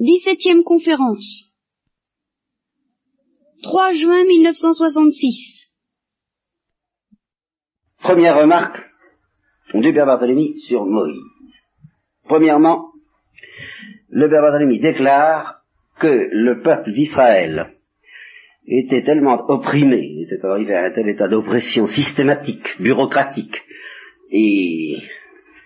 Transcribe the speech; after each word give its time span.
Dix-septième 0.00 0.62
conférence. 0.62 1.44
3 3.64 3.92
juin 3.94 4.24
1966. 4.24 5.72
Première 7.98 8.38
remarque 8.38 8.78
du 9.74 9.92
Père 9.92 10.06
Barthélemy 10.06 10.60
sur 10.68 10.86
Moïse. 10.86 11.18
Premièrement, 12.26 12.92
le 14.08 14.30
Père 14.30 14.40
Barthélemy 14.40 14.78
déclare 14.78 15.62
que 15.98 16.28
le 16.30 16.62
peuple 16.62 16.92
d'Israël 16.92 17.74
était 18.68 19.02
tellement 19.02 19.50
opprimé, 19.50 20.22
était 20.22 20.46
arrivé 20.46 20.76
à 20.76 20.84
un 20.84 20.90
tel 20.92 21.08
état 21.08 21.26
d'oppression 21.26 21.88
systématique, 21.88 22.80
bureaucratique 22.80 23.60
et 24.30 24.98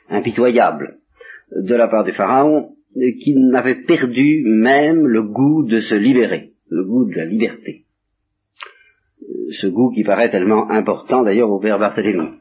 impitoyable 0.09 1.01
de 1.55 1.75
la 1.75 1.89
part 1.89 2.05
du 2.05 2.13
Pharaon, 2.13 2.77
qu'il 2.95 3.49
n'avait 3.49 3.83
perdu 3.83 4.43
même 4.45 5.07
le 5.07 5.23
goût 5.23 5.65
de 5.65 5.81
se 5.81 5.95
libérer, 5.95 6.53
le 6.69 6.85
goût 6.85 7.05
de 7.05 7.15
la 7.15 7.25
liberté. 7.25 7.85
Ce 9.61 9.67
goût 9.67 9.91
qui 9.91 10.05
paraît 10.05 10.31
tellement 10.31 10.71
important 10.71 11.23
d'ailleurs 11.23 11.51
au 11.51 11.61
Père 11.61 11.79
Barthélemy. 11.79 12.39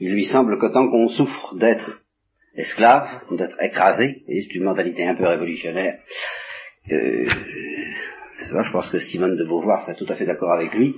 Il 0.00 0.12
lui 0.12 0.26
semble 0.26 0.58
que 0.58 0.72
tant 0.72 0.88
qu'on 0.88 1.08
souffre 1.08 1.56
d'être 1.56 2.00
esclave, 2.56 3.08
d'être 3.32 3.60
écrasé, 3.62 4.22
et 4.28 4.42
c'est 4.42 4.54
une 4.54 4.64
mentalité 4.64 5.04
un 5.06 5.16
peu 5.16 5.26
révolutionnaire, 5.26 5.98
euh, 6.92 7.26
je 8.38 8.72
pense 8.72 8.90
que 8.90 8.98
Simone 8.98 9.36
de 9.36 9.44
Beauvoir 9.44 9.80
serait 9.80 9.96
tout 9.96 10.06
à 10.08 10.16
fait 10.16 10.26
d'accord 10.26 10.52
avec 10.52 10.72
lui, 10.74 10.94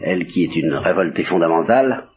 elle 0.00 0.26
qui 0.26 0.44
est 0.44 0.56
une 0.56 0.72
révoltée 0.72 1.24
fondamentale, 1.24 2.08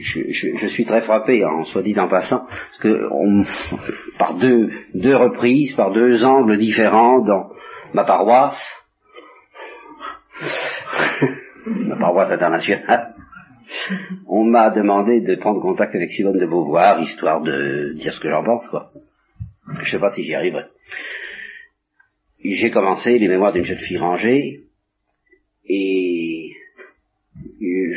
je, 0.00 0.66
suis 0.68 0.84
très 0.84 1.02
frappé, 1.02 1.44
en 1.44 1.64
soit 1.64 1.82
dit 1.82 1.98
en 1.98 2.08
passant, 2.08 2.46
parce 2.46 2.78
que 2.80 3.08
par 4.18 4.34
deux, 4.34 4.70
deux 4.94 5.16
reprises, 5.16 5.74
par 5.74 5.92
deux 5.92 6.24
angles 6.24 6.58
différents 6.58 7.20
dans 7.20 7.50
ma 7.94 8.04
paroisse, 8.04 8.60
ma 11.66 11.96
paroisse 11.96 12.30
internationale, 12.30 13.14
on 14.26 14.44
m'a 14.44 14.70
demandé 14.70 15.20
de 15.20 15.34
prendre 15.36 15.60
contact 15.60 15.94
avec 15.94 16.10
Simone 16.10 16.38
de 16.38 16.46
Beauvoir, 16.46 17.00
histoire 17.00 17.40
de 17.42 17.94
dire 17.94 18.12
ce 18.12 18.20
que 18.20 18.30
j'en 18.30 18.44
pense, 18.44 18.68
quoi. 18.68 18.90
Je 19.82 19.90
sais 19.90 19.98
pas 19.98 20.12
si 20.12 20.24
j'y 20.24 20.34
arriverai. 20.34 20.66
J'ai 22.44 22.70
commencé 22.70 23.18
les 23.18 23.28
mémoires 23.28 23.52
d'une 23.52 23.64
jeune 23.64 23.78
fille 23.78 23.98
rangée, 23.98 24.60
et 25.68 26.52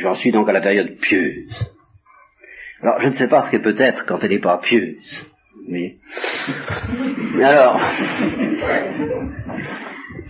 j'en 0.00 0.14
suis 0.14 0.32
donc 0.32 0.48
à 0.48 0.52
la 0.52 0.60
période 0.60 0.96
pieuse. 1.00 1.46
Alors, 2.82 3.00
je 3.00 3.08
ne 3.08 3.14
sais 3.14 3.28
pas 3.28 3.42
ce 3.42 3.50
qu'elle 3.50 3.62
peut 3.62 3.78
être 3.78 4.06
quand 4.06 4.18
elle 4.22 4.30
n'est 4.30 4.38
pas 4.38 4.58
pieuse. 4.58 4.96
Mais, 5.68 5.98
alors, 7.42 7.78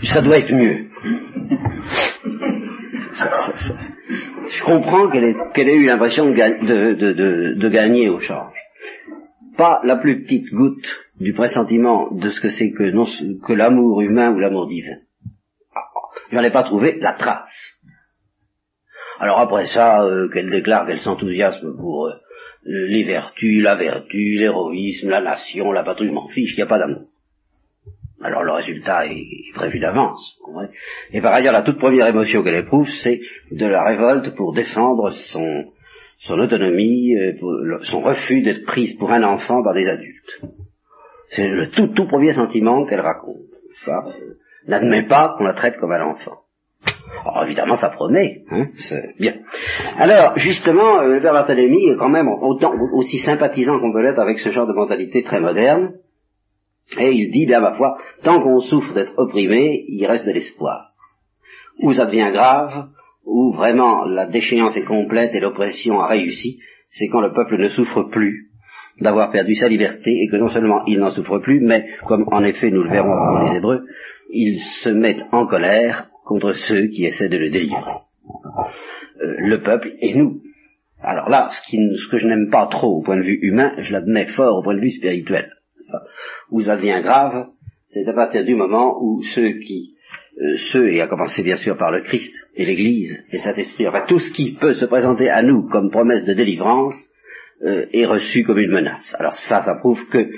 ça 0.03 0.21
doit 0.21 0.39
être 0.39 0.53
mieux. 0.53 0.87
je 4.49 4.65
comprends 4.65 5.11
qu'elle 5.11 5.69
ait, 5.69 5.77
eu 5.77 5.87
l'impression 5.87 6.27
de, 6.27 7.69
gagner 7.69 8.09
au 8.09 8.19
change. 8.19 8.57
Pas 9.57 9.81
la 9.85 9.97
plus 9.97 10.23
petite 10.23 10.53
goutte 10.53 10.87
du 11.21 11.33
pressentiment 11.33 12.11
de 12.11 12.31
ce 12.31 12.41
que 12.41 12.49
c'est 12.49 12.73
que, 12.73 13.47
que 13.47 13.53
l'amour 13.53 14.01
humain 14.01 14.33
ou 14.33 14.39
l'amour 14.39 14.67
divin. 14.67 14.97
J'en 16.33 16.43
ai 16.43 16.51
pas 16.51 16.65
trouvé 16.65 16.99
la 17.01 17.13
trace. 17.13 17.79
Alors 19.21 19.39
après 19.41 19.67
ça, 19.67 20.03
euh, 20.03 20.29
qu'elle 20.29 20.49
déclare 20.49 20.87
qu'elle 20.87 21.01
s'enthousiasme 21.01 21.77
pour 21.77 22.07
euh, 22.07 22.15
les 22.65 23.05
vertus, 23.05 23.63
la 23.63 23.77
vertu, 23.77 24.37
l'héroïsme, 24.39 25.09
la 25.09 25.21
nation, 25.21 25.73
la 25.73 25.83
patrie, 25.83 26.07
je 26.07 26.13
m'en 26.13 26.29
fiche, 26.29 26.53
il 26.55 26.57
n'y 26.57 26.63
a 26.63 26.67
pas 26.67 26.79
d'amour. 26.79 27.07
Alors 28.23 28.43
le 28.43 28.53
résultat 28.53 29.07
est 29.07 29.55
prévu 29.55 29.79
d'avance. 29.79 30.39
Et 31.13 31.23
par 31.23 31.33
ailleurs, 31.33 31.55
la 31.55 31.63
toute 31.63 31.79
première 31.79 32.07
émotion 32.07 32.43
qu'elle 32.43 32.65
éprouve, 32.65 32.89
c'est 33.03 33.21
de 33.51 33.67
la 33.67 33.83
révolte 33.83 34.35
pour 34.37 34.53
défendre 34.53 35.11
son, 35.33 35.73
son 36.19 36.39
autonomie, 36.39 37.17
euh, 37.17 37.79
son 37.85 38.03
refus 38.03 38.43
d'être 38.43 38.67
prise 38.67 38.95
pour 38.99 39.11
un 39.11 39.23
enfant 39.23 39.63
par 39.63 39.73
des 39.73 39.89
adultes. 39.89 40.43
C'est 41.29 41.49
le 41.49 41.71
tout, 41.71 41.89
tout 41.89 42.09
premier 42.09 42.35
sentiment 42.35 42.85
qu'elle 42.85 43.01
raconte. 43.01 43.37
Ça, 43.87 44.05
n'admet 44.67 45.07
pas 45.07 45.35
qu'on 45.39 45.45
la 45.45 45.55
traite 45.55 45.77
comme 45.79 45.93
un 45.93 46.11
enfant. 46.11 46.40
Alors 47.25 47.45
évidemment, 47.45 47.77
ça 47.77 47.91
promet, 47.91 48.43
hein, 48.51 48.69
c'est 48.89 49.15
bien. 49.19 49.35
Alors, 49.99 50.39
justement, 50.39 51.01
euh, 51.03 51.21
Père 51.21 51.33
Barthélemy 51.33 51.89
est 51.89 51.97
quand 51.97 52.09
même 52.09 52.29
autant, 52.29 52.73
aussi 52.95 53.19
sympathisant 53.19 53.79
qu'on 53.79 53.93
peut 53.93 54.03
l'être 54.03 54.19
avec 54.19 54.39
ce 54.39 54.51
genre 54.51 54.67
de 54.67 54.73
mentalité 54.73 55.23
très 55.23 55.41
moderne, 55.41 55.93
et 56.99 57.13
il 57.13 57.31
dit, 57.31 57.47
bien 57.47 57.61
ma 57.61 57.75
foi, 57.75 57.99
tant 58.23 58.43
qu'on 58.43 58.61
souffre 58.61 58.95
d'être 58.95 59.13
opprimé, 59.17 59.85
il 59.89 60.05
reste 60.07 60.27
de 60.27 60.33
l'espoir. 60.33 60.93
Ou 61.83 61.93
ça 61.93 62.07
devient 62.07 62.31
grave, 62.33 62.89
ou 63.25 63.53
vraiment 63.53 64.05
la 64.05 64.27
déchéance 64.27 64.77
est 64.77 64.85
complète 64.85 65.35
et 65.35 65.41
l'oppression 65.41 66.01
a 66.01 66.09
réussi, 66.09 66.59
c'est 66.91 67.09
quand 67.09 67.21
le 67.21 67.33
peuple 67.33 67.59
ne 67.59 67.69
souffre 67.69 68.05
plus 68.05 68.47
d'avoir 69.01 69.31
perdu 69.31 69.55
sa 69.55 69.69
liberté, 69.69 70.11
et 70.11 70.29
que 70.31 70.37
non 70.37 70.51
seulement 70.51 70.85
il 70.87 70.99
n'en 70.99 71.13
souffre 71.13 71.39
plus, 71.39 71.61
mais, 71.61 71.87
comme 72.07 72.25
en 72.33 72.43
effet 72.45 72.71
nous 72.71 72.83
le 72.83 72.91
verrons 72.91 73.15
dans 73.15 73.51
les 73.51 73.57
Hébreux, 73.57 73.85
il 74.33 74.61
se 74.83 74.91
met 74.91 75.17
en 75.33 75.47
colère 75.47 76.10
contre 76.31 76.53
ceux 76.69 76.87
qui 76.87 77.05
essaient 77.07 77.29
de 77.29 77.39
le 77.39 77.51
délivrer. 77.51 77.91
Euh, 79.21 79.35
le 79.39 79.61
peuple 79.63 79.95
et 80.01 80.15
nous. 80.15 80.43
Alors 81.03 81.29
là, 81.29 81.51
ce, 81.51 82.09
que 82.09 82.19
je 82.19 82.29
n'aime 82.29 82.51
pas 82.51 82.69
trop 82.69 82.99
au 82.99 83.03
point 83.03 83.17
de 83.17 83.25
vue 83.25 83.41
humain, 83.43 83.73
je 83.79 83.93
l'admets 83.93 84.29
fort 84.37 84.59
au 84.59 84.63
point 84.63 84.77
de 84.77 84.81
vue 84.81 84.93
spirituel. 84.93 85.51
Où 86.53 86.63
ça 86.63 86.77
devient 86.77 87.01
grave, 87.03 87.49
c'est 87.89 88.07
à 88.07 88.13
partir 88.13 88.45
du 88.45 88.55
moment 88.55 88.97
où 89.03 89.25
ceux 89.35 89.55
qui, 89.55 89.97
euh, 90.41 90.57
ceux, 90.71 90.93
et 90.93 91.01
à 91.01 91.09
commencer 91.09 91.43
bien 91.43 91.57
sûr 91.57 91.77
par 91.77 91.91
le 91.91 92.03
Christ 92.03 92.33
et 92.55 92.65
l'Église 92.65 93.25
et 93.33 93.39
Saint-Esprit, 93.39 93.89
enfin 93.89 94.05
tout 94.07 94.21
ce 94.21 94.33
qui 94.33 94.53
peut 94.53 94.75
se 94.75 94.85
présenter 94.85 95.29
à 95.29 95.43
nous 95.43 95.69
comme 95.69 95.91
promesse 95.91 96.25
de 96.27 96.35
délivrance, 96.35 96.95
euh, 97.65 97.87
est 97.93 98.07
reçu 98.07 98.45
comme 98.45 98.61
une 98.61 98.71
menace. 98.71 99.17
Alors 99.19 99.35
ça, 99.35 99.65
ça 99.65 99.75
prouve 99.75 100.07
que 100.11 100.31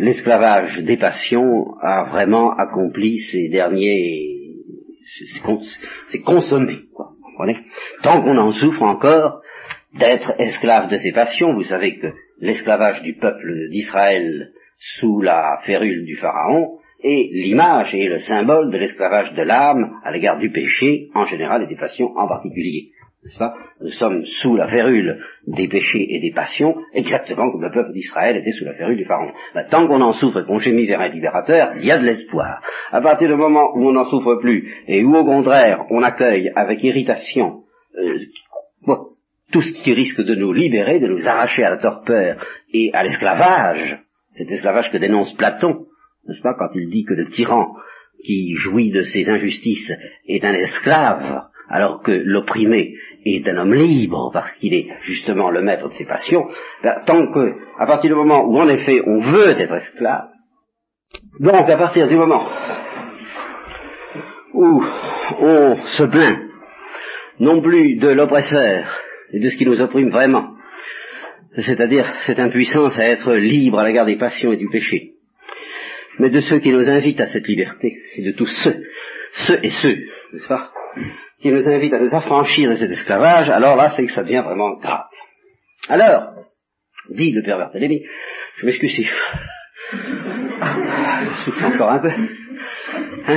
l'esclavage 0.00 0.78
des 0.78 0.96
passions 0.96 1.76
a 1.80 2.08
vraiment 2.10 2.52
accompli 2.52 3.18
ces 3.18 3.48
derniers 3.48 4.37
c'est 6.08 6.20
consommé. 6.20 6.80
Tant 8.02 8.22
qu'on 8.22 8.36
en 8.36 8.52
souffre 8.52 8.82
encore 8.82 9.40
d'être 9.94 10.32
esclave 10.38 10.90
de 10.90 10.98
ses 10.98 11.12
passions, 11.12 11.54
vous 11.54 11.64
savez 11.64 11.98
que 11.98 12.08
l'esclavage 12.40 13.02
du 13.02 13.14
peuple 13.14 13.68
d'Israël 13.70 14.50
sous 14.98 15.20
la 15.20 15.60
férule 15.64 16.04
du 16.04 16.16
Pharaon 16.16 16.78
est 17.02 17.30
l'image 17.32 17.94
et 17.94 18.08
le 18.08 18.18
symbole 18.20 18.70
de 18.70 18.78
l'esclavage 18.78 19.32
de 19.34 19.42
l'âme 19.42 20.00
à 20.04 20.10
l'égard 20.10 20.38
du 20.38 20.50
péché 20.50 21.08
en 21.14 21.24
général 21.26 21.62
et 21.62 21.66
des 21.66 21.76
passions 21.76 22.12
en 22.16 22.26
particulier. 22.26 22.90
Nous 23.80 23.90
sommes 23.92 24.24
sous 24.40 24.56
la 24.56 24.68
férule 24.68 25.22
des 25.46 25.68
péchés 25.68 26.06
et 26.10 26.20
des 26.20 26.32
passions, 26.32 26.76
exactement 26.94 27.50
comme 27.50 27.62
le 27.62 27.70
peuple 27.70 27.92
d'Israël 27.92 28.36
était 28.36 28.52
sous 28.52 28.64
la 28.64 28.74
férule 28.74 28.96
du 28.96 29.04
Pharaon. 29.04 29.32
Ben, 29.54 29.66
tant 29.70 29.86
qu'on 29.86 30.00
en 30.00 30.12
souffre 30.12 30.40
et 30.40 30.44
qu'on 30.44 30.58
gémit 30.58 30.86
vers 30.86 31.00
un 31.00 31.08
libérateur, 31.08 31.72
il 31.76 31.84
y 31.84 31.90
a 31.90 31.98
de 31.98 32.04
l'espoir. 32.04 32.60
À 32.90 33.00
partir 33.00 33.28
du 33.28 33.34
moment 33.34 33.72
où 33.74 33.88
on 33.88 33.92
n'en 33.92 34.08
souffre 34.10 34.36
plus, 34.36 34.72
et 34.86 35.04
où 35.04 35.14
au 35.14 35.24
contraire 35.24 35.84
on 35.90 36.02
accueille 36.02 36.50
avec 36.54 36.82
irritation 36.82 37.62
euh, 37.96 38.18
tout 39.52 39.62
ce 39.62 39.72
qui 39.82 39.92
risque 39.92 40.20
de 40.20 40.34
nous 40.34 40.52
libérer, 40.52 41.00
de 41.00 41.06
nous 41.06 41.26
arracher 41.26 41.64
à 41.64 41.70
la 41.70 41.78
torpeur 41.78 42.44
et 42.72 42.90
à 42.92 43.02
l'esclavage, 43.02 43.98
cet 44.32 44.50
esclavage 44.50 44.90
que 44.90 44.98
dénonce 44.98 45.34
Platon, 45.34 45.86
n'est-ce 46.26 46.42
pas, 46.42 46.54
quand 46.58 46.68
il 46.74 46.90
dit 46.90 47.04
que 47.04 47.14
le 47.14 47.24
tyran 47.30 47.74
qui 48.24 48.54
jouit 48.56 48.90
de 48.90 49.02
ses 49.02 49.28
injustices 49.28 49.92
est 50.26 50.44
un 50.44 50.52
esclave, 50.52 51.44
alors 51.68 52.02
que 52.02 52.12
l'opprimé 52.12 52.94
est 53.36 53.48
un 53.48 53.58
homme 53.58 53.74
libre 53.74 54.30
parce 54.32 54.52
qu'il 54.54 54.74
est 54.74 54.88
justement 55.02 55.50
le 55.50 55.62
maître 55.62 55.88
de 55.88 55.94
ses 55.94 56.04
passions, 56.04 56.48
ben, 56.82 57.02
tant 57.06 57.30
que, 57.32 57.54
à 57.78 57.86
partir 57.86 58.10
du 58.10 58.16
moment 58.16 58.44
où 58.44 58.58
en 58.58 58.68
effet 58.68 59.02
on 59.06 59.20
veut 59.20 59.58
être 59.58 59.74
esclave, 59.74 60.28
donc 61.40 61.68
à 61.68 61.76
partir 61.76 62.08
du 62.08 62.16
moment 62.16 62.48
où 64.54 64.82
on 65.40 65.76
se 65.76 66.04
plaint 66.04 66.38
non 67.40 67.60
plus 67.60 67.96
de 67.96 68.08
l'oppresseur 68.08 68.98
et 69.32 69.38
de 69.38 69.48
ce 69.48 69.56
qui 69.56 69.66
nous 69.66 69.80
opprime 69.80 70.10
vraiment, 70.10 70.54
c'est-à-dire 71.56 72.12
cette 72.26 72.38
impuissance 72.38 72.98
à 72.98 73.08
être 73.08 73.34
libre 73.34 73.78
à 73.78 73.86
l'égard 73.86 74.06
des 74.06 74.16
passions 74.16 74.52
et 74.52 74.56
du 74.56 74.68
péché, 74.68 75.12
mais 76.18 76.30
de 76.30 76.40
ceux 76.40 76.58
qui 76.58 76.72
nous 76.72 76.88
invitent 76.88 77.20
à 77.20 77.26
cette 77.26 77.46
liberté, 77.46 77.96
et 78.16 78.24
de 78.24 78.32
tous 78.32 78.50
ceux, 78.64 78.82
ceux 79.46 79.60
et 79.62 79.70
ceux, 79.70 79.96
n'est-ce 80.32 80.48
pas, 80.48 80.72
qui 81.40 81.50
nous 81.50 81.68
invite 81.68 81.92
à 81.92 81.98
nous 81.98 82.14
affranchir 82.14 82.70
de 82.70 82.76
cet 82.76 82.90
esclavage, 82.90 83.48
alors 83.48 83.76
là, 83.76 83.92
c'est 83.94 84.04
que 84.04 84.12
ça 84.12 84.22
devient 84.22 84.42
vraiment 84.44 84.74
grave. 84.78 85.06
Alors, 85.88 86.34
dit 87.10 87.32
le 87.32 87.42
père 87.42 87.58
Barthélemy, 87.58 88.04
je 88.56 88.66
m'excuse 88.66 88.90
si 88.94 89.04
je 89.04 89.14
souffle 91.44 91.64
encore 91.64 91.90
un 91.90 91.98
peu, 92.00 92.10
hein, 92.10 93.36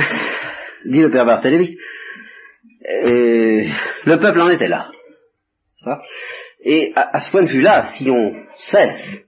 dit 0.84 1.00
le 1.00 1.10
père 1.10 1.24
Barthélemy, 1.24 1.76
et 2.84 3.68
le 4.04 4.18
peuple 4.18 4.40
en 4.40 4.50
était 4.50 4.68
là. 4.68 4.90
Et 6.64 6.92
à 6.94 7.20
ce 7.20 7.30
point 7.30 7.42
de 7.42 7.48
vue-là, 7.48 7.90
si 7.96 8.08
on 8.08 8.34
cesse 8.58 9.24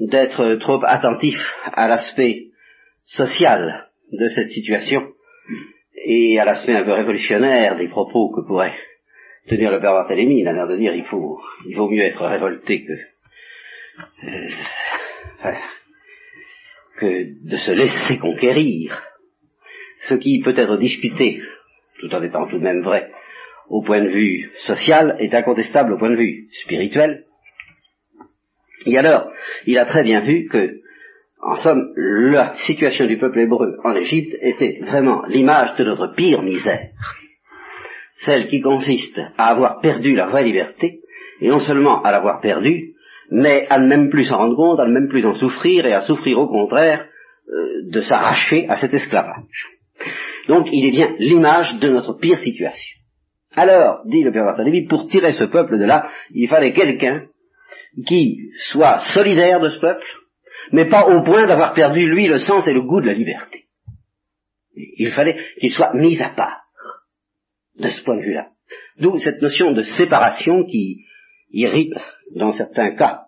d'être 0.00 0.54
trop 0.56 0.80
attentif 0.84 1.38
à 1.72 1.88
l'aspect 1.88 2.46
social 3.04 3.88
de 4.12 4.28
cette 4.28 4.48
situation 4.48 5.12
et 5.94 6.38
à 6.38 6.44
l'aspect 6.44 6.74
un 6.74 6.84
peu 6.84 6.92
révolutionnaire 6.92 7.76
des 7.76 7.88
propos 7.88 8.30
que 8.30 8.46
pourrait 8.46 8.74
tenir 9.48 9.70
le 9.70 9.80
père 9.80 9.92
Barthélemy, 9.92 10.40
il 10.40 10.48
a 10.48 10.52
l'air 10.52 10.68
de 10.68 10.76
dire 10.76 10.94
il 10.94 11.04
faut, 11.04 11.40
il 11.66 11.76
vaut 11.76 11.88
mieux 11.88 12.04
être 12.04 12.24
révolté 12.24 12.84
que, 12.84 12.92
euh, 14.24 14.48
que 16.98 17.48
de 17.48 17.56
se 17.56 17.72
laisser 17.72 18.18
conquérir. 18.18 19.02
Ce 20.08 20.14
qui 20.14 20.40
peut 20.40 20.54
être 20.56 20.76
discuté, 20.78 21.40
tout 22.00 22.12
en 22.14 22.22
étant 22.22 22.48
tout 22.48 22.58
de 22.58 22.64
même 22.64 22.82
vrai, 22.82 23.10
au 23.68 23.82
point 23.82 24.02
de 24.02 24.08
vue 24.08 24.50
social, 24.66 25.16
est 25.20 25.34
incontestable 25.34 25.92
au 25.92 25.98
point 25.98 26.10
de 26.10 26.16
vue 26.16 26.48
spirituel. 26.64 27.24
Et 28.86 28.98
alors, 28.98 29.30
il 29.66 29.78
a 29.78 29.84
très 29.84 30.02
bien 30.02 30.20
vu 30.20 30.48
que, 30.48 30.80
en 31.42 31.56
somme, 31.56 31.92
la 31.96 32.54
situation 32.66 33.06
du 33.06 33.18
peuple 33.18 33.40
hébreu 33.40 33.76
en 33.84 33.94
Égypte 33.94 34.34
était 34.40 34.80
vraiment 34.82 35.24
l'image 35.26 35.76
de 35.76 35.84
notre 35.84 36.14
pire 36.14 36.42
misère 36.42 36.90
celle 38.24 38.48
qui 38.48 38.60
consiste 38.60 39.18
à 39.36 39.48
avoir 39.48 39.80
perdu 39.80 40.14
la 40.14 40.26
vraie 40.26 40.44
liberté, 40.44 41.00
et 41.40 41.48
non 41.48 41.60
seulement 41.60 42.02
à 42.02 42.12
l'avoir 42.12 42.40
perdue, 42.40 42.94
mais 43.30 43.66
à 43.70 43.78
ne 43.78 43.88
même 43.88 44.10
plus 44.10 44.26
s'en 44.26 44.38
rendre 44.38 44.56
compte, 44.56 44.80
à 44.80 44.86
ne 44.86 44.92
même 44.92 45.08
plus 45.08 45.24
en 45.26 45.34
souffrir, 45.34 45.86
et 45.86 45.92
à 45.92 46.02
souffrir 46.02 46.38
au 46.38 46.46
contraire 46.46 47.06
euh, 47.48 47.90
de 47.90 48.00
s'arracher 48.02 48.66
à 48.68 48.76
cet 48.76 48.94
esclavage. 48.94 49.66
Donc 50.48 50.68
il 50.72 50.86
est 50.86 50.90
bien 50.90 51.14
l'image 51.18 51.78
de 51.78 51.88
notre 51.88 52.14
pire 52.18 52.38
situation. 52.38 52.98
Alors, 53.54 54.00
dit 54.06 54.22
le 54.22 54.32
Père 54.32 54.44
Barthélemy, 54.44 54.86
pour 54.86 55.06
tirer 55.08 55.32
ce 55.32 55.44
peuple 55.44 55.78
de 55.78 55.84
là, 55.84 56.08
il 56.30 56.48
fallait 56.48 56.72
quelqu'un 56.72 57.24
qui 58.06 58.38
soit 58.70 59.00
solidaire 59.14 59.60
de 59.60 59.68
ce 59.68 59.78
peuple, 59.78 60.06
mais 60.70 60.88
pas 60.88 61.06
au 61.06 61.22
point 61.22 61.46
d'avoir 61.46 61.74
perdu, 61.74 62.06
lui, 62.06 62.26
le 62.26 62.38
sens 62.38 62.66
et 62.68 62.72
le 62.72 62.82
goût 62.82 63.00
de 63.00 63.06
la 63.06 63.14
liberté. 63.14 63.64
Il 64.74 65.10
fallait 65.10 65.38
qu'il 65.58 65.70
soit 65.70 65.94
mis 65.94 66.20
à 66.22 66.30
part 66.30 66.62
de 67.78 67.88
ce 67.88 68.02
point 68.02 68.16
de 68.16 68.22
vue-là. 68.22 68.48
D'où 68.98 69.18
cette 69.18 69.42
notion 69.42 69.72
de 69.72 69.82
séparation 69.82 70.64
qui 70.64 71.04
irrite, 71.50 71.98
dans 72.34 72.52
certains 72.52 72.94
cas, 72.94 73.22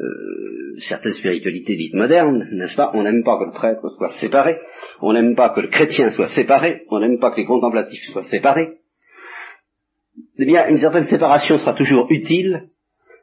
euh, 0.00 0.76
certaines 0.78 1.12
spiritualités 1.12 1.76
dites 1.76 1.94
modernes, 1.94 2.48
n'est-ce 2.52 2.76
pas? 2.76 2.90
On 2.94 3.02
n'aime 3.02 3.22
pas 3.24 3.38
que 3.38 3.44
le 3.44 3.52
prêtre 3.52 3.88
soit 3.96 4.08
séparé, 4.20 4.56
on 5.00 5.12
n'aime 5.12 5.34
pas 5.34 5.50
que 5.50 5.60
le 5.60 5.68
chrétien 5.68 6.10
soit 6.10 6.28
séparé, 6.28 6.84
on 6.88 7.00
n'aime 7.00 7.18
pas 7.18 7.30
que 7.30 7.36
les 7.36 7.46
contemplatifs 7.46 8.04
soient 8.12 8.22
séparés. 8.22 8.78
Eh 10.38 10.46
bien, 10.46 10.66
une 10.68 10.78
certaine 10.78 11.04
séparation 11.04 11.58
sera 11.58 11.74
toujours 11.74 12.06
utile 12.10 12.68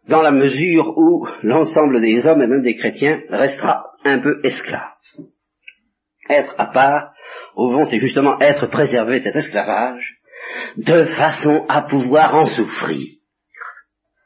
dans 0.10 0.22
la 0.22 0.32
mesure 0.32 0.98
où 0.98 1.28
l'ensemble 1.44 2.02
des 2.02 2.26
hommes 2.26 2.42
et 2.42 2.48
même 2.48 2.64
des 2.64 2.76
chrétiens 2.76 3.22
restera 3.30 3.86
un 4.04 4.20
peu 4.20 4.40
esclave. 4.44 4.96
Être 6.30 6.56
à 6.58 6.66
part, 6.68 7.14
au 7.56 7.72
fond, 7.72 7.86
c'est 7.86 8.00
justement 8.00 8.40
être 8.40 8.68
préservé 8.68 9.20
de 9.20 9.26
cet 9.26 9.36
esclavage 9.36 10.18
de 10.78 11.06
façon 11.16 11.66
à 11.68 11.84
pouvoir 11.84 12.34
en 12.36 12.46
souffrir. 12.46 13.06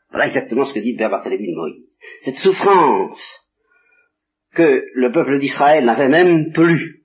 Voilà 0.10 0.28
exactement 0.28 0.66
ce 0.66 0.74
que 0.74 0.80
dit 0.80 0.96
Père 0.96 1.10
Barthélemy 1.10 1.48
de 1.48 1.56
Moïse. 1.56 1.86
Cette 2.22 2.38
souffrance 2.38 3.40
que 4.54 4.84
le 4.94 5.12
peuple 5.12 5.40
d'Israël 5.40 5.86
n'avait 5.86 6.10
même 6.10 6.52
plus, 6.54 7.03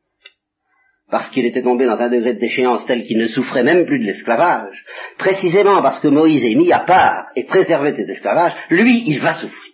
parce 1.11 1.31
qu'il 1.31 1.47
était 1.47 1.63
tombé 1.63 1.87
dans 1.87 1.99
un 1.99 2.11
degré 2.11 2.35
de 2.35 2.41
déchéance 2.41 2.87
tel 2.87 3.03
qu'il 3.03 3.19
ne 3.19 3.29
souffrait 3.29 3.63
même 3.63 3.87
plus 3.87 3.99
de 3.99 4.05
l'esclavage, 4.05 4.85
précisément 5.17 5.83
parce 5.83 6.01
que 6.01 6.09
Moïse 6.09 6.45
est 6.45 6.55
mis 6.55 6.73
à 6.73 6.81
part 6.81 7.29
et 7.35 7.45
préservé 7.45 7.93
de 7.93 8.11
esclavages, 8.11 8.55
lui, 8.71 9.05
il 9.07 9.21
va 9.21 9.35
souffrir. 9.35 9.73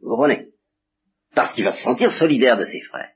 Vous 0.00 0.10
comprenez? 0.10 0.46
Parce 1.34 1.52
qu'il 1.52 1.64
va 1.64 1.72
se 1.72 1.82
sentir 1.82 2.10
solidaire 2.12 2.56
de 2.56 2.64
ses 2.64 2.80
frères. 2.80 3.10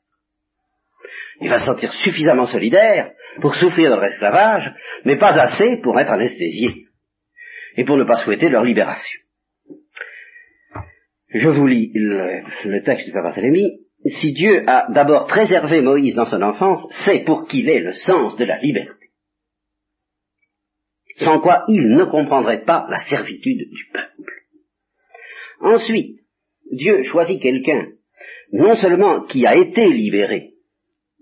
Il 1.40 1.50
va 1.50 1.58
se 1.58 1.66
sentir 1.66 1.92
suffisamment 1.92 2.46
solidaire 2.46 3.12
pour 3.40 3.54
souffrir 3.54 3.90
de 3.90 3.96
leur 3.96 4.04
esclavage, 4.04 4.72
mais 5.04 5.16
pas 5.16 5.38
assez 5.38 5.78
pour 5.78 5.98
être 5.98 6.10
anesthésié 6.10 6.86
et 7.76 7.84
pour 7.84 7.96
ne 7.96 8.04
pas 8.04 8.24
souhaiter 8.24 8.48
leur 8.48 8.62
libération. 8.62 9.20
Je 11.28 11.48
vous 11.48 11.66
lis 11.66 11.90
le, 11.94 12.82
texte 12.82 13.06
du 13.06 13.12
Père 13.12 13.22
Barthélemy. 13.22 13.85
Si 14.08 14.32
Dieu 14.32 14.62
a 14.68 14.86
d'abord 14.92 15.26
préservé 15.26 15.80
Moïse 15.80 16.14
dans 16.14 16.26
son 16.26 16.42
enfance, 16.42 16.86
c'est 17.04 17.24
pour 17.24 17.46
qu'il 17.46 17.68
ait 17.68 17.80
le 17.80 17.92
sens 17.92 18.36
de 18.36 18.44
la 18.44 18.58
liberté. 18.60 19.06
Sans 21.18 21.40
quoi 21.40 21.64
il 21.66 21.90
ne 21.90 22.04
comprendrait 22.04 22.64
pas 22.64 22.86
la 22.88 23.00
servitude 23.08 23.68
du 23.68 23.84
peuple. 23.92 24.32
Ensuite, 25.60 26.20
Dieu 26.70 27.02
choisit 27.04 27.40
quelqu'un, 27.40 27.86
non 28.52 28.76
seulement 28.76 29.24
qui 29.24 29.46
a 29.46 29.56
été 29.56 29.88
libéré, 29.88 30.52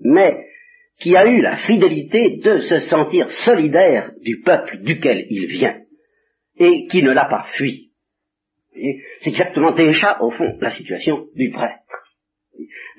mais 0.00 0.44
qui 0.98 1.16
a 1.16 1.26
eu 1.26 1.40
la 1.40 1.56
fidélité 1.58 2.38
de 2.38 2.60
se 2.60 2.80
sentir 2.80 3.30
solidaire 3.30 4.12
du 4.20 4.42
peuple 4.42 4.78
duquel 4.82 5.26
il 5.30 5.46
vient, 5.46 5.80
et 6.58 6.86
qui 6.88 7.02
ne 7.02 7.12
l'a 7.12 7.26
pas 7.26 7.46
fui. 7.56 7.92
C'est 9.20 9.30
exactement 9.30 9.72
déjà, 9.72 10.20
au 10.20 10.30
fond, 10.30 10.58
la 10.60 10.70
situation 10.70 11.28
du 11.34 11.50
prêtre. 11.50 12.03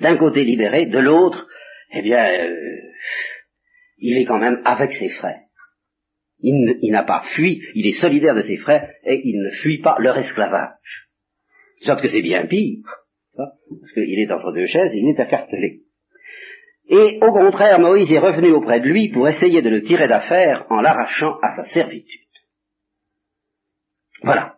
D'un 0.02 0.18
côté 0.18 0.44
libéré, 0.44 0.86
de 0.86 1.00
l'autre, 1.00 1.48
eh 1.94 2.02
bien, 2.02 2.26
euh, 2.26 2.56
il 3.98 4.18
est 4.18 4.26
quand 4.26 4.40
même 4.40 4.62
avec 4.66 4.94
ses 4.94 5.10
frères. 5.10 5.42
Il, 6.40 6.92
n'a 6.92 7.04
pas 7.04 7.24
fui, 7.36 7.62
il 7.74 7.88
est 7.88 8.00
solidaire 8.00 8.36
de 8.36 8.42
ses 8.42 8.58
frères, 8.58 8.92
et 9.04 9.22
il 9.24 9.42
ne 9.42 9.50
fuit 9.52 9.82
pas 9.82 9.96
leur 10.00 10.18
esclavage. 10.18 11.08
Sauf 11.82 12.02
que 12.02 12.08
c'est 12.08 12.22
bien 12.22 12.46
pire, 12.46 12.84
parce 13.36 13.94
qu'il 13.94 14.20
est 14.20 14.32
entre 14.32 14.52
deux 14.52 14.68
chaises 14.68 14.94
et 14.94 14.98
il 14.98 15.10
est 15.10 15.20
accartelé. 15.20 15.82
Et 16.88 17.20
au 17.22 17.32
contraire, 17.32 17.80
Moïse 17.80 18.12
est 18.12 18.20
revenu 18.20 18.52
auprès 18.52 18.80
de 18.80 18.86
lui 18.86 19.10
pour 19.10 19.28
essayer 19.28 19.62
de 19.62 19.70
le 19.70 19.82
tirer 19.82 20.08
d'affaire 20.08 20.66
en 20.70 20.82
l'arrachant 20.82 21.38
à 21.42 21.56
sa 21.56 21.64
servitude. 21.74 22.22
Voilà. 24.22 24.58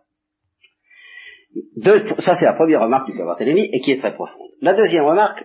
Ça 2.20 2.34
c'est 2.36 2.44
la 2.44 2.54
première 2.54 2.80
remarque 2.80 3.10
du 3.10 3.16
Barthélemy 3.16 3.68
et 3.72 3.80
qui 3.80 3.92
est 3.92 3.98
très 3.98 4.14
profonde. 4.14 4.48
La 4.60 4.74
deuxième 4.74 5.04
remarque, 5.04 5.44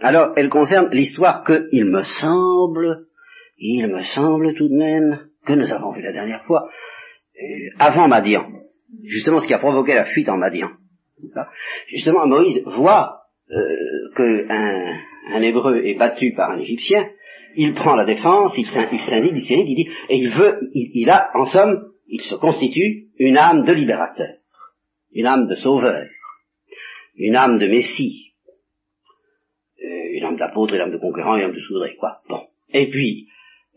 alors, 0.00 0.32
elle 0.36 0.48
concerne 0.48 0.88
l'histoire 0.92 1.42
que, 1.44 1.68
il 1.72 1.84
me 1.84 2.02
semble, 2.20 3.06
il 3.58 3.88
me 3.88 4.02
semble 4.02 4.54
tout 4.54 4.68
de 4.68 4.76
même, 4.76 5.18
que 5.44 5.54
nous 5.54 5.70
avons 5.72 5.92
vu 5.92 6.02
la 6.02 6.12
dernière 6.12 6.44
fois, 6.44 6.68
euh, 7.36 7.70
avant 7.78 8.06
Madian. 8.06 8.46
Justement, 9.04 9.40
ce 9.40 9.46
qui 9.46 9.54
a 9.54 9.58
provoqué 9.58 9.94
la 9.94 10.06
fuite 10.06 10.28
en 10.28 10.36
Madian. 10.36 10.70
Justement, 11.88 12.26
Moïse 12.26 12.62
voit 12.64 13.22
euh, 13.50 14.10
qu'un 14.16 14.98
un 15.34 15.42
hébreu 15.42 15.84
est 15.84 15.98
battu 15.98 16.32
par 16.34 16.52
un 16.52 16.58
égyptien, 16.58 17.06
il 17.56 17.74
prend 17.74 17.96
la 17.96 18.04
défense, 18.04 18.52
il 18.56 18.66
s'indique, 18.66 19.00
il 19.32 19.40
s'irrite, 19.40 19.66
il 19.68 19.74
dit, 19.74 19.90
et 20.08 20.16
il 20.16 20.30
veut, 20.30 20.70
il, 20.72 21.10
a, 21.10 21.30
en 21.34 21.44
somme, 21.44 21.88
il 22.06 22.20
se 22.22 22.36
constitue 22.36 23.08
une 23.18 23.36
âme 23.36 23.64
de 23.64 23.72
libérateur, 23.72 24.36
une 25.12 25.26
âme 25.26 25.48
de 25.48 25.54
sauveur, 25.54 26.06
une 27.16 27.36
âme 27.36 27.58
de 27.58 27.66
messie, 27.66 28.32
euh, 29.82 30.08
une 30.12 30.24
âme 30.24 30.36
d'apôtre, 30.36 30.74
une 30.74 30.80
âme 30.80 30.92
de 30.92 30.98
conquérant, 30.98 31.36
une 31.36 31.44
âme 31.44 31.54
de 31.54 31.60
soudré, 31.60 31.96
quoi. 31.96 32.20
Bon. 32.28 32.46
Et 32.72 32.88
puis, 32.90 33.28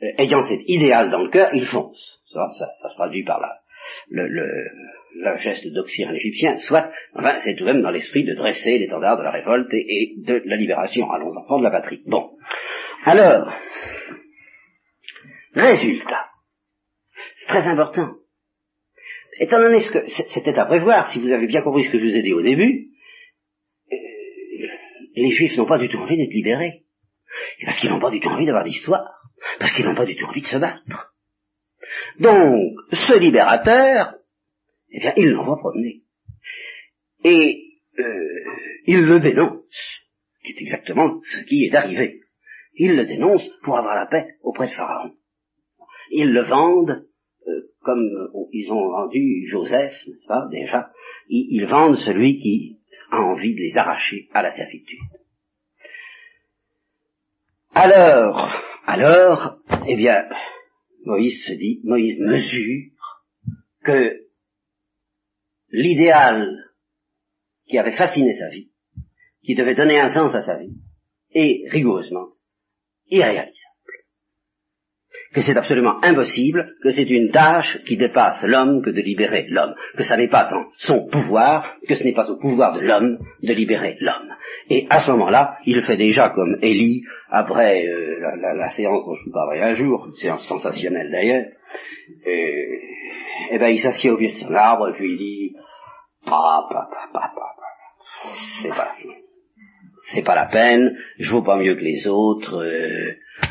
euh, 0.03 0.07
ayant 0.17 0.43
cet 0.43 0.61
idéal 0.67 1.09
dans 1.09 1.23
le 1.23 1.29
cœur, 1.29 1.49
il 1.53 1.65
fonce. 1.65 2.21
Ça, 2.31 2.49
ça, 2.57 2.69
ça 2.81 2.89
se 2.89 2.95
traduit 2.95 3.23
par 3.23 3.39
là 3.39 3.61
le, 4.09 4.27
le, 4.27 5.37
geste 5.37 5.67
d'oxyre 5.67 6.11
égyptien, 6.11 6.57
soit, 6.59 6.91
enfin, 7.15 7.37
c'est 7.39 7.55
tout 7.55 7.65
de 7.65 7.71
même 7.71 7.81
dans 7.81 7.91
l'esprit 7.91 8.23
de 8.23 8.33
dresser 8.33 8.77
l'étendard 8.77 9.17
de 9.17 9.23
la 9.23 9.31
révolte 9.31 9.73
et, 9.73 10.13
de 10.17 10.41
la 10.45 10.55
libération. 10.55 11.09
Allons 11.11 11.35
enfants 11.35 11.59
de 11.59 11.63
la 11.63 11.71
patrie. 11.71 12.01
Bon. 12.05 12.31
Alors, 13.05 13.51
résultat. 15.53 16.25
C'est 17.37 17.47
très 17.47 17.67
important. 17.67 18.09
Étant 19.41 19.59
donné 19.59 19.81
ce 19.81 19.91
que 19.91 20.05
c'était 20.35 20.59
à 20.59 20.65
prévoir, 20.65 21.11
si 21.11 21.19
vous 21.19 21.31
avez 21.31 21.47
bien 21.47 21.63
compris 21.63 21.85
ce 21.85 21.89
que 21.89 21.97
je 21.97 22.03
vous 22.03 22.15
ai 22.15 22.21
dit 22.21 22.33
au 22.33 22.43
début, 22.43 22.89
euh, 23.91 23.97
les 25.15 25.31
Juifs 25.31 25.57
n'ont 25.57 25.65
pas 25.65 25.79
du 25.79 25.89
tout 25.89 25.97
envie 25.97 26.15
d'être 26.15 26.31
libérés. 26.31 26.83
Parce 27.65 27.79
qu'ils 27.79 27.89
n'ont 27.89 27.99
pas 27.99 28.11
du 28.11 28.19
tout 28.19 28.29
envie 28.29 28.45
d'avoir 28.45 28.63
d'histoire. 28.63 29.09
Parce 29.57 29.75
qu'ils 29.75 29.85
n'ont 29.85 29.95
pas 29.95 30.05
du 30.05 30.15
tout 30.15 30.27
envie 30.27 30.41
de 30.41 30.45
se 30.45 30.57
battre. 30.57 31.15
Donc, 32.19 32.77
ce 32.91 33.17
libérateur, 33.17 34.13
eh 34.91 34.99
bien, 34.99 35.13
il 35.17 35.31
l'envoie 35.31 35.57
promener. 35.57 36.03
Et 37.23 37.63
euh, 37.97 38.43
il 38.85 39.01
le 39.01 39.21
dénonce, 39.21 39.65
qui 40.45 40.51
est 40.51 40.61
exactement 40.61 41.19
ce 41.23 41.45
qui 41.45 41.65
est 41.65 41.73
arrivé. 41.73 42.19
Il 42.75 42.95
le 42.95 43.07
dénonce 43.07 43.49
pour 43.63 43.75
avoir 43.75 43.95
la 43.95 44.05
paix 44.05 44.35
auprès 44.43 44.67
de 44.67 44.73
Pharaon. 44.73 45.15
Ils 46.11 46.31
le 46.31 46.43
vendent 46.43 47.07
euh, 47.47 47.61
comme 47.81 48.29
ils 48.51 48.71
ont 48.71 48.89
vendu 48.89 49.47
Joseph, 49.47 49.93
n'est-ce 50.07 50.27
pas, 50.27 50.47
déjà. 50.51 50.91
Ils, 51.29 51.65
vendent 51.65 51.97
celui 51.97 52.39
qui 52.39 52.79
a 53.09 53.19
envie 53.21 53.55
de 53.55 53.59
les 53.61 53.77
arracher 53.77 54.27
à 54.33 54.43
la 54.43 54.51
servitude. 54.51 54.99
Alors, 57.73 58.51
alors, 58.85 59.57
eh 59.87 59.95
bien, 59.95 60.23
Moïse 61.05 61.43
se 61.45 61.53
dit, 61.53 61.81
Moïse 61.83 62.19
mesure 62.19 62.91
que 63.83 64.17
l'idéal 65.69 66.47
qui 67.67 67.77
avait 67.77 67.95
fasciné 67.95 68.33
sa 68.33 68.49
vie, 68.49 68.69
qui 69.43 69.55
devait 69.55 69.75
donner 69.75 69.99
un 69.99 70.13
sens 70.13 70.35
à 70.35 70.41
sa 70.41 70.57
vie, 70.57 70.75
est 71.33 71.69
rigoureusement 71.71 72.27
irréalisable. 73.07 73.70
Que 75.33 75.41
c'est 75.41 75.55
absolument 75.55 76.03
impossible, 76.03 76.75
que 76.83 76.91
c'est 76.91 77.09
une 77.09 77.31
tâche 77.31 77.79
qui 77.85 77.95
dépasse 77.95 78.43
l'homme 78.43 78.81
que 78.81 78.89
de 78.89 79.01
libérer 79.01 79.45
l'homme, 79.49 79.73
que 79.95 80.03
ça 80.03 80.17
n'est 80.17 80.27
pas 80.27 80.53
en 80.53 80.65
son 80.77 81.07
pouvoir, 81.07 81.77
que 81.87 81.95
ce 81.95 82.03
n'est 82.03 82.13
pas 82.13 82.29
au 82.29 82.37
pouvoir 82.37 82.73
de 82.73 82.81
l'homme 82.81 83.19
de 83.41 83.53
libérer 83.53 83.97
l'homme. 84.01 84.35
Et 84.69 84.87
à 84.89 84.99
ce 84.99 85.11
moment-là, 85.11 85.57
il 85.65 85.81
fait 85.83 85.95
déjà 85.95 86.29
comme 86.29 86.57
Élie, 86.61 87.03
après 87.29 87.85
euh, 87.87 88.19
la, 88.57 88.69
séance 88.71 89.05
dont 89.05 89.15
je 89.15 89.25
vous 89.25 89.31
parlerai 89.31 89.61
un 89.61 89.75
jour, 89.75 90.07
une 90.07 90.15
séance 90.15 90.45
sensationnelle 90.47 91.09
d'ailleurs, 91.11 91.45
et, 92.25 92.79
et 93.51 93.57
ben 93.57 93.69
il 93.69 93.79
s'assied 93.79 94.09
au 94.09 94.17
pied 94.17 94.31
de 94.31 94.35
son 94.35 94.53
arbre 94.53 94.89
et 94.89 94.93
puis 94.93 95.11
il 95.11 95.17
dit, 95.17 95.55
c'est 98.61 98.69
pas 98.69 98.95
c'est 100.03 100.23
pas 100.23 100.35
la 100.35 100.47
peine, 100.47 100.97
je 101.19 101.31
vaux 101.31 101.43
pas 101.43 101.57
mieux 101.57 101.75
que 101.75 101.81
les 101.81 102.07
autres, 102.07 102.55
euh, 102.55 103.11
euh, 103.43 103.50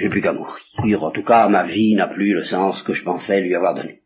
j'ai 0.00 0.08
plus 0.08 0.22
qu'à 0.22 0.32
mourir. 0.32 1.02
En 1.02 1.10
tout 1.10 1.24
cas, 1.24 1.48
ma 1.48 1.64
vie 1.64 1.94
n'a 1.94 2.08
plus 2.08 2.34
le 2.34 2.44
sens 2.44 2.82
que 2.82 2.92
je 2.92 3.02
pensais 3.02 3.40
lui 3.40 3.54
avoir 3.54 3.74
donné. 3.74 4.00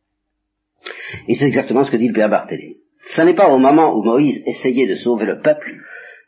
Et 1.28 1.34
c'est 1.34 1.46
exactement 1.46 1.84
ce 1.84 1.90
que 1.90 1.96
dit 1.96 2.08
le 2.08 2.14
Père 2.14 2.28
Barthélemy. 2.28 2.76
Ce 3.14 3.22
n'est 3.22 3.34
pas 3.34 3.48
au 3.48 3.58
moment 3.58 3.94
où 3.94 4.02
Moïse 4.02 4.42
essayait 4.46 4.88
de 4.88 4.96
sauver 4.96 5.26
le 5.26 5.40
peuple 5.40 5.76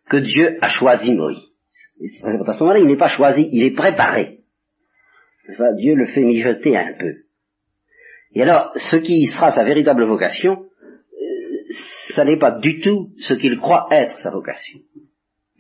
que 0.09 0.17
Dieu 0.17 0.59
a 0.61 0.69
choisi 0.69 1.13
Moïse. 1.15 1.43
À 2.25 2.53
ce 2.53 2.61
moment-là, 2.61 2.81
il 2.81 2.87
n'est 2.87 2.97
pas 2.97 3.09
choisi, 3.09 3.49
il 3.53 3.65
est 3.65 3.75
préparé. 3.75 4.39
Dieu 5.77 5.95
le 5.95 6.07
fait 6.07 6.23
mijoter 6.23 6.77
un 6.77 6.93
peu. 6.99 7.15
Et 8.35 8.43
alors, 8.43 8.73
ce 8.77 8.97
qui 8.97 9.27
sera 9.27 9.51
sa 9.53 9.65
véritable 9.65 10.05
vocation, 10.05 10.65
ça 12.15 12.25
n'est 12.25 12.39
pas 12.39 12.53
du 12.53 12.81
tout 12.81 13.11
ce 13.19 13.35
qu'il 13.35 13.59
croit 13.59 13.89
être 13.91 14.19
sa 14.19 14.31
vocation. 14.31 14.81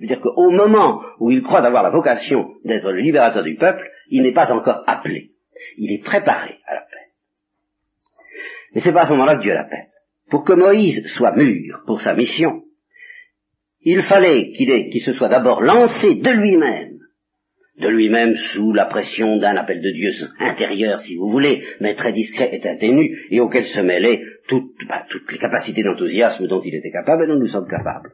C'est-à-dire 0.02 0.20
qu'au 0.20 0.50
moment 0.50 1.00
où 1.20 1.30
il 1.30 1.42
croit 1.42 1.64
avoir 1.64 1.84
la 1.84 1.90
vocation 1.90 2.54
d'être 2.64 2.90
le 2.90 3.00
libérateur 3.00 3.44
du 3.44 3.54
peuple, 3.54 3.88
il 4.10 4.22
n'est 4.22 4.32
pas 4.32 4.52
encore 4.52 4.82
appelé. 4.88 5.30
Il 5.78 5.92
est 5.92 6.02
préparé 6.02 6.56
à 6.66 6.74
l'appel. 6.74 6.98
Mais 8.74 8.80
c'est 8.80 8.92
pas 8.92 9.02
à 9.02 9.04
ce 9.04 9.12
moment-là 9.12 9.36
que 9.36 9.42
Dieu 9.42 9.54
l'appelle. 9.54 9.86
Pour 10.28 10.44
que 10.44 10.54
Moïse 10.54 11.06
soit 11.14 11.36
mûr 11.36 11.82
pour 11.86 12.00
sa 12.00 12.14
mission, 12.14 12.62
il 13.82 14.02
fallait 14.02 14.50
qu'il 14.50 15.02
se 15.02 15.12
soit 15.12 15.28
d'abord 15.28 15.62
lancé 15.62 16.16
de 16.16 16.30
lui-même 16.30 16.98
de 17.78 17.88
lui-même 17.88 18.34
sous 18.52 18.72
la 18.72 18.84
pression 18.84 19.38
d'un 19.38 19.56
appel 19.56 19.80
de 19.80 19.90
Dieu 19.90 20.12
intérieur, 20.38 21.00
si 21.00 21.16
vous 21.16 21.30
voulez, 21.30 21.64
mais 21.80 21.94
très 21.94 22.12
discret 22.12 22.50
et 22.52 22.68
atténu, 22.68 23.26
et 23.30 23.40
auquel 23.40 23.64
se 23.64 23.80
mêlaient 23.80 24.22
toutes, 24.46 24.74
bah, 24.88 25.06
toutes 25.08 25.30
les 25.32 25.38
capacités 25.38 25.82
d'enthousiasme 25.82 26.46
dont 26.48 26.60
il 26.62 26.74
était 26.74 26.92
capable 26.92 27.24
et 27.24 27.26
dont 27.28 27.38
nous 27.38 27.48
sommes 27.48 27.68
capables. 27.68 28.12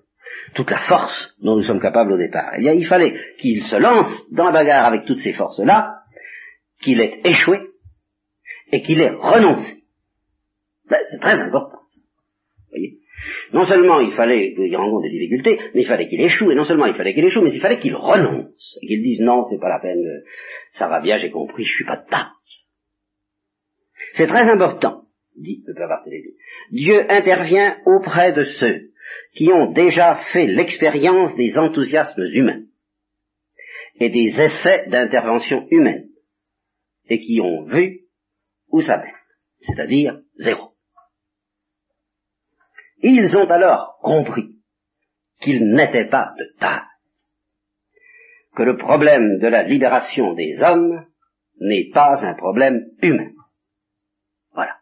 Toute 0.54 0.70
la 0.70 0.78
force 0.78 1.34
dont 1.40 1.56
nous 1.56 1.64
sommes 1.64 1.80
capables 1.80 2.12
au 2.12 2.16
départ. 2.16 2.52
Eh 2.56 2.60
bien, 2.60 2.72
il 2.72 2.86
fallait 2.86 3.14
qu'il 3.38 3.62
se 3.64 3.76
lance 3.76 4.06
dans 4.32 4.44
la 4.44 4.52
bagarre 4.52 4.86
avec 4.86 5.04
toutes 5.04 5.20
ces 5.20 5.32
forces-là, 5.32 5.94
qu'il 6.82 7.00
ait 7.00 7.20
échoué, 7.24 7.58
et 8.72 8.80
qu'il 8.82 9.00
ait 9.00 9.10
renoncé. 9.10 9.82
Ben, 10.88 10.98
c'est 11.10 11.20
très 11.20 11.40
important. 11.40 11.78
Vous 11.78 12.70
voyez? 12.70 12.98
Non 13.52 13.64
seulement 13.64 14.00
il 14.00 14.12
fallait 14.12 14.54
qu'il 14.54 14.76
rencontre 14.76 15.02
des 15.02 15.10
difficultés, 15.10 15.58
mais 15.74 15.82
il 15.82 15.86
fallait 15.86 16.08
qu'il 16.08 16.20
échoue, 16.20 16.50
et 16.50 16.54
non 16.54 16.64
seulement 16.64 16.86
il 16.86 16.94
fallait 16.94 17.14
qu'il 17.14 17.24
échoue, 17.24 17.42
mais 17.42 17.52
il 17.52 17.60
fallait 17.60 17.78
qu'il 17.78 17.94
renonce, 17.94 18.78
et 18.82 18.86
qu'il 18.86 19.02
dise 19.02 19.20
non, 19.20 19.44
c'est 19.50 19.58
pas 19.58 19.68
la 19.68 19.80
peine, 19.80 20.02
ça 20.74 20.88
va 20.88 21.00
bien, 21.00 21.18
j'ai 21.18 21.30
compris, 21.30 21.64
je 21.64 21.74
suis 21.74 21.84
pas 21.84 21.96
de 21.96 22.08
taille. 22.08 22.26
C'est 24.14 24.26
très 24.26 24.48
important, 24.50 25.02
dit 25.36 25.62
le 25.66 25.74
père 25.74 25.88
Barthélémy. 25.88 26.34
Dieu 26.72 27.10
intervient 27.10 27.76
auprès 27.86 28.32
de 28.32 28.44
ceux 28.60 28.87
qui 29.34 29.52
ont 29.52 29.72
déjà 29.72 30.16
fait 30.32 30.46
l'expérience 30.46 31.34
des 31.36 31.56
enthousiasmes 31.56 32.26
humains 32.32 32.62
et 34.00 34.10
des 34.10 34.40
essais 34.40 34.86
d'intervention 34.88 35.66
humaine, 35.70 36.08
et 37.08 37.20
qui 37.20 37.40
ont 37.40 37.64
vu 37.64 38.02
où 38.70 38.80
ça 38.80 38.98
mène, 38.98 39.14
c'est-à-dire 39.60 40.20
zéro. 40.36 40.72
Ils 43.00 43.36
ont 43.36 43.48
alors 43.48 43.98
compris 44.02 44.56
qu'ils 45.40 45.72
n'étaient 45.72 46.08
pas 46.08 46.32
de 46.38 46.44
taille, 46.58 46.82
que 48.54 48.62
le 48.62 48.76
problème 48.76 49.38
de 49.38 49.46
la 49.46 49.62
libération 49.62 50.34
des 50.34 50.60
hommes 50.62 51.06
n'est 51.60 51.90
pas 51.92 52.24
un 52.24 52.34
problème 52.34 52.86
humain. 53.02 53.30
Voilà. 54.52 54.76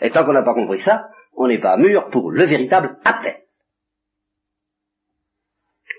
Et 0.00 0.10
tant 0.10 0.24
qu'on 0.24 0.32
n'a 0.32 0.42
pas 0.42 0.54
compris 0.54 0.80
ça, 0.82 1.08
on 1.38 1.46
n'est 1.46 1.60
pas 1.60 1.76
mûr 1.76 2.10
pour 2.10 2.30
le 2.30 2.44
véritable 2.44 2.98
appel. 3.04 3.36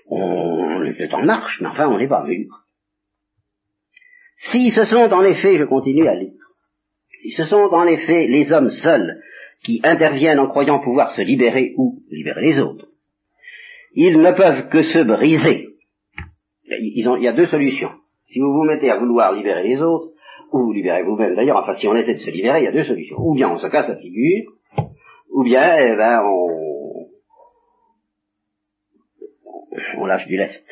On 0.08 0.84
est 0.84 1.14
en 1.14 1.24
marche, 1.24 1.60
mais 1.60 1.68
enfin 1.68 1.88
on 1.88 1.98
n'est 1.98 2.08
pas 2.08 2.24
mûr. 2.24 2.64
Si 4.36 4.70
ce 4.70 4.84
sont 4.84 4.96
en 5.12 5.24
effet, 5.24 5.58
je 5.58 5.64
continue 5.64 6.08
à 6.08 6.14
lire, 6.14 6.32
si 7.22 7.30
ce 7.30 7.44
sont 7.44 7.56
en 7.56 7.86
effet 7.86 8.26
les 8.26 8.52
hommes 8.52 8.70
seuls 8.70 9.22
qui 9.64 9.80
interviennent 9.82 10.38
en 10.38 10.48
croyant 10.48 10.80
pouvoir 10.80 11.12
se 11.14 11.22
libérer 11.22 11.74
ou 11.76 12.02
libérer 12.10 12.42
les 12.42 12.58
autres, 12.58 12.86
ils 13.94 14.20
ne 14.20 14.32
peuvent 14.32 14.68
que 14.68 14.82
se 14.82 14.98
briser. 14.98 15.68
il 16.64 17.22
y 17.22 17.28
a 17.28 17.32
deux 17.32 17.48
solutions. 17.48 17.90
Si 18.26 18.38
vous 18.38 18.52
vous 18.52 18.64
mettez 18.64 18.90
à 18.90 18.96
vouloir 18.96 19.32
libérer 19.32 19.66
les 19.66 19.82
autres, 19.82 20.12
ou 20.52 20.64
vous 20.64 20.72
libérez 20.72 21.02
vous-même, 21.02 21.34
d'ailleurs, 21.34 21.58
enfin, 21.58 21.74
si 21.74 21.86
on 21.86 21.94
essaie 21.94 22.14
de 22.14 22.20
se 22.20 22.30
libérer, 22.30 22.60
il 22.60 22.64
y 22.64 22.68
a 22.68 22.72
deux 22.72 22.84
solutions. 22.84 23.16
Ou 23.18 23.34
bien 23.34 23.50
on 23.50 23.58
se 23.58 23.66
casse 23.66 23.88
la 23.88 23.96
figure, 23.96 24.52
ou 25.32 25.44
bien, 25.44 25.76
eh 25.78 25.96
ben, 25.96 26.22
on, 26.24 27.08
on 29.98 30.06
lâche 30.06 30.26
du 30.26 30.36
lest. 30.36 30.64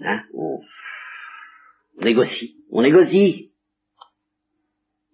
Hein 0.00 0.22
on 0.34 0.60
négocie. 2.04 2.56
On 2.70 2.82
négocie. 2.82 3.52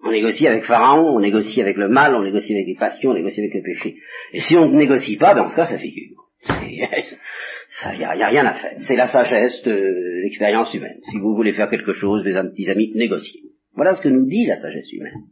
On 0.05 0.11
négocie 0.11 0.49
avec 0.49 0.65
Pharaon, 0.65 1.17
on 1.17 1.21
négocie 1.21 1.61
avec 1.61 1.77
le 1.77 1.89
mal, 1.89 2.15
on 2.17 2.25
négocie 2.25 2.53
avec 2.53 2.67
les 2.67 2.75
passions, 2.75 3.11
on 3.11 3.15
négocie 3.15 3.39
avec 3.39 3.55
les 3.55 3.63
péchés. 3.63 3.97
Et 4.33 4.41
si 4.41 4.57
on 4.57 4.69
ne 4.69 4.77
négocie 4.77 5.17
pas, 5.17 5.35
ben, 5.35 5.45
dans 5.45 5.49
ce 5.49 5.57
cas, 5.57 5.67
ça 5.67 5.79
figure. 5.79 6.19
Il 6.49 7.99
n'y 7.99 8.05
a, 8.05 8.29
rien 8.29 8.45
à 8.47 8.55
faire. 8.55 8.77
C'est 8.81 8.97
la 8.97 9.07
sagesse 9.07 9.63
de 9.63 10.23
l'expérience 10.23 10.75
humaine. 10.75 10.99
Si 11.11 11.19
vous 11.19 11.35
voulez 11.37 11.53
faire 11.53 11.71
quelque 11.71 11.95
chose, 11.95 12.25
mes 12.25 12.69
amis, 12.69 12.93
négociez. 12.95 13.43
Voilà 13.75 13.95
ce 13.95 14.03
que 14.03 14.09
nous 14.09 14.27
dit 14.27 14.47
la 14.47 14.57
sagesse 14.57 14.93
humaine. 14.93 15.29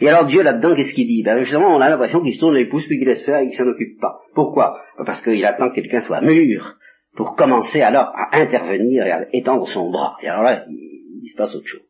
Et 0.00 0.08
alors 0.08 0.26
Dieu 0.26 0.42
là-dedans, 0.42 0.74
qu'est-ce 0.74 0.94
qu'il 0.94 1.06
dit? 1.06 1.22
Ben 1.22 1.38
justement, 1.40 1.74
on 1.74 1.80
a 1.80 1.88
l'impression 1.88 2.22
qu'il 2.22 2.34
se 2.34 2.40
tourne 2.40 2.54
les 2.54 2.66
pouces 2.66 2.86
puis 2.86 2.98
qu'il 2.98 3.08
laisse 3.08 3.24
faire 3.24 3.40
et 3.40 3.48
qu'il 3.48 3.56
s'en 3.56 3.66
occupe 3.66 4.00
pas. 4.00 4.20
Pourquoi? 4.34 4.80
Ben, 4.98 5.04
Parce 5.04 5.22
qu'il 5.22 5.44
attend 5.44 5.70
que 5.70 5.74
quelqu'un 5.76 6.02
soit 6.02 6.20
mûr 6.20 6.76
pour 7.16 7.36
commencer 7.36 7.82
alors 7.82 8.12
à 8.14 8.38
intervenir 8.38 9.06
et 9.06 9.10
à 9.10 9.26
étendre 9.32 9.68
son 9.68 9.90
bras. 9.90 10.16
Et 10.22 10.28
alors 10.28 10.42
là, 10.42 10.64
il 10.68 11.28
se 11.30 11.36
passe 11.36 11.54
autre 11.54 11.66
chose 11.66 11.82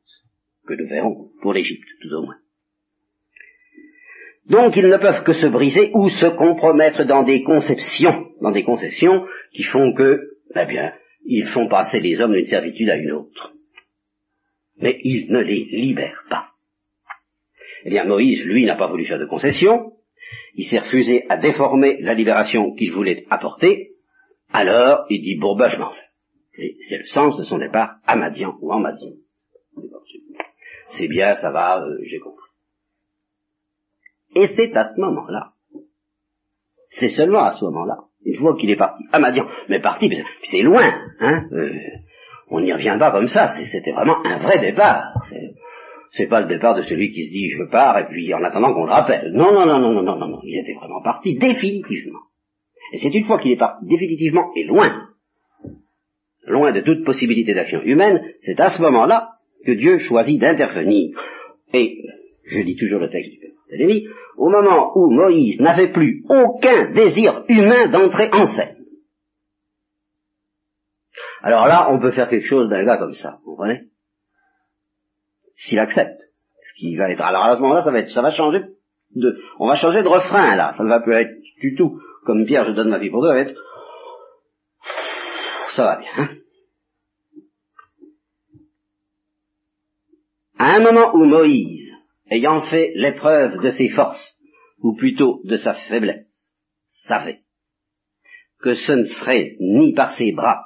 que 0.66 0.74
nous 0.74 0.88
verrons 0.88 1.28
pour 1.40 1.52
l'Égypte, 1.52 1.88
tout 2.00 2.12
au 2.14 2.22
moins. 2.22 2.36
Donc 4.48 4.76
ils 4.76 4.88
ne 4.88 4.96
peuvent 4.96 5.22
que 5.24 5.34
se 5.34 5.46
briser 5.46 5.90
ou 5.94 6.08
se 6.08 6.26
compromettre 6.26 7.04
dans 7.04 7.22
des 7.22 7.42
conceptions, 7.42 8.26
dans 8.40 8.50
des 8.50 8.64
conceptions 8.64 9.24
qui 9.52 9.62
font 9.62 9.92
que, 9.94 10.20
eh 10.56 10.66
bien, 10.66 10.92
ils 11.24 11.46
font 11.48 11.68
passer 11.68 12.00
les 12.00 12.20
hommes 12.20 12.34
d'une 12.34 12.46
servitude 12.46 12.90
à 12.90 12.96
une 12.96 13.12
autre. 13.12 13.52
Mais 14.78 14.98
ils 15.04 15.30
ne 15.30 15.38
les 15.38 15.64
libèrent 15.70 16.24
pas. 16.28 16.51
Eh 17.84 17.90
bien, 17.90 18.04
Moïse, 18.04 18.42
lui, 18.44 18.64
n'a 18.64 18.76
pas 18.76 18.88
voulu 18.88 19.06
faire 19.06 19.18
de 19.18 19.26
concessions, 19.26 19.92
il 20.54 20.64
s'est 20.66 20.78
refusé 20.78 21.24
à 21.28 21.36
déformer 21.36 22.00
la 22.00 22.14
libération 22.14 22.74
qu'il 22.74 22.92
voulait 22.92 23.24
apporter, 23.30 23.90
alors 24.52 25.06
il 25.08 25.22
dit, 25.22 25.36
bon 25.36 25.56
ben 25.56 25.68
je 25.68 25.78
m'en 25.78 25.92
c'est 26.54 26.98
le 26.98 27.06
sens 27.06 27.38
de 27.38 27.44
son 27.44 27.58
départ 27.58 27.96
à 28.06 28.16
ou 28.60 28.72
en 28.72 28.78
Madian 28.78 29.12
c'est 30.98 31.08
bien, 31.08 31.36
ça 31.40 31.50
va, 31.50 31.82
euh, 31.82 31.98
j'ai 32.04 32.18
compris. 32.18 32.48
Et 34.34 34.48
c'est 34.56 34.76
à 34.76 34.84
ce 34.94 35.00
moment-là, 35.00 35.52
c'est 36.98 37.10
seulement 37.10 37.44
à 37.44 37.54
ce 37.54 37.64
moment-là, 37.64 37.96
une 38.24 38.38
fois 38.38 38.56
qu'il 38.56 38.70
est 38.70 38.76
parti, 38.76 39.04
Madian, 39.12 39.46
mais 39.68 39.80
parti, 39.80 40.10
c'est 40.50 40.62
loin, 40.62 40.92
hein, 41.20 41.44
euh, 41.52 41.72
on 42.48 42.60
n'y 42.60 42.72
revient 42.72 42.96
pas 42.98 43.10
comme 43.10 43.28
ça, 43.28 43.48
c'était 43.48 43.92
vraiment 43.92 44.24
un 44.24 44.38
vrai 44.38 44.58
départ. 44.58 45.14
C'est 46.12 46.26
pas 46.26 46.40
le 46.40 46.46
départ 46.46 46.74
de 46.76 46.82
celui 46.82 47.10
qui 47.12 47.26
se 47.26 47.30
dit 47.30 47.50
je 47.50 47.64
pars 47.70 47.98
et 47.98 48.06
puis 48.06 48.32
en 48.34 48.42
attendant 48.44 48.74
qu'on 48.74 48.84
le 48.84 48.92
rappelle. 48.92 49.32
Non, 49.32 49.52
non, 49.52 49.66
non, 49.66 49.78
non, 49.78 49.92
non, 49.92 50.02
non, 50.02 50.16
non, 50.16 50.28
non, 50.28 50.40
il 50.44 50.58
était 50.58 50.74
vraiment 50.74 51.02
parti 51.02 51.36
définitivement. 51.36 52.20
Et 52.92 52.98
c'est 52.98 53.14
une 53.14 53.24
fois 53.24 53.40
qu'il 53.40 53.52
est 53.52 53.56
parti 53.56 53.86
définitivement 53.86 54.50
et 54.54 54.64
loin, 54.64 55.08
loin 56.46 56.72
de 56.72 56.80
toute 56.80 57.04
possibilité 57.04 57.54
d'action 57.54 57.80
humaine, 57.82 58.22
c'est 58.42 58.60
à 58.60 58.70
ce 58.70 58.82
moment-là 58.82 59.30
que 59.64 59.72
Dieu 59.72 59.98
choisit 60.00 60.38
d'intervenir. 60.38 61.16
Et, 61.72 61.96
je 62.44 62.60
dis 62.60 62.76
toujours 62.76 63.00
le 63.00 63.08
texte 63.08 63.30
du 63.30 63.38
Père 63.38 63.52
au 64.36 64.50
moment 64.50 64.92
où 64.96 65.10
Moïse 65.10 65.60
n'avait 65.60 65.92
plus 65.92 66.24
aucun 66.28 66.92
désir 66.92 67.44
humain 67.48 67.88
d'entrer 67.88 68.28
en 68.32 68.46
scène. 68.46 68.76
Alors 71.42 71.66
là, 71.66 71.88
on 71.90 71.98
peut 71.98 72.12
faire 72.12 72.28
quelque 72.28 72.46
chose 72.46 72.68
d'un 72.68 72.84
gars 72.84 72.98
comme 72.98 73.14
ça, 73.14 73.38
vous 73.44 73.52
comprenez? 73.52 73.91
S'il 75.66 75.78
accepte. 75.78 76.20
Ce 76.62 76.74
qui 76.78 76.96
va 76.96 77.10
être, 77.10 77.22
alors 77.22 77.44
à 77.44 77.56
ce 77.56 77.60
moment-là, 77.60 77.84
ça 77.84 77.90
va 77.90 77.98
être, 77.98 78.10
ça 78.10 78.22
va 78.22 78.34
changer 78.34 78.60
de, 79.14 79.42
on 79.58 79.66
va 79.66 79.74
changer 79.74 80.02
de 80.02 80.08
refrain 80.08 80.54
là, 80.56 80.74
ça 80.76 80.84
ne 80.84 80.88
va 80.88 81.00
plus 81.00 81.14
être 81.14 81.34
du 81.60 81.74
tout 81.74 82.00
comme 82.24 82.46
Pierre, 82.46 82.66
je 82.66 82.72
donne 82.72 82.88
ma 82.88 82.98
vie 82.98 83.10
pour 83.10 83.20
toi, 83.20 83.34
va 83.34 83.40
être 83.40 83.60
ça 85.74 85.84
va 85.84 85.96
bien. 85.96 86.10
Hein 86.16 86.28
à 90.58 90.76
un 90.76 90.80
moment 90.80 91.14
où 91.14 91.24
Moïse, 91.24 91.92
ayant 92.30 92.60
fait 92.62 92.92
l'épreuve 92.94 93.60
de 93.62 93.70
ses 93.70 93.88
forces, 93.88 94.36
ou 94.80 94.94
plutôt 94.94 95.40
de 95.44 95.56
sa 95.56 95.74
faiblesse, 95.74 96.28
savait 97.06 97.40
que 98.62 98.74
ce 98.74 98.92
ne 98.92 99.04
serait 99.04 99.56
ni 99.58 99.92
par 99.92 100.14
ses 100.14 100.32
bras, 100.32 100.62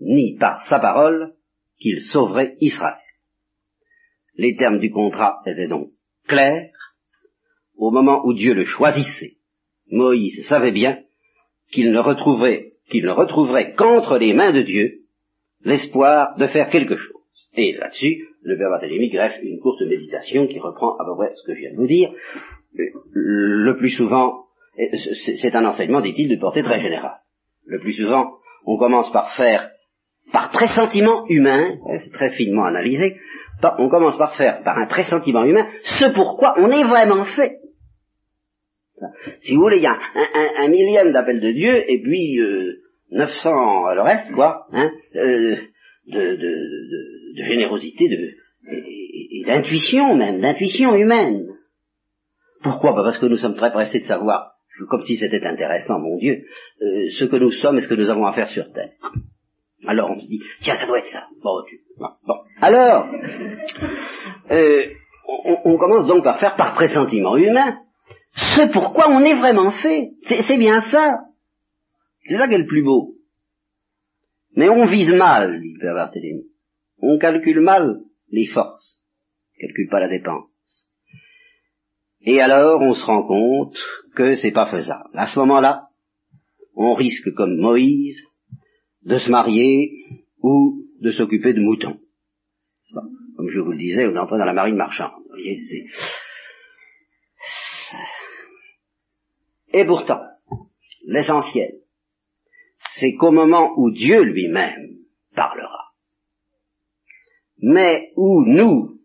ni 0.00 0.36
par 0.38 0.60
sa 0.66 0.78
parole 0.78 1.32
qu'il 1.80 2.02
sauverait 2.12 2.56
Israël. 2.60 2.98
Les 4.36 4.56
termes 4.56 4.78
du 4.78 4.90
contrat 4.90 5.40
étaient 5.46 5.68
donc 5.68 5.88
clairs. 6.26 6.70
Au 7.76 7.90
moment 7.90 8.24
où 8.24 8.32
Dieu 8.32 8.54
le 8.54 8.64
choisissait, 8.64 9.36
Moïse 9.90 10.46
savait 10.46 10.72
bien 10.72 11.00
qu'il 11.72 11.92
ne 11.92 11.98
retrouverait, 11.98 12.72
qu'il 12.90 13.04
ne 13.04 13.10
retrouverait 13.10 13.74
qu'entre 13.74 14.18
les 14.18 14.32
mains 14.34 14.52
de 14.52 14.62
Dieu 14.62 15.00
l'espoir 15.64 16.36
de 16.38 16.46
faire 16.46 16.70
quelque 16.70 16.96
chose. 16.96 17.22
Et 17.54 17.72
là-dessus, 17.72 18.28
le 18.42 18.56
père 18.56 18.70
Barthélemy 18.70 19.10
greffe 19.10 19.38
une 19.42 19.60
courte 19.60 19.82
méditation 19.82 20.46
qui 20.46 20.58
reprend 20.58 20.96
à 20.96 21.04
peu 21.04 21.14
près 21.16 21.32
ce 21.34 21.46
que 21.46 21.54
je 21.54 21.60
viens 21.60 21.72
de 21.72 21.76
vous 21.76 21.86
dire. 21.86 22.10
Le 22.74 23.76
plus 23.76 23.90
souvent, 23.90 24.46
c'est 25.40 25.54
un 25.54 25.64
enseignement, 25.64 26.00
dit-il, 26.00 26.28
de 26.28 26.40
portée 26.40 26.62
très 26.62 26.80
générale. 26.80 27.18
Le 27.66 27.78
plus 27.78 27.92
souvent, 27.92 28.32
on 28.64 28.78
commence 28.78 29.12
par 29.12 29.34
faire, 29.36 29.70
par 30.32 30.50
pressentiment 30.50 31.26
humain, 31.28 31.76
c'est 31.98 32.12
très 32.12 32.30
finement 32.30 32.64
analysé, 32.64 33.16
on 33.78 33.88
commence 33.88 34.18
par 34.18 34.34
faire, 34.36 34.62
par 34.62 34.78
un 34.78 34.86
pressentiment 34.86 35.44
humain, 35.44 35.66
ce 35.82 36.12
pourquoi 36.12 36.54
on 36.58 36.70
est 36.70 36.84
vraiment 36.84 37.24
fait. 37.24 37.58
Si 39.42 39.54
vous 39.54 39.62
voulez, 39.62 39.78
il 39.78 39.82
y 39.82 39.86
a 39.86 39.98
un, 40.58 40.68
millième 40.68 41.12
d'appel 41.12 41.40
de 41.40 41.50
Dieu, 41.52 41.90
et 41.90 42.00
puis 42.02 42.38
euh, 42.38 42.76
900 43.10 43.94
le 43.94 44.02
reste, 44.02 44.32
quoi, 44.32 44.66
hein, 44.72 44.90
euh, 45.16 45.56
de, 46.06 46.36
de, 46.36 47.36
de, 47.36 47.42
générosité 47.42 48.08
de, 48.08 48.72
et, 48.72 49.44
d'intuition 49.46 50.14
même, 50.14 50.40
d'intuition 50.40 50.94
humaine. 50.94 51.46
Pourquoi? 52.62 52.92
Bah, 52.92 53.02
Parce 53.04 53.18
que 53.18 53.26
nous 53.26 53.38
sommes 53.38 53.56
très 53.56 53.72
pressés 53.72 54.00
de 54.00 54.04
savoir, 54.04 54.52
comme 54.88 55.02
si 55.02 55.16
c'était 55.16 55.44
intéressant, 55.44 55.98
mon 55.98 56.16
Dieu, 56.18 56.44
euh, 56.80 57.08
ce 57.18 57.24
que 57.24 57.36
nous 57.36 57.50
sommes 57.50 57.78
et 57.78 57.80
ce 57.80 57.88
que 57.88 57.94
nous 57.94 58.10
avons 58.10 58.26
à 58.26 58.32
faire 58.34 58.48
sur 58.48 58.72
Terre. 58.72 58.92
Alors 59.86 60.10
on 60.10 60.20
se 60.20 60.26
dit, 60.26 60.42
tiens, 60.60 60.74
ça 60.74 60.86
doit 60.86 60.98
être 60.98 61.06
ça. 61.06 61.26
Bon. 61.42 61.62
Alors, 62.60 63.08
euh, 64.50 64.86
on, 65.64 65.76
commence 65.76 66.06
donc 66.06 66.24
par 66.24 66.38
faire 66.38 66.54
par 66.56 66.74
pressentiment 66.74 67.36
humain 67.36 67.78
ce 68.34 68.72
pourquoi 68.72 69.08
on 69.08 69.20
est 69.24 69.34
vraiment 69.34 69.72
fait. 69.72 70.10
C'est 70.22 70.58
bien 70.58 70.80
ça. 70.80 71.18
C'est 72.26 72.38
ça 72.38 72.48
qui 72.48 72.54
est 72.54 72.58
le 72.58 72.66
plus 72.66 72.82
beau. 72.82 73.14
Mais 74.56 74.68
on 74.68 74.86
vise 74.86 75.12
mal, 75.12 75.60
dit 75.60 75.74
Père. 75.80 76.10
On 77.00 77.18
calcule 77.18 77.60
mal 77.60 78.00
les 78.30 78.46
forces. 78.46 79.00
On 79.56 79.66
calcule 79.66 79.88
pas 79.88 80.00
la 80.00 80.08
dépense. 80.08 80.48
Et 82.24 82.40
alors 82.40 82.80
on 82.80 82.94
se 82.94 83.04
rend 83.04 83.24
compte 83.24 83.76
que 84.14 84.36
c'est 84.36 84.52
pas 84.52 84.70
faisable. 84.70 85.10
À 85.14 85.26
ce 85.26 85.38
moment-là, 85.40 85.88
on 86.74 86.94
risque, 86.94 87.32
comme 87.34 87.56
Moïse, 87.56 88.22
de 89.04 89.18
se 89.18 89.30
marier 89.30 89.92
ou 90.42 90.84
de 91.00 91.10
s'occuper 91.12 91.52
de 91.52 91.60
moutons. 91.60 91.98
comme 93.36 93.50
je 93.50 93.60
vous 93.60 93.72
le 93.72 93.78
disais, 93.78 94.06
on 94.06 94.16
entre 94.16 94.38
dans 94.38 94.44
la 94.44 94.52
marine 94.52 94.76
marchande. 94.76 95.22
Et 99.72 99.84
pourtant, 99.84 100.20
l'essentiel, 101.06 101.72
c'est 102.98 103.14
qu'au 103.14 103.32
moment 103.32 103.72
où 103.76 103.90
Dieu 103.90 104.22
lui-même 104.22 104.98
parlera, 105.34 105.92
mais 107.58 108.12
où 108.16 108.44
nous, 108.44 109.00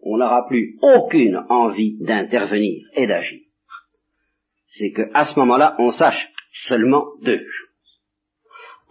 on 0.00 0.18
n'aura 0.18 0.46
plus 0.46 0.78
aucune 0.82 1.44
envie 1.48 1.98
d'intervenir 2.00 2.86
et 2.94 3.06
d'agir, 3.06 3.40
c'est 4.66 4.92
qu'à 4.92 5.24
ce 5.24 5.38
moment-là, 5.38 5.74
on 5.78 5.90
sache 5.90 6.30
seulement 6.68 7.06
deux 7.22 7.38
choses. 7.38 7.73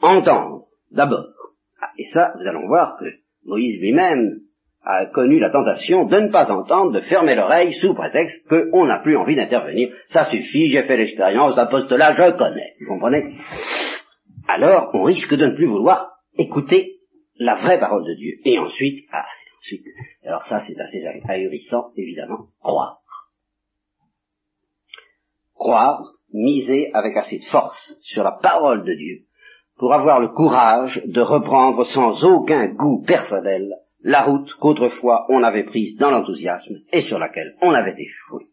Entendre, 0.03 0.65
d'abord, 0.91 1.27
ah, 1.81 1.91
et 1.97 2.03
ça, 2.13 2.33
nous 2.37 2.45
allons 2.45 2.67
voir 2.67 2.97
que 2.99 3.05
Moïse 3.45 3.79
lui-même 3.79 4.41
a 4.83 5.05
connu 5.05 5.39
la 5.39 5.49
tentation 5.49 6.03
de 6.03 6.19
ne 6.19 6.29
pas 6.29 6.51
entendre, 6.51 6.91
de 6.91 6.99
fermer 7.07 7.35
l'oreille 7.35 7.73
sous 7.75 7.93
prétexte 7.93 8.45
qu'on 8.49 8.85
n'a 8.85 8.99
plus 8.99 9.15
envie 9.15 9.37
d'intervenir. 9.37 9.95
Ça 10.09 10.25
suffit, 10.25 10.69
j'ai 10.71 10.83
fait 10.83 10.97
l'expérience, 10.97 11.55
l'apostolat, 11.55 12.15
je 12.15 12.37
connais. 12.37 12.73
Vous 12.81 12.87
comprenez? 12.87 13.37
Alors, 14.49 14.89
on 14.93 15.03
risque 15.03 15.33
de 15.33 15.45
ne 15.45 15.55
plus 15.55 15.67
vouloir 15.67 16.09
écouter 16.37 16.97
la 17.37 17.55
vraie 17.55 17.79
parole 17.79 18.03
de 18.05 18.13
Dieu. 18.15 18.33
Et 18.43 18.59
ensuite, 18.59 19.05
ah, 19.13 19.23
ensuite, 19.59 19.85
alors 20.25 20.43
ça 20.43 20.59
c'est 20.59 20.77
assez 20.77 21.01
ahurissant, 21.29 21.91
évidemment, 21.95 22.47
croire. 22.59 22.97
Croire, 25.55 26.11
miser 26.33 26.91
avec 26.93 27.15
assez 27.15 27.39
de 27.39 27.45
force 27.45 27.93
sur 28.01 28.23
la 28.23 28.33
parole 28.33 28.83
de 28.83 28.93
Dieu, 28.95 29.19
pour 29.77 29.93
avoir 29.93 30.19
le 30.19 30.29
courage 30.29 31.01
de 31.05 31.21
reprendre 31.21 31.85
sans 31.87 32.23
aucun 32.23 32.67
goût 32.67 33.03
personnel 33.05 33.73
la 34.03 34.23
route 34.23 34.53
qu'autrefois 34.59 35.25
on 35.29 35.43
avait 35.43 35.63
prise 35.63 35.97
dans 35.97 36.11
l'enthousiasme 36.11 36.75
et 36.91 37.01
sur 37.01 37.17
laquelle 37.19 37.55
on 37.61 37.71
avait 37.71 37.95
échoué. 37.97 38.47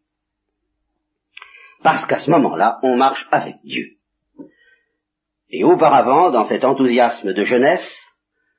Parce 1.82 2.06
qu'à 2.06 2.20
ce 2.20 2.30
moment-là, 2.30 2.78
on 2.82 2.96
marche 2.96 3.26
avec 3.30 3.56
Dieu. 3.64 3.96
Et 5.50 5.64
auparavant, 5.64 6.30
dans 6.30 6.44
cet 6.44 6.64
enthousiasme 6.64 7.32
de 7.32 7.44
jeunesse, 7.44 8.00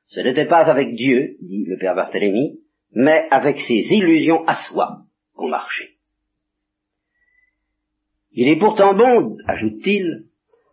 ce 0.07 0.19
n'était 0.19 0.47
pas 0.47 0.69
avec 0.69 0.93
Dieu, 0.95 1.37
dit 1.41 1.65
le 1.65 1.77
père 1.77 1.95
Barthélemy, 1.95 2.59
mais 2.93 3.27
avec 3.31 3.61
ses 3.61 3.85
illusions 3.93 4.45
à 4.47 4.55
soi 4.67 5.03
qu'on 5.35 5.47
marchait. 5.47 5.91
Il 8.33 8.49
est 8.49 8.59
pourtant 8.59 8.93
bon, 8.93 9.37
ajoute-t-il, 9.47 10.25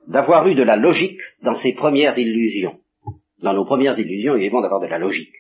d'avoir 0.09 0.47
eu 0.49 0.55
de 0.55 0.63
la 0.63 0.77
logique 0.77 1.21
dans 1.43 1.55
ses 1.55 1.75
premières 1.75 2.19
illusions. 2.19 2.79
Dans 3.43 3.53
nos 3.53 3.65
premières 3.65 3.99
illusions, 3.99 4.37
il 4.37 4.45
est 4.45 4.51
bon 4.51 4.63
d'avoir 4.63 4.81
de 4.81 4.87
la 4.87 4.99
logique. 4.99 5.35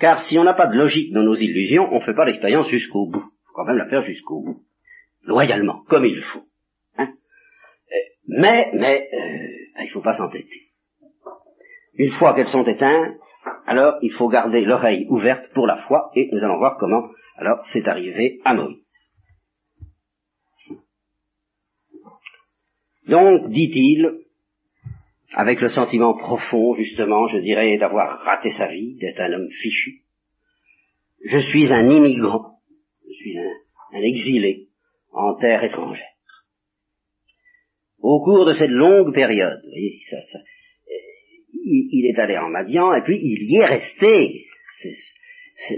Car 0.00 0.20
si 0.22 0.38
on 0.38 0.44
n'a 0.44 0.54
pas 0.54 0.66
de 0.66 0.76
logique 0.76 1.12
dans 1.12 1.22
nos 1.22 1.36
illusions, 1.36 1.88
on 1.92 2.00
ne 2.00 2.04
fait 2.04 2.14
pas 2.14 2.24
l'expérience 2.24 2.68
jusqu'au 2.68 3.06
bout. 3.06 3.24
Il 3.24 3.46
faut 3.46 3.54
quand 3.54 3.66
même 3.66 3.78
la 3.78 3.88
faire 3.88 4.02
jusqu'au 4.02 4.42
bout. 4.42 4.62
Loyalement, 5.24 5.82
comme 5.88 6.06
il 6.06 6.22
faut. 6.22 6.44
Hein 6.96 7.08
euh, 7.08 7.96
mais, 8.26 8.70
mais, 8.72 9.08
euh, 9.12 9.82
il 9.82 9.86
ne 9.86 9.90
faut 9.90 10.00
pas 10.00 10.14
s'entêter. 10.14 10.62
Une 11.94 12.12
fois 12.12 12.34
qu'elles 12.34 12.48
sont 12.48 12.64
éteintes, 12.64 13.14
alors 13.66 13.98
il 14.02 14.12
faut 14.12 14.28
garder 14.28 14.62
l'oreille 14.62 15.06
ouverte 15.10 15.52
pour 15.52 15.66
la 15.66 15.78
foi, 15.88 16.10
et 16.14 16.28
nous 16.32 16.42
allons 16.42 16.58
voir 16.58 16.76
comment, 16.78 17.08
alors, 17.36 17.60
c'est 17.72 17.86
arrivé 17.86 18.40
à 18.44 18.54
Moïse. 18.54 19.07
Donc, 23.08 23.48
dit-il, 23.48 24.18
avec 25.32 25.60
le 25.60 25.68
sentiment 25.68 26.14
profond, 26.14 26.74
justement, 26.74 27.26
je 27.28 27.38
dirais, 27.38 27.78
d'avoir 27.78 28.20
raté 28.20 28.50
sa 28.50 28.68
vie, 28.68 28.96
d'être 28.96 29.20
un 29.20 29.32
homme 29.32 29.50
fichu. 29.50 30.02
Je 31.24 31.38
suis 31.38 31.72
un 31.72 31.88
immigrant, 31.88 32.58
je 33.06 33.12
suis 33.14 33.38
un, 33.38 34.02
exilé 34.02 34.68
en 35.10 35.34
terre 35.36 35.64
étrangère. 35.64 36.06
Au 38.00 38.22
cours 38.22 38.46
de 38.46 38.52
cette 38.52 38.70
longue 38.70 39.12
période, 39.12 39.60
vous 39.64 39.70
voyez, 39.70 39.98
il, 41.54 41.88
il, 41.90 42.06
est 42.06 42.18
allé 42.20 42.38
en 42.38 42.48
Madian 42.50 42.94
et 42.94 43.02
puis 43.02 43.18
il 43.20 43.42
y 43.42 43.56
est 43.56 43.64
resté. 43.64 44.44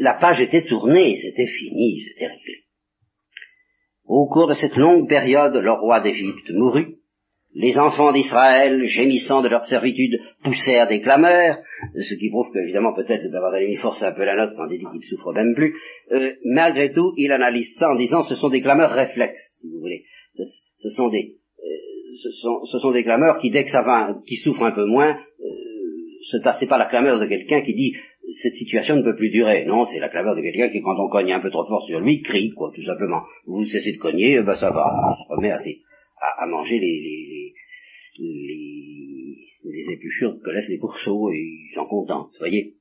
la 0.00 0.14
page 0.14 0.40
était 0.40 0.66
tournée, 0.66 1.16
c'était 1.16 1.46
fini, 1.46 2.02
c'était 2.02 2.26
réglé. 2.26 2.64
Au 4.04 4.28
cours 4.28 4.48
de 4.48 4.54
cette 4.54 4.76
longue 4.76 5.08
période, 5.08 5.54
le 5.54 5.72
roi 5.72 6.00
d'Égypte 6.00 6.50
mourut, 6.50 6.99
les 7.54 7.76
enfants 7.78 8.12
d'Israël, 8.12 8.84
gémissant 8.84 9.42
de 9.42 9.48
leur 9.48 9.64
servitude, 9.64 10.20
poussèrent 10.44 10.86
des 10.86 11.00
clameurs, 11.00 11.58
ce 11.94 12.14
qui 12.14 12.30
prouve 12.30 12.52
qu'évidemment 12.52 12.94
peut-être 12.94 13.28
d'avoir 13.30 13.52
forcé 13.80 14.04
un 14.04 14.12
peu 14.12 14.24
la 14.24 14.36
note 14.36 14.54
quand 14.56 14.68
il 14.70 14.78
dit 14.78 14.84
qu'il 14.84 15.00
ne 15.00 15.16
souffre 15.16 15.32
même 15.32 15.54
plus. 15.54 15.74
Euh, 16.12 16.32
malgré 16.44 16.92
tout, 16.92 17.12
il 17.16 17.32
analyse 17.32 17.74
ça 17.78 17.90
en 17.90 17.96
disant 17.96 18.22
ce 18.22 18.36
sont 18.36 18.50
des 18.50 18.60
clameurs 18.60 18.92
réflexes, 18.92 19.50
si 19.60 19.68
vous 19.68 19.80
voulez. 19.80 20.04
Ce, 20.36 20.88
sont 20.90 21.08
des 21.08 21.34
euh, 21.58 22.16
ce, 22.22 22.30
sont, 22.40 22.64
ce, 22.64 22.78
sont, 22.78 22.92
des 22.92 23.02
clameurs 23.02 23.38
qui, 23.38 23.50
dès 23.50 23.64
que 23.64 23.70
ça 23.70 23.82
va, 23.82 24.14
qui 24.26 24.36
souffrent 24.36 24.64
un 24.64 24.72
peu 24.72 24.86
moins, 24.86 25.10
euh, 25.10 26.40
c'est 26.58 26.68
pas 26.68 26.78
la 26.78 26.86
clameur 26.86 27.18
de 27.18 27.26
quelqu'un 27.26 27.62
qui 27.62 27.74
dit 27.74 27.94
cette 28.42 28.54
situation 28.54 28.94
ne 28.94 29.02
peut 29.02 29.16
plus 29.16 29.30
durer. 29.30 29.64
Non, 29.64 29.86
c'est 29.86 29.98
la 29.98 30.08
clameur 30.08 30.36
de 30.36 30.40
quelqu'un 30.40 30.68
qui, 30.68 30.80
quand 30.82 30.96
on 30.98 31.08
cogne 31.08 31.32
un 31.32 31.40
peu 31.40 31.50
trop 31.50 31.66
fort 31.66 31.84
sur 31.86 31.98
lui, 31.98 32.22
crie, 32.22 32.50
quoi, 32.50 32.70
tout 32.72 32.84
simplement. 32.84 33.22
Vous 33.46 33.64
cessez 33.66 33.92
de 33.92 33.98
cogner, 33.98 34.40
ben 34.40 34.54
ça 34.54 34.70
va, 34.70 34.86
on 34.86 35.24
se 35.24 35.36
remet 35.36 35.50
assez 35.50 35.80
à, 36.20 36.46
manger 36.46 36.78
les, 36.78 37.00
les, 37.00 37.26
les, 38.20 39.36
les, 39.64 39.94
épluchures 39.94 40.36
que 40.44 40.50
laissent 40.50 40.68
les 40.68 40.78
pourceaux 40.78 41.30
et 41.30 41.38
ils 41.38 41.74
sont 41.74 41.86
contents, 41.86 42.28
vous 42.32 42.38
voyez. 42.38 42.74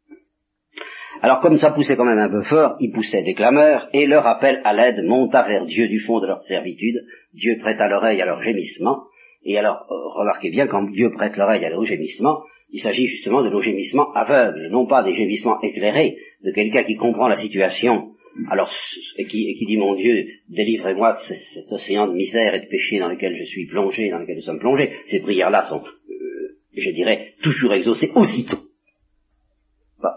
Alors 1.22 1.40
comme 1.40 1.58
ça 1.58 1.72
poussait 1.72 1.96
quand 1.96 2.06
même 2.06 2.20
un 2.20 2.30
peu 2.30 2.44
fort, 2.44 2.76
ils 2.80 2.92
poussaient 2.92 3.24
des 3.24 3.34
clameurs, 3.34 3.90
et 3.94 4.06
leur 4.06 4.26
appel 4.28 4.62
à 4.64 4.74
l'aide 4.74 5.04
monta 5.06 5.44
vers 5.48 5.66
Dieu 5.66 5.88
du 5.88 6.00
fond 6.02 6.20
de 6.20 6.28
leur 6.28 6.40
servitude. 6.42 7.04
Dieu 7.34 7.58
prêta 7.60 7.88
l'oreille 7.88 8.22
à 8.22 8.26
leur 8.26 8.42
gémissement, 8.42 9.04
Et 9.44 9.58
alors, 9.58 9.86
euh, 9.90 10.20
remarquez 10.20 10.50
bien, 10.50 10.68
quand 10.68 10.84
Dieu 10.92 11.12
prête 11.12 11.36
l'oreille 11.36 11.66
à 11.66 11.72
nos 11.72 11.86
gémissements, 11.86 12.44
il 12.72 12.82
s'agit 12.82 13.08
justement 13.08 13.44
de 13.44 13.50
nos 13.50 13.62
gémissements 13.62 14.12
aveugles, 14.14 14.70
non 14.70 14.86
pas 14.86 15.04
des 15.04 15.14
gémissements 15.14 15.60
éclairés, 15.62 16.18
de 16.44 16.52
quelqu'un 16.52 16.84
qui 16.84 16.96
comprend 16.96 17.28
la 17.28 17.38
situation, 17.38 18.12
alors, 18.50 18.70
et 19.18 19.26
qui, 19.26 19.66
dit, 19.66 19.78
mon 19.78 19.96
Dieu, 19.96 20.26
délivrez-moi 20.50 21.14
de 21.14 21.36
cet 21.36 21.72
océan 21.72 22.08
de 22.08 22.14
misère 22.14 22.56
et 22.56 22.62
de 22.62 22.68
péché 22.68 23.00
dans 23.00 23.10
lequel 23.10 23.36
je 23.38 23.46
suis 23.46 23.68
plongé, 23.68 24.10
dans 24.10 24.20
lequel 24.20 24.38
nous 24.38 24.42
sommes 24.42 24.60
plongés. 24.60 24.92
Ces 25.06 25.20
prières-là 25.20 25.64
sont, 25.64 25.82
euh, 25.84 26.58
je 26.76 26.90
dirais, 26.92 27.34
toujours 27.44 27.74
exaucées 27.74 28.12
aussitôt. 28.16 28.58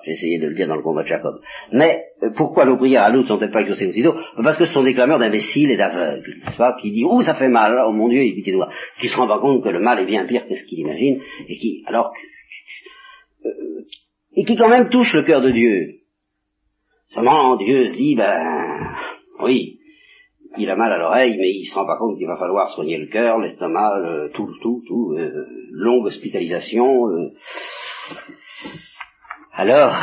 j'ai 0.05 0.13
essayé 0.13 0.39
de 0.39 0.47
le 0.47 0.55
dire 0.55 0.69
dans 0.69 0.77
le 0.77 0.83
combat 0.83 1.03
de 1.03 1.09
Jacob. 1.09 1.41
Mais 1.73 2.05
euh, 2.23 2.31
pourquoi 2.37 2.65
nos 2.65 2.77
prières 2.77 3.03
à 3.03 3.11
l'autre 3.11 3.29
sont-elles 3.29 3.51
pas 3.51 3.63
exaucées 3.63 3.87
aussitôt? 3.87 4.15
Parce 4.43 4.57
que 4.57 4.67
ce 4.67 4.73
sont 4.73 4.85
des 4.85 4.95
clameurs 4.95 5.19
d'imbéciles 5.19 5.71
et 5.71 5.77
d'aveugles, 5.77 6.39
n'est-ce 6.45 6.57
pas 6.57 6.77
Qui 6.81 6.91
disent, 6.91 7.07
oh, 7.09 7.23
ça 7.23 7.35
fait 7.35 7.49
mal, 7.49 7.77
oh 7.87 7.93
mon 7.93 8.09
Dieu, 8.09 8.23
et 8.23 8.35
qui, 8.35 8.43
qui 8.43 9.09
se 9.09 9.17
rend 9.17 9.27
pas 9.27 9.41
compte 9.41 9.65
que 9.65 9.69
le 9.69 9.81
mal 9.81 9.99
est 10.01 10.07
bien 10.07 10.27
pire 10.27 10.47
que 10.47 10.55
ce 10.55 10.65
qu'il 10.65 10.79
imagine, 10.81 11.21
et 11.49 11.57
qui, 11.57 11.83
alors 11.87 12.13
euh, 13.45 13.85
et 14.35 14.45
qui 14.45 14.57
quand 14.57 14.69
même 14.69 14.89
touche 14.89 15.13
le 15.15 15.25
cœur 15.25 15.43
de 15.43 15.51
Dieu. 15.51 16.02
Seulement, 17.15 17.57
Dieu 17.57 17.89
se 17.89 17.97
dit, 17.97 18.15
ben, 18.15 18.95
oui, 19.41 19.79
il 20.57 20.71
a 20.71 20.77
mal 20.77 20.93
à 20.93 20.99
l'oreille, 20.99 21.37
mais 21.39 21.51
il 21.51 21.65
se 21.65 21.75
rend 21.75 21.87
pas 21.87 21.99
compte 21.99 22.17
qu'il 22.17 22.27
va 22.27 22.37
falloir 22.37 22.71
soigner 22.71 22.99
le 22.99 23.07
cœur, 23.07 23.39
l'estomac, 23.39 23.93
tout, 24.35 24.51
tout, 24.61 24.83
tout, 24.87 25.15
euh, 25.19 25.47
longue 25.71 26.07
hospitalisation. 26.07 27.09
Euh. 27.09 27.31
Alors, 29.53 29.95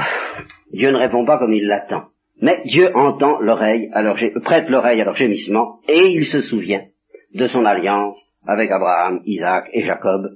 Dieu 0.71 0.91
ne 0.91 0.97
répond 0.97 1.25
pas 1.25 1.39
comme 1.39 1.53
il 1.53 1.67
l'attend. 1.67 2.05
Mais 2.41 2.61
Dieu 2.65 2.95
entend 2.95 3.39
l'oreille, 3.39 3.89
alors 3.93 4.17
prête 4.43 4.69
l'oreille 4.69 5.01
à 5.01 5.05
leur 5.05 5.15
gémissement, 5.15 5.79
et 5.89 6.11
il 6.11 6.25
se 6.25 6.41
souvient 6.41 6.85
de 7.33 7.47
son 7.47 7.65
alliance 7.65 8.17
avec 8.47 8.71
Abraham, 8.71 9.21
Isaac 9.25 9.69
et 9.73 9.83
Jacob, 9.83 10.29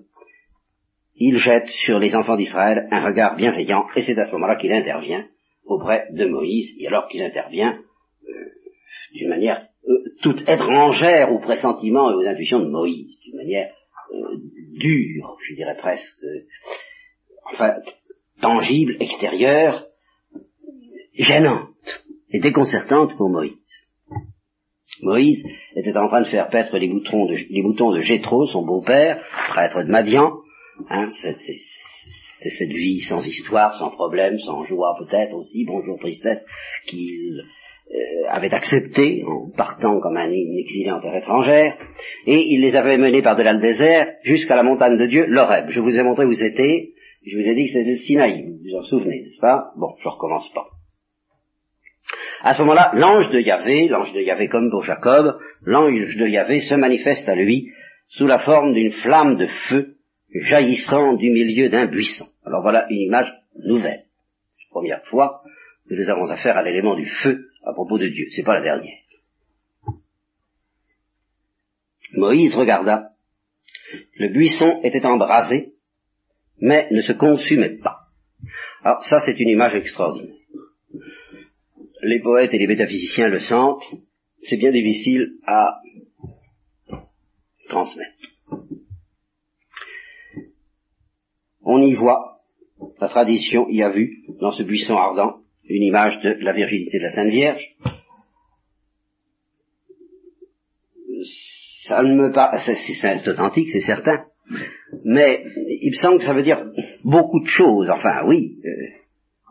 il 1.15 1.37
jette 1.37 1.67
sur 1.85 1.99
les 1.99 2.15
enfants 2.15 2.35
d'Israël 2.35 2.87
un 2.91 3.05
regard 3.05 3.35
bienveillant, 3.35 3.85
et 3.95 4.01
c'est 4.01 4.17
à 4.17 4.25
ce 4.25 4.31
moment-là 4.33 4.55
qu'il 4.55 4.73
intervient 4.73 5.25
auprès 5.65 6.07
de 6.11 6.25
Moïse, 6.25 6.75
et 6.79 6.87
alors 6.87 7.07
qu'il 7.07 7.21
intervient 7.21 7.79
euh, 8.27 8.33
d'une 9.13 9.29
manière 9.29 9.67
euh, 9.87 9.93
toute 10.21 10.41
étrangère 10.47 11.31
aux 11.31 11.39
pressentiments 11.39 12.11
et 12.11 12.15
aux 12.15 12.27
intuitions 12.27 12.59
de 12.59 12.69
Moïse, 12.69 13.19
d'une 13.21 13.37
manière 13.37 13.73
euh, 14.13 14.37
dure, 14.77 15.37
je 15.47 15.55
dirais 15.55 15.77
presque, 15.77 16.25
enfin, 17.53 17.75
tangible, 18.41 18.97
extérieure, 18.99 19.85
gênante 21.15 21.69
et 22.31 22.39
déconcertante 22.39 23.15
pour 23.17 23.29
Moïse. 23.29 23.53
Moïse 25.01 25.43
était 25.75 25.97
en 25.97 26.07
train 26.07 26.21
de 26.21 26.27
faire 26.27 26.49
paître 26.49 26.77
les 26.77 26.87
boutons 26.87 27.25
de, 27.25 27.35
les 27.35 28.51
son 28.51 28.65
beau-père, 28.65 29.23
prêtre 29.49 29.83
de 29.83 29.89
Madian, 29.89 30.43
Hein, 30.89 31.11
C'était 32.43 32.55
cette 32.55 32.75
vie 32.75 32.99
sans 33.01 33.25
histoire, 33.25 33.73
sans 33.75 33.91
problème, 33.91 34.37
sans 34.39 34.65
joie 34.65 34.97
peut-être 34.99 35.33
aussi, 35.33 35.63
bonjour 35.65 35.97
tristesse, 35.97 36.43
qu'il 36.87 37.39
euh, 37.39 38.27
avait 38.29 38.53
accepté 38.53 39.23
en 39.25 39.49
partant 39.55 40.01
comme 40.01 40.17
un, 40.17 40.29
exilé 40.29 40.91
en 40.91 40.99
terre 40.99 41.15
étrangère, 41.15 41.77
et 42.25 42.41
il 42.49 42.61
les 42.61 42.75
avait 42.75 42.97
menés 42.97 43.21
par-delà 43.21 43.53
le 43.53 43.61
désert 43.61 44.07
jusqu'à 44.23 44.55
la 44.55 44.63
montagne 44.63 44.97
de 44.97 45.05
Dieu, 45.05 45.25
l'Oreb. 45.27 45.69
Je 45.69 45.79
vous 45.79 45.95
ai 45.95 46.03
montré 46.03 46.25
où 46.25 46.33
c'était, 46.33 46.89
je 47.25 47.37
vous 47.37 47.47
ai 47.47 47.55
dit 47.55 47.67
que 47.67 47.73
c'était 47.73 47.91
le 47.91 47.97
Sinaï, 47.97 48.43
vous 48.43 48.57
vous 48.61 48.77
en 48.77 48.83
souvenez, 48.83 49.21
n'est-ce 49.21 49.39
pas? 49.39 49.71
Bon, 49.77 49.95
je 50.03 50.09
recommence 50.09 50.51
pas. 50.53 50.67
À 52.41 52.55
ce 52.55 52.61
moment-là, 52.63 52.91
l'ange 52.95 53.29
de 53.29 53.39
Yahvé, 53.39 53.87
l'ange 53.87 54.11
de 54.13 54.19
Yahvé 54.19 54.49
comme 54.49 54.69
pour 54.69 54.83
Jacob, 54.83 55.37
l'ange 55.61 56.17
de 56.17 56.27
Yahvé 56.27 56.59
se 56.59 56.75
manifeste 56.75 57.29
à 57.29 57.35
lui 57.35 57.69
sous 58.09 58.27
la 58.27 58.39
forme 58.39 58.73
d'une 58.73 58.91
flamme 58.91 59.37
de 59.37 59.47
feu 59.69 59.95
jaillissant 60.41 61.13
du 61.13 61.29
milieu 61.29 61.69
d'un 61.69 61.85
buisson. 61.85 62.27
Alors 62.45 62.61
voilà 62.61 62.87
une 62.89 63.01
image 63.01 63.33
nouvelle. 63.55 64.05
C'est 64.49 64.63
la 64.63 64.69
première 64.69 65.05
fois 65.05 65.41
que 65.87 65.95
nous 65.95 66.09
avons 66.09 66.29
affaire 66.29 66.57
à 66.57 66.63
l'élément 66.63 66.95
du 66.95 67.05
feu 67.05 67.49
à 67.63 67.73
propos 67.73 67.97
de 67.97 68.07
Dieu. 68.07 68.27
C'est 68.31 68.43
pas 68.43 68.55
la 68.55 68.61
dernière. 68.61 68.97
Moïse 72.15 72.55
regarda. 72.55 73.09
Le 74.17 74.29
buisson 74.29 74.81
était 74.83 75.05
embrasé, 75.05 75.73
mais 76.59 76.87
ne 76.91 77.01
se 77.01 77.13
consumait 77.13 77.77
pas. 77.77 78.07
Alors 78.83 79.03
ça, 79.03 79.19
c'est 79.19 79.39
une 79.39 79.49
image 79.49 79.75
extraordinaire. 79.75 80.35
Les 82.01 82.19
poètes 82.19 82.53
et 82.53 82.57
les 82.57 82.67
métaphysiciens 82.67 83.29
le 83.29 83.39
sentent. 83.39 83.83
C'est 84.41 84.57
bien 84.57 84.71
difficile 84.71 85.37
à 85.45 85.79
transmettre. 87.69 88.33
on 91.63 91.81
y 91.81 91.93
voit, 91.93 92.32
la 92.99 93.07
tradition 93.07 93.67
y 93.69 93.81
a 93.81 93.89
vu, 93.89 94.23
dans 94.39 94.51
ce 94.51 94.63
buisson 94.63 94.95
ardent, 94.95 95.37
une 95.67 95.83
image 95.83 96.19
de 96.21 96.37
la 96.41 96.53
virginité 96.53 96.97
de 96.97 97.03
la 97.03 97.09
Sainte 97.09 97.29
Vierge. 97.29 97.75
Ça 101.87 102.01
ne 102.01 102.15
me 102.15 102.31
pas, 102.31 102.57
c'est 102.59 103.27
authentique, 103.27 103.69
c'est 103.71 103.81
certain, 103.81 104.25
mais 105.03 105.43
il 105.81 105.91
me 105.91 105.95
semble 105.95 106.19
que 106.19 106.25
ça 106.25 106.33
veut 106.33 106.43
dire 106.43 106.65
beaucoup 107.03 107.41
de 107.41 107.47
choses. 107.47 107.89
Enfin, 107.89 108.25
oui, 108.25 108.57
euh, 108.65 108.69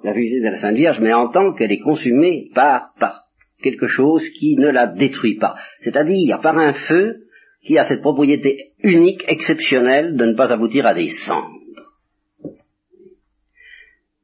la 0.04 0.12
virginité 0.12 0.46
de 0.46 0.50
la 0.50 0.58
Sainte 0.58 0.76
Vierge, 0.76 1.00
mais 1.00 1.12
en 1.12 1.28
tant 1.28 1.52
qu'elle 1.54 1.72
est 1.72 1.80
consumée 1.80 2.50
par, 2.54 2.92
par 2.98 3.22
quelque 3.62 3.86
chose 3.86 4.28
qui 4.38 4.56
ne 4.56 4.68
la 4.68 4.86
détruit 4.86 5.36
pas, 5.36 5.56
c'est-à-dire 5.80 6.40
par 6.40 6.58
un 6.58 6.72
feu 6.72 7.22
qui 7.64 7.78
a 7.78 7.84
cette 7.84 8.00
propriété 8.00 8.72
unique, 8.82 9.24
exceptionnelle, 9.28 10.16
de 10.16 10.24
ne 10.24 10.34
pas 10.34 10.52
aboutir 10.52 10.86
à 10.86 10.94
des 10.94 11.10
cendres. 11.26 11.61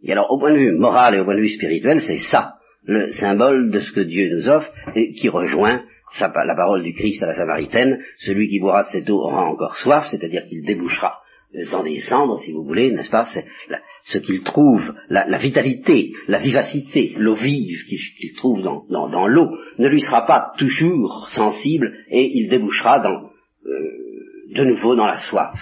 Et 0.02 0.12
alors, 0.12 0.30
au 0.30 0.38
point 0.38 0.52
de 0.52 0.58
vue 0.58 0.72
moral 0.72 1.14
et 1.14 1.20
au 1.20 1.24
point 1.24 1.36
de 1.36 1.40
vue 1.40 1.54
spirituel, 1.54 2.00
c'est 2.00 2.20
ça, 2.30 2.54
le 2.84 3.12
symbole 3.12 3.70
de 3.70 3.80
ce 3.80 3.92
que 3.92 4.00
Dieu 4.00 4.28
nous 4.34 4.48
offre, 4.48 4.70
et 4.94 5.12
qui 5.12 5.28
rejoint 5.28 5.82
la 6.20 6.54
parole 6.54 6.82
du 6.82 6.94
Christ 6.94 7.22
à 7.22 7.26
la 7.26 7.34
Samaritaine, 7.34 7.98
celui 8.18 8.48
qui 8.48 8.60
boira 8.60 8.82
de 8.82 8.88
cette 8.88 9.10
eau 9.10 9.18
aura 9.18 9.44
encore 9.44 9.76
soif, 9.76 10.06
c'est-à-dire 10.10 10.46
qu'il 10.48 10.64
débouchera 10.64 11.18
dans 11.70 11.82
des 11.82 12.00
cendres, 12.00 12.38
si 12.38 12.52
vous 12.52 12.62
voulez, 12.62 12.90
n'est-ce 12.92 13.10
pas? 13.10 13.26
Ce 14.04 14.18
qu'il 14.18 14.42
trouve, 14.42 14.82
la, 15.08 15.38
vitalité, 15.38 16.12
la 16.28 16.38
vivacité, 16.38 17.14
l'eau 17.16 17.34
vive 17.34 17.84
qu'il 17.86 18.34
trouve 18.36 18.62
dans, 18.62 19.26
l'eau, 19.26 19.50
ne 19.78 19.88
lui 19.88 20.00
sera 20.00 20.26
pas 20.26 20.52
toujours 20.58 21.28
sensible 21.34 21.92
et 22.10 22.30
il 22.34 22.48
débouchera 22.48 23.02
euh, 23.04 23.20
de 24.54 24.64
nouveau 24.64 24.94
dans 24.94 25.06
la 25.06 25.18
soif 25.18 25.58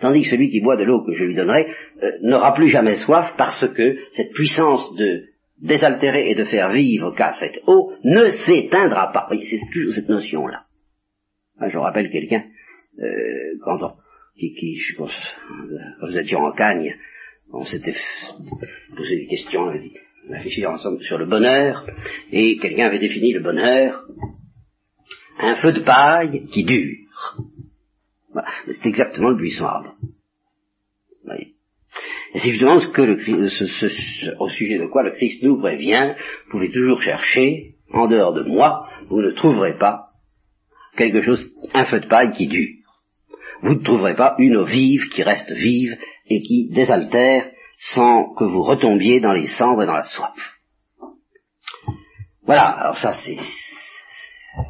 tandis 0.00 0.22
que 0.22 0.30
celui 0.30 0.50
qui 0.50 0.60
boit 0.60 0.76
de 0.76 0.84
l'eau 0.84 1.04
que 1.04 1.14
je 1.14 1.24
lui 1.24 1.34
donnerai 1.34 1.66
euh, 2.02 2.10
n'aura 2.22 2.54
plus 2.54 2.68
jamais 2.68 2.96
soif 2.96 3.34
parce 3.36 3.66
que 3.74 3.96
cette 4.12 4.32
puissance 4.32 4.94
de 4.96 5.24
désaltérer 5.60 6.30
et 6.30 6.34
de 6.34 6.44
faire 6.44 6.70
vivre 6.70 7.14
qu'à 7.14 7.32
cette 7.34 7.60
eau 7.66 7.92
ne 8.04 8.30
s'éteindra 8.46 9.12
pas. 9.12 9.28
C'est 9.30 9.60
toujours 9.72 9.94
cette 9.94 10.08
notion-là. 10.08 10.64
je 11.70 11.78
rappelle 11.78 12.10
quelqu'un, 12.10 12.44
euh, 12.98 13.58
quand, 13.64 13.82
on, 13.82 13.92
qui, 14.38 14.52
qui, 14.54 14.76
je 14.76 14.96
pense, 14.96 15.12
quand 16.00 16.08
nous 16.08 16.34
en 16.36 16.52
Cagne, 16.52 16.94
on 17.52 17.64
s'était 17.64 17.94
posé 18.96 19.16
des 19.16 19.26
questions, 19.26 19.62
on 19.62 19.68
avait 19.68 19.90
réfléchi 20.28 20.66
ensemble 20.66 21.02
sur 21.02 21.18
le 21.18 21.26
bonheur, 21.26 21.86
et 22.32 22.58
quelqu'un 22.58 22.86
avait 22.86 22.98
défini 22.98 23.32
le 23.32 23.42
bonheur, 23.42 24.04
un 25.38 25.54
feu 25.56 25.72
de 25.72 25.80
paille 25.80 26.46
qui 26.46 26.64
dure. 26.64 26.96
C'est 28.66 28.86
exactement 28.86 29.30
le 29.30 29.36
buisson 29.36 29.64
arbre. 29.64 29.94
Et 32.34 32.38
c'est 32.38 32.50
justement 32.50 32.80
ce 32.80 32.88
que 32.88 33.02
le 33.02 34.36
au 34.38 34.48
sujet 34.50 34.78
de 34.78 34.86
quoi 34.86 35.02
le 35.02 35.12
Christ 35.12 35.42
nous 35.42 35.58
prévient, 35.58 36.14
vous 36.44 36.50
pouvez 36.50 36.70
toujours 36.70 37.00
chercher, 37.00 37.76
en 37.92 38.08
dehors 38.08 38.34
de 38.34 38.42
moi, 38.42 38.88
vous 39.08 39.22
ne 39.22 39.30
trouverez 39.30 39.78
pas 39.78 40.08
quelque 40.96 41.22
chose, 41.22 41.50
un 41.72 41.86
feu 41.86 42.00
de 42.00 42.08
paille 42.08 42.32
qui 42.32 42.46
dure. 42.46 42.74
Vous 43.62 43.74
ne 43.74 43.82
trouverez 43.82 44.14
pas 44.14 44.34
une 44.38 44.56
eau 44.56 44.64
vive 44.64 45.08
qui 45.08 45.22
reste 45.22 45.50
vive 45.50 45.96
et 46.28 46.42
qui 46.42 46.68
désaltère 46.70 47.50
sans 47.78 48.34
que 48.34 48.44
vous 48.44 48.62
retombiez 48.62 49.20
dans 49.20 49.32
les 49.32 49.46
cendres 49.46 49.84
et 49.84 49.86
dans 49.86 49.96
la 49.96 50.02
soif. 50.02 50.36
Voilà, 52.44 52.68
alors 52.68 52.98
ça 52.98 53.14
c'est... 53.24 53.38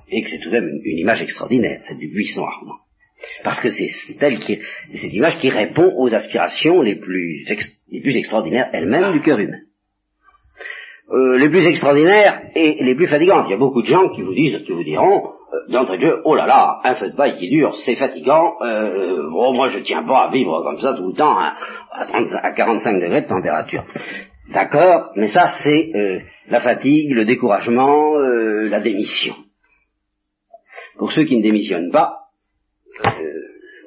Et 0.08 0.22
que 0.22 0.28
c'est 0.28 0.40
tout 0.40 0.50
de 0.50 0.58
même 0.58 0.80
une 0.84 0.98
image 0.98 1.22
extraordinaire, 1.22 1.82
celle 1.86 1.98
du 1.98 2.08
buisson 2.08 2.44
ardent. 2.44 2.85
Parce 3.44 3.60
que 3.60 3.70
c'est 3.70 3.88
cette 3.88 5.12
image 5.12 5.38
qui 5.38 5.50
répond 5.50 5.92
aux 5.96 6.14
aspirations 6.14 6.82
les 6.82 6.96
plus, 6.96 7.44
les 7.90 8.00
plus 8.00 8.16
extraordinaires 8.16 8.68
elles-mêmes 8.72 9.12
du 9.12 9.20
cœur 9.20 9.38
humain. 9.38 9.58
Euh, 11.08 11.38
les 11.38 11.48
plus 11.48 11.64
extraordinaires 11.64 12.42
et 12.56 12.82
les 12.82 12.94
plus 12.96 13.06
fatigantes. 13.06 13.46
Il 13.46 13.52
y 13.52 13.54
a 13.54 13.58
beaucoup 13.58 13.80
de 13.80 13.86
gens 13.86 14.08
qui 14.08 14.22
vous 14.22 14.34
disent, 14.34 14.58
qui 14.64 14.72
vous 14.72 14.82
diront, 14.82 15.36
euh, 15.52 15.72
d'entrée 15.72 15.98
de 15.98 16.02
jeu, 16.02 16.20
oh 16.24 16.34
là 16.34 16.46
là, 16.46 16.80
un 16.82 16.96
feu 16.96 17.10
de 17.10 17.14
paille 17.16 17.36
qui 17.36 17.48
dure, 17.48 17.76
c'est 17.84 17.94
fatigant, 17.94 18.54
euh, 18.62 19.30
bon, 19.30 19.54
moi 19.54 19.68
je 19.68 19.78
tiens 19.78 20.02
pas 20.02 20.24
à 20.24 20.30
vivre 20.32 20.62
comme 20.64 20.80
ça 20.80 20.94
tout 20.94 21.06
le 21.06 21.14
temps, 21.14 21.38
hein, 21.38 21.54
à, 21.92 22.06
30, 22.06 22.26
à 22.42 22.50
45 22.50 22.98
degrés 23.00 23.22
de 23.22 23.28
température. 23.28 23.84
D'accord, 24.52 25.12
mais 25.14 25.28
ça 25.28 25.52
c'est 25.62 25.92
euh, 25.94 26.18
la 26.48 26.58
fatigue, 26.58 27.12
le 27.12 27.24
découragement, 27.24 28.18
la 28.18 28.80
démission. 28.80 29.36
Pour 30.98 31.12
ceux 31.12 31.22
qui 31.22 31.36
ne 31.36 31.42
démissionnent 31.42 31.92
pas, 31.92 32.25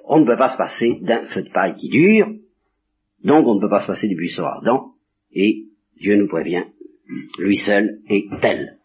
on 0.06 0.20
ne 0.20 0.26
peut 0.26 0.38
pas 0.38 0.50
se 0.50 0.58
passer 0.58 0.98
d'un 1.02 1.28
feu 1.28 1.44
de 1.44 1.52
paille 1.52 1.76
qui 1.76 1.90
dure, 1.90 2.28
donc 3.24 3.46
on 3.48 3.56
ne 3.56 3.62
peut 3.62 3.70
pas 3.70 3.82
se 3.82 3.88
passer 3.88 4.08
du 4.08 4.16
buisson 4.16 4.44
ardent, 4.44 4.94
et 5.34 5.66
Dieu 6.00 6.16
nous 6.16 6.28
prévient, 6.28 6.66
lui 7.38 7.58
seul 7.58 8.00
est 8.10 8.28
tel. 8.42 8.78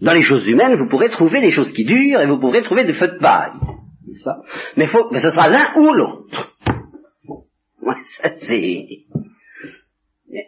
Dans 0.00 0.14
les 0.14 0.22
choses 0.22 0.46
humaines, 0.48 0.74
vous 0.74 0.88
pourrez 0.88 1.10
trouver 1.10 1.40
des 1.40 1.52
choses 1.52 1.72
qui 1.72 1.84
durent 1.84 2.20
et 2.20 2.26
vous 2.26 2.40
pourrez 2.40 2.62
trouver 2.62 2.84
des 2.84 2.92
feux 2.92 3.06
de 3.06 3.18
paille. 3.18 3.52
Mais, 4.76 4.86
faut, 4.86 5.08
mais 5.12 5.20
ce 5.20 5.30
sera 5.30 5.48
l'un 5.48 5.80
ou 5.80 5.92
l'autre. 5.92 6.56
c'est... 8.48 8.88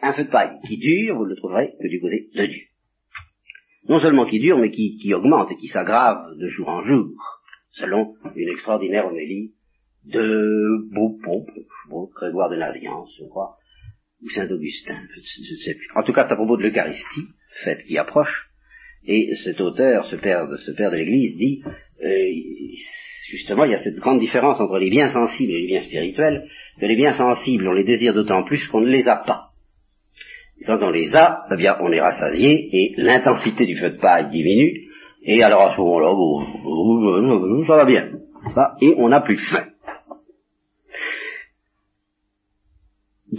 Un 0.02 0.12
feu 0.14 0.24
de 0.24 0.30
paille 0.30 0.58
qui 0.66 0.78
dure, 0.78 1.16
vous 1.16 1.24
ne 1.24 1.30
le 1.30 1.36
trouverez 1.36 1.72
que 1.80 1.88
du 1.88 2.00
côté 2.00 2.28
de 2.34 2.46
Dieu. 2.46 2.62
Non 3.88 3.98
seulement 3.98 4.24
qui 4.24 4.38
dure, 4.38 4.58
mais 4.58 4.70
qui, 4.70 4.96
qui 4.96 5.12
augmente 5.12 5.50
et 5.52 5.56
qui 5.56 5.68
s'aggrave 5.68 6.36
de 6.38 6.48
jour 6.48 6.68
en 6.68 6.82
jour, 6.82 7.08
selon 7.72 8.14
une 8.34 8.48
extraordinaire 8.48 9.06
homélie 9.06 9.52
de 10.04 10.88
Beau 10.92 12.10
Grégoire 12.14 12.50
de 12.50 12.56
Naziance, 12.56 13.10
je 13.18 13.26
crois, 13.26 13.56
ou 14.22 14.30
Saint-Augustin, 14.30 14.98
je 15.14 15.20
ne 15.20 15.56
sais 15.56 15.74
plus. 15.74 15.88
En 15.96 16.02
tout 16.02 16.12
cas, 16.12 16.22
à 16.22 16.34
propos 16.34 16.56
de 16.56 16.62
l'Eucharistie, 16.62 17.28
fête 17.64 17.84
qui 17.86 17.98
approche, 17.98 18.48
et 19.06 19.34
cet 19.44 19.60
auteur, 19.60 20.06
ce 20.06 20.16
père, 20.16 20.46
ce 20.64 20.70
père 20.72 20.90
de 20.90 20.96
l'Église, 20.96 21.36
dit, 21.36 21.62
euh, 22.02 22.30
justement, 23.28 23.64
il 23.64 23.72
y 23.72 23.74
a 23.74 23.78
cette 23.78 23.96
grande 23.96 24.20
différence 24.20 24.58
entre 24.60 24.78
les 24.78 24.88
biens 24.88 25.10
sensibles 25.10 25.52
et 25.52 25.60
les 25.60 25.66
biens 25.66 25.82
spirituels, 25.82 26.48
que 26.80 26.86
les 26.86 26.96
biens 26.96 27.12
sensibles, 27.12 27.68
on 27.68 27.72
les 27.72 27.84
désire 27.84 28.14
d'autant 28.14 28.44
plus 28.44 28.66
qu'on 28.68 28.80
ne 28.80 28.90
les 28.90 29.06
a 29.08 29.16
pas. 29.16 29.43
Quand 30.66 30.82
on 30.82 30.90
les 30.90 31.14
a, 31.14 31.44
eh 31.52 31.56
bien, 31.56 31.76
on 31.80 31.92
est 31.92 32.00
rassasié, 32.00 32.68
et 32.72 32.94
l'intensité 32.96 33.66
du 33.66 33.76
feu 33.76 33.90
de 33.90 33.98
paille 33.98 34.30
diminue, 34.30 34.88
et 35.22 35.42
alors 35.42 35.70
à 35.70 35.74
ce 35.74 35.80
moment-là, 35.80 37.66
ça 37.66 37.76
va 37.76 37.84
bien, 37.84 38.10
et 38.80 38.94
on 38.96 39.08
n'a 39.08 39.20
plus 39.20 39.38
faim. 39.50 39.66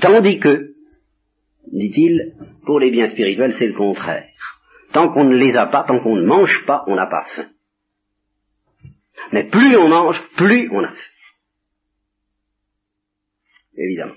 Tandis 0.02 0.40
que, 0.40 0.74
dit-il, 1.72 2.34
pour 2.66 2.80
les 2.80 2.92
biens 2.92 3.10
spirituels, 3.10 3.54
c'est 3.54 3.68
le 3.68 3.74
contraire. 3.74 4.30
Tant 4.94 5.12
qu'on 5.12 5.26
ne 5.26 5.36
les 5.36 5.56
a 5.56 5.68
pas, 5.68 5.84
tant 5.84 6.00
qu'on 6.02 6.16
ne 6.16 6.26
mange 6.26 6.66
pas, 6.66 6.84
on 6.88 6.96
n'a 6.96 7.08
pas 7.08 7.26
faim. 7.36 7.50
Mais 9.32 9.48
plus 9.50 9.76
on 9.78 9.88
mange, 9.88 10.22
plus 10.38 10.70
on 10.72 10.84
a 10.84 10.90
faim. 10.90 11.12
Évidemment. 13.78 14.16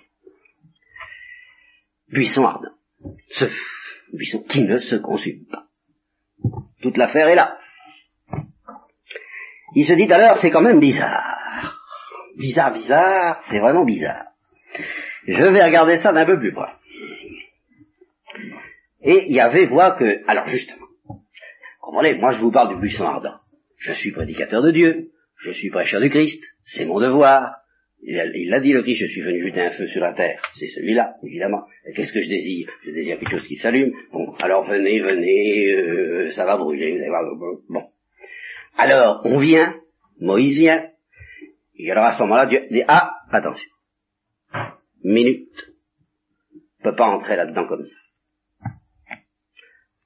Buisson 2.10 2.44
ardent. 2.44 2.77
Ce 3.30 3.44
buisson 4.12 4.42
qui 4.48 4.62
ne 4.62 4.78
se 4.78 4.96
consume 4.96 5.46
pas. 5.50 5.64
Toute 6.82 6.96
l'affaire 6.96 7.28
est 7.28 7.34
là. 7.34 7.58
Il 9.74 9.84
se 9.84 9.92
dit 9.92 10.10
alors, 10.12 10.38
c'est 10.38 10.50
quand 10.50 10.62
même 10.62 10.80
bizarre. 10.80 11.72
Bizarre, 12.38 12.72
bizarre, 12.72 13.42
c'est 13.50 13.58
vraiment 13.58 13.84
bizarre. 13.84 14.26
Je 15.26 15.42
vais 15.42 15.64
regarder 15.64 15.98
ça 15.98 16.12
d'un 16.12 16.24
peu 16.24 16.38
plus 16.38 16.52
près. 16.52 16.72
Et 19.02 19.26
il 19.28 19.34
y 19.34 19.40
avait 19.40 19.66
voix 19.66 19.92
que, 19.92 20.26
alors 20.28 20.48
justement, 20.48 20.86
comprenez, 21.80 22.14
moi 22.14 22.32
je 22.32 22.40
vous 22.40 22.50
parle 22.50 22.74
du 22.74 22.80
buisson 22.80 23.04
ardent. 23.04 23.38
Je 23.78 23.92
suis 23.92 24.12
prédicateur 24.12 24.62
de 24.62 24.70
Dieu, 24.70 25.10
je 25.42 25.52
suis 25.52 25.70
prêcheur 25.70 26.00
du 26.00 26.10
Christ, 26.10 26.42
c'est 26.64 26.84
mon 26.84 26.98
devoir. 26.98 27.57
Il 28.02 28.48
l'a 28.48 28.60
dit 28.60 28.72
le 28.72 28.82
je 28.82 29.06
suis 29.06 29.20
venu 29.22 29.46
jeter 29.48 29.60
un 29.60 29.70
feu 29.72 29.86
sur 29.88 30.00
la 30.00 30.12
terre. 30.12 30.40
C'est 30.58 30.68
celui-là, 30.68 31.14
évidemment. 31.24 31.62
Qu'est-ce 31.94 32.12
que 32.12 32.22
je 32.22 32.28
désire? 32.28 32.70
Je 32.84 32.92
désire 32.92 33.18
quelque 33.18 33.38
chose 33.38 33.48
qui 33.48 33.56
s'allume. 33.56 33.92
Bon, 34.12 34.32
alors 34.40 34.64
venez, 34.66 35.00
venez, 35.00 35.72
euh, 35.72 36.30
ça 36.32 36.44
va 36.44 36.56
brûler. 36.56 37.00
Bon. 37.68 37.84
Alors, 38.76 39.22
on 39.24 39.38
vient, 39.38 39.74
Moïse 40.20 40.58
vient, 40.58 40.84
et 41.76 41.90
alors 41.90 42.04
à 42.04 42.16
ce 42.16 42.22
moment-là, 42.22 42.46
Dieu 42.46 42.66
dit, 42.70 42.82
ah, 42.86 43.12
attention 43.30 43.68
minute 45.04 45.48
ne 46.54 46.90
peut 46.90 46.96
pas 46.96 47.06
entrer 47.06 47.36
là-dedans 47.36 47.66
comme 47.66 47.84
ça. 47.84 47.96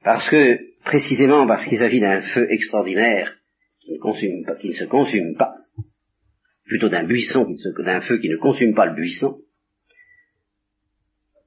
Parce 0.04 0.28
que, 0.28 0.58
précisément 0.84 1.46
parce 1.46 1.64
qu'il 1.66 1.78
s'agit 1.78 2.00
d'un 2.00 2.22
feu 2.22 2.50
extraordinaire 2.50 3.36
qui 3.80 3.92
ne, 3.92 3.98
consume 3.98 4.44
pas, 4.44 4.56
qui 4.56 4.68
ne 4.68 4.74
se 4.74 4.84
consume 4.84 5.36
pas, 5.36 5.54
plutôt 6.72 6.88
d'un 6.88 7.04
buisson, 7.04 7.46
d'un 7.84 8.00
feu 8.00 8.16
qui 8.18 8.30
ne 8.30 8.38
consume 8.38 8.74
pas 8.74 8.86
le 8.86 8.94
buisson, 8.94 9.42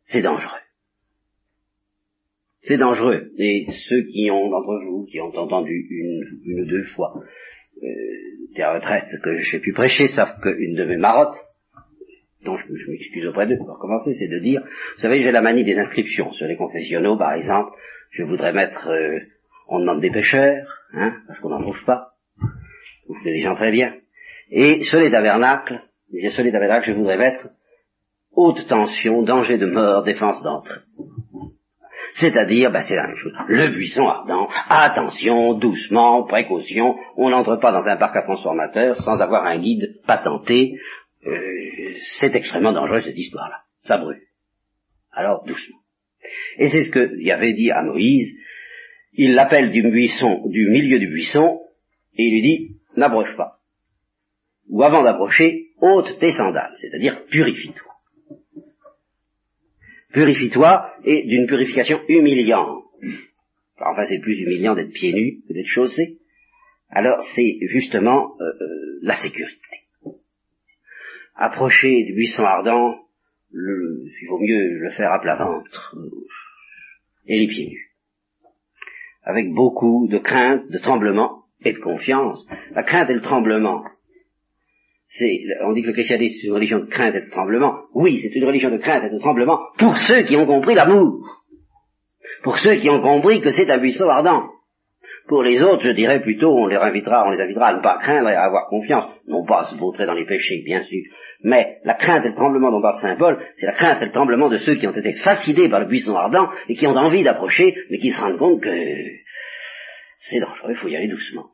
c'est 0.05 0.21
dangereux. 0.21 0.61
C'est 2.61 2.77
dangereux. 2.77 3.31
Et 3.39 3.65
ceux 3.89 4.03
qui 4.03 4.29
ont 4.29 4.49
d'entre 4.51 4.83
vous, 4.85 5.05
qui 5.05 5.19
ont 5.21 5.35
entendu 5.35 5.87
une, 5.89 6.61
ou 6.61 6.65
deux 6.65 6.83
fois 6.95 7.15
euh, 7.81 7.87
des 8.55 8.65
retraites 8.65 9.19
que 9.23 9.39
j'ai 9.39 9.59
pu 9.59 9.73
prêcher, 9.73 10.09
savent 10.09 10.39
qu'une 10.43 10.75
de 10.75 10.85
mes 10.85 10.97
marottes, 10.97 11.39
dont 12.43 12.57
je, 12.57 12.91
m'excuse 12.91 13.25
auprès 13.25 13.47
d'eux 13.47 13.57
pour 13.57 13.79
commencer, 13.79 14.13
c'est 14.13 14.27
de 14.27 14.37
dire, 14.37 14.61
vous 14.61 15.01
savez, 15.01 15.23
j'ai 15.23 15.31
la 15.31 15.41
manie 15.41 15.63
des 15.63 15.75
inscriptions 15.75 16.31
sur 16.33 16.45
les 16.45 16.55
confessionnaux, 16.55 17.17
par 17.17 17.33
exemple, 17.33 17.75
je 18.11 18.21
voudrais 18.21 18.53
mettre, 18.53 18.87
euh, 18.89 19.17
on 19.69 19.79
demande 19.79 20.01
des 20.01 20.11
pêcheurs, 20.11 20.83
hein, 20.93 21.15
parce 21.25 21.39
qu'on 21.39 21.49
n'en 21.49 21.61
trouve 21.61 21.83
pas, 21.83 22.11
vous 23.07 23.15
faites 23.23 23.33
des 23.33 23.41
gens 23.41 23.55
très 23.55 23.71
bien, 23.71 23.95
et 24.51 24.83
sur 24.83 24.99
les 24.99 25.11
tabernacles, 25.11 25.81
sur 26.31 26.43
les 26.43 26.51
tabernacles, 26.51 26.91
je 26.91 26.97
voudrais 26.97 27.17
mettre 27.17 27.47
haute 28.31 28.67
tension, 28.67 29.23
danger 29.23 29.57
de 29.57 29.65
mort, 29.65 30.03
défense 30.03 30.41
d'entrée. 30.43 30.81
C'est-à-dire, 32.15 32.71
ben, 32.71 32.81
c'est 32.87 32.95
la 32.95 33.07
même 33.07 33.17
chose. 33.17 33.33
Le 33.47 33.67
buisson 33.67 34.07
ardent, 34.07 34.47
attention, 34.69 35.53
doucement, 35.53 36.23
précaution, 36.23 36.95
on 37.17 37.29
n'entre 37.29 37.57
pas 37.57 37.73
dans 37.73 37.85
un 37.87 37.97
parc 37.97 38.15
à 38.15 38.21
transformateurs 38.21 38.95
sans 39.01 39.19
avoir 39.19 39.45
un 39.45 39.57
guide 39.59 39.99
patenté 40.07 40.75
euh, 41.27 41.97
c'est 42.19 42.35
extrêmement 42.35 42.73
dangereux 42.73 43.01
cette 43.01 43.17
histoire-là. 43.17 43.61
Ça 43.83 43.97
brûle. 43.97 44.21
Alors 45.11 45.43
doucement. 45.45 45.77
Et 46.57 46.69
c'est 46.69 46.83
ce 46.83 46.91
qu'il 46.91 47.31
avait 47.31 47.53
dit 47.53 47.71
à 47.71 47.81
Moïse. 47.83 48.35
Il 49.13 49.33
l'appelle 49.33 49.71
du 49.71 49.81
buisson, 49.81 50.43
du 50.47 50.67
milieu 50.69 50.99
du 50.99 51.07
buisson, 51.07 51.61
et 52.17 52.23
il 52.23 52.33
lui 52.33 52.41
dit, 52.41 52.75
n'abroche 52.97 53.35
pas. 53.37 53.59
Ou 54.69 54.83
avant 54.83 55.03
d'abrocher, 55.03 55.67
ôte 55.79 56.17
tes 56.19 56.31
sandales, 56.31 56.75
c'est-à-dire 56.79 57.25
purifie-toi. 57.29 57.91
Purifie-toi, 60.11 60.91
et 61.03 61.23
d'une 61.27 61.47
purification 61.47 61.99
humiliante. 62.07 62.83
Enfin, 63.79 64.05
c'est 64.07 64.19
plus 64.19 64.39
humiliant 64.39 64.73
d'être 64.73 64.93
pieds 64.93 65.13
nus 65.13 65.41
que 65.47 65.53
d'être 65.53 65.67
chaussé. 65.67 66.17
Alors, 66.89 67.21
c'est 67.35 67.57
justement 67.67 68.35
euh, 68.39 68.45
euh, 68.45 68.99
la 69.01 69.15
sécurité 69.15 69.59
approcher 71.35 72.03
du 72.05 72.13
buisson 72.13 72.43
ardent, 72.43 72.97
le, 73.51 74.05
il 74.21 74.27
vaut 74.27 74.39
mieux 74.39 74.79
le 74.79 74.91
faire 74.91 75.11
à 75.11 75.19
plat 75.19 75.35
ventre 75.35 75.95
et 77.27 77.39
les 77.39 77.47
pieds 77.47 77.67
nus. 77.67 77.91
Avec 79.23 79.51
beaucoup 79.51 80.07
de 80.07 80.17
crainte, 80.17 80.69
de 80.69 80.77
tremblement 80.77 81.43
et 81.61 81.73
de 81.73 81.79
confiance. 81.79 82.45
La 82.71 82.83
crainte 82.83 83.09
et 83.09 83.13
le 83.13 83.21
tremblement, 83.21 83.83
on 85.63 85.73
dit 85.73 85.81
que 85.81 85.87
le 85.87 85.93
christianisme 85.93 86.37
est 86.41 86.47
une 86.47 86.53
religion 86.53 86.79
de 86.79 86.85
crainte 86.85 87.15
et 87.15 87.21
de 87.21 87.29
tremblement. 87.29 87.83
Oui, 87.93 88.19
c'est 88.21 88.35
une 88.35 88.45
religion 88.45 88.69
de 88.69 88.77
crainte 88.77 89.03
et 89.03 89.09
de 89.09 89.19
tremblement 89.19 89.59
pour 89.77 89.97
ceux 89.97 90.23
qui 90.23 90.35
ont 90.35 90.45
compris 90.45 90.75
l'amour. 90.75 91.25
Pour 92.43 92.57
ceux 92.59 92.75
qui 92.75 92.89
ont 92.89 93.01
compris 93.01 93.41
que 93.41 93.51
c'est 93.51 93.69
un 93.69 93.77
buisson 93.77 94.07
ardent. 94.07 94.43
Pour 95.27 95.41
les 95.41 95.61
autres, 95.61 95.83
je 95.83 95.91
dirais 95.91 96.21
plutôt, 96.21 96.51
on 96.51 96.67
les 96.67 96.75
invitera, 96.75 97.25
on 97.27 97.31
les 97.31 97.41
invitera 97.41 97.69
à 97.69 97.73
ne 97.73 97.81
pas 97.81 97.97
craindre 97.97 98.29
et 98.29 98.35
à 98.35 98.43
avoir 98.43 98.67
confiance, 98.67 99.11
non 99.27 99.43
pas 99.43 99.61
à 99.61 99.65
se 99.65 99.75
vautrer 99.75 100.05
dans 100.05 100.13
les 100.13 100.25
péchés, 100.25 100.61
bien 100.63 100.83
sûr, 100.83 101.01
mais 101.43 101.77
la 101.83 101.95
crainte 101.95 102.23
et 102.25 102.29
le 102.29 102.35
tremblement 102.35 102.71
dont 102.71 102.81
parle 102.81 102.99
Saint 102.99 103.15
Paul, 103.15 103.39
c'est 103.55 103.65
la 103.65 103.73
crainte 103.73 104.01
et 104.01 104.05
le 104.05 104.11
tremblement 104.11 104.49
de 104.49 104.59
ceux 104.59 104.75
qui 104.75 104.87
ont 104.87 104.95
été 104.95 105.13
fascinés 105.13 105.69
par 105.69 105.79
le 105.79 105.87
buisson 105.87 106.15
ardent 106.15 106.49
et 106.69 106.75
qui 106.75 106.85
ont 106.85 106.95
envie 106.95 107.23
d'approcher, 107.23 107.75
mais 107.89 107.97
qui 107.97 108.11
se 108.11 108.21
rendent 108.21 108.37
compte 108.37 108.61
que 108.61 108.69
c'est 110.19 110.39
dangereux, 110.39 110.71
il 110.71 110.75
faut 110.75 110.87
y 110.87 110.95
aller 110.95 111.07
doucement. 111.07 111.45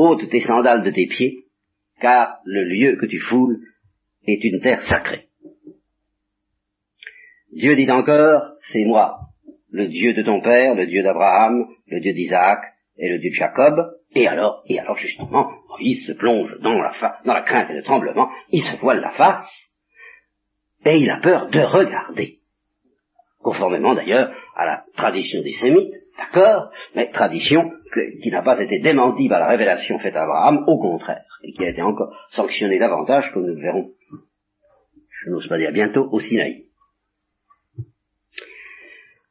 Ôte 0.00 0.28
tes 0.28 0.42
sandales 0.42 0.84
de 0.84 0.92
tes 0.92 1.08
pieds, 1.08 1.46
car 2.00 2.38
le 2.44 2.62
lieu 2.62 2.96
que 3.00 3.06
tu 3.06 3.18
foules 3.18 3.58
est 4.28 4.44
une 4.44 4.60
terre 4.60 4.82
sacrée. 4.82 5.26
Dieu 7.52 7.74
dit 7.74 7.90
encore, 7.90 8.52
c'est 8.70 8.84
moi, 8.84 9.18
le 9.72 9.88
Dieu 9.88 10.14
de 10.14 10.22
ton 10.22 10.40
père, 10.40 10.76
le 10.76 10.86
Dieu 10.86 11.02
d'Abraham, 11.02 11.66
le 11.88 11.98
Dieu 11.98 12.12
d'Isaac 12.12 12.60
et 12.96 13.08
le 13.08 13.18
Dieu 13.18 13.30
de 13.30 13.34
Jacob. 13.34 13.74
Et 14.14 14.28
alors, 14.28 14.62
et 14.68 14.78
alors 14.78 14.96
justement, 14.98 15.50
il 15.80 15.96
se 16.06 16.12
plonge 16.12 16.56
dans 16.60 16.80
la, 16.80 16.92
dans 17.24 17.34
la 17.34 17.42
crainte 17.42 17.68
et 17.70 17.74
le 17.74 17.82
tremblement, 17.82 18.30
il 18.52 18.62
se 18.62 18.76
voile 18.76 19.00
la 19.00 19.10
face, 19.10 19.50
et 20.84 20.96
il 20.96 21.10
a 21.10 21.18
peur 21.20 21.48
de 21.48 21.58
regarder. 21.58 22.38
Conformément 23.40 23.94
d'ailleurs 23.94 24.32
à 24.54 24.64
la 24.64 24.84
tradition 24.94 25.42
des 25.42 25.54
Sémites, 25.54 25.94
d'accord, 26.18 26.70
mais 26.94 27.10
tradition 27.10 27.70
qui 28.22 28.30
n'a 28.30 28.42
pas 28.42 28.60
été 28.60 28.80
démentie 28.80 29.28
par 29.28 29.40
la 29.40 29.48
révélation 29.48 29.98
faite 29.98 30.16
à 30.16 30.24
Abraham, 30.24 30.64
au 30.66 30.78
contraire, 30.78 31.24
et 31.42 31.52
qui 31.52 31.64
a 31.64 31.70
été 31.70 31.82
encore 31.82 32.14
sanctionnée 32.30 32.78
davantage, 32.78 33.30
comme 33.32 33.46
nous 33.46 33.54
le 33.54 33.62
verrons, 33.62 33.90
je 35.24 35.30
n'ose 35.30 35.48
pas 35.48 35.58
dire 35.58 35.72
bientôt, 35.72 36.08
au 36.12 36.20
Sinaï. 36.20 36.64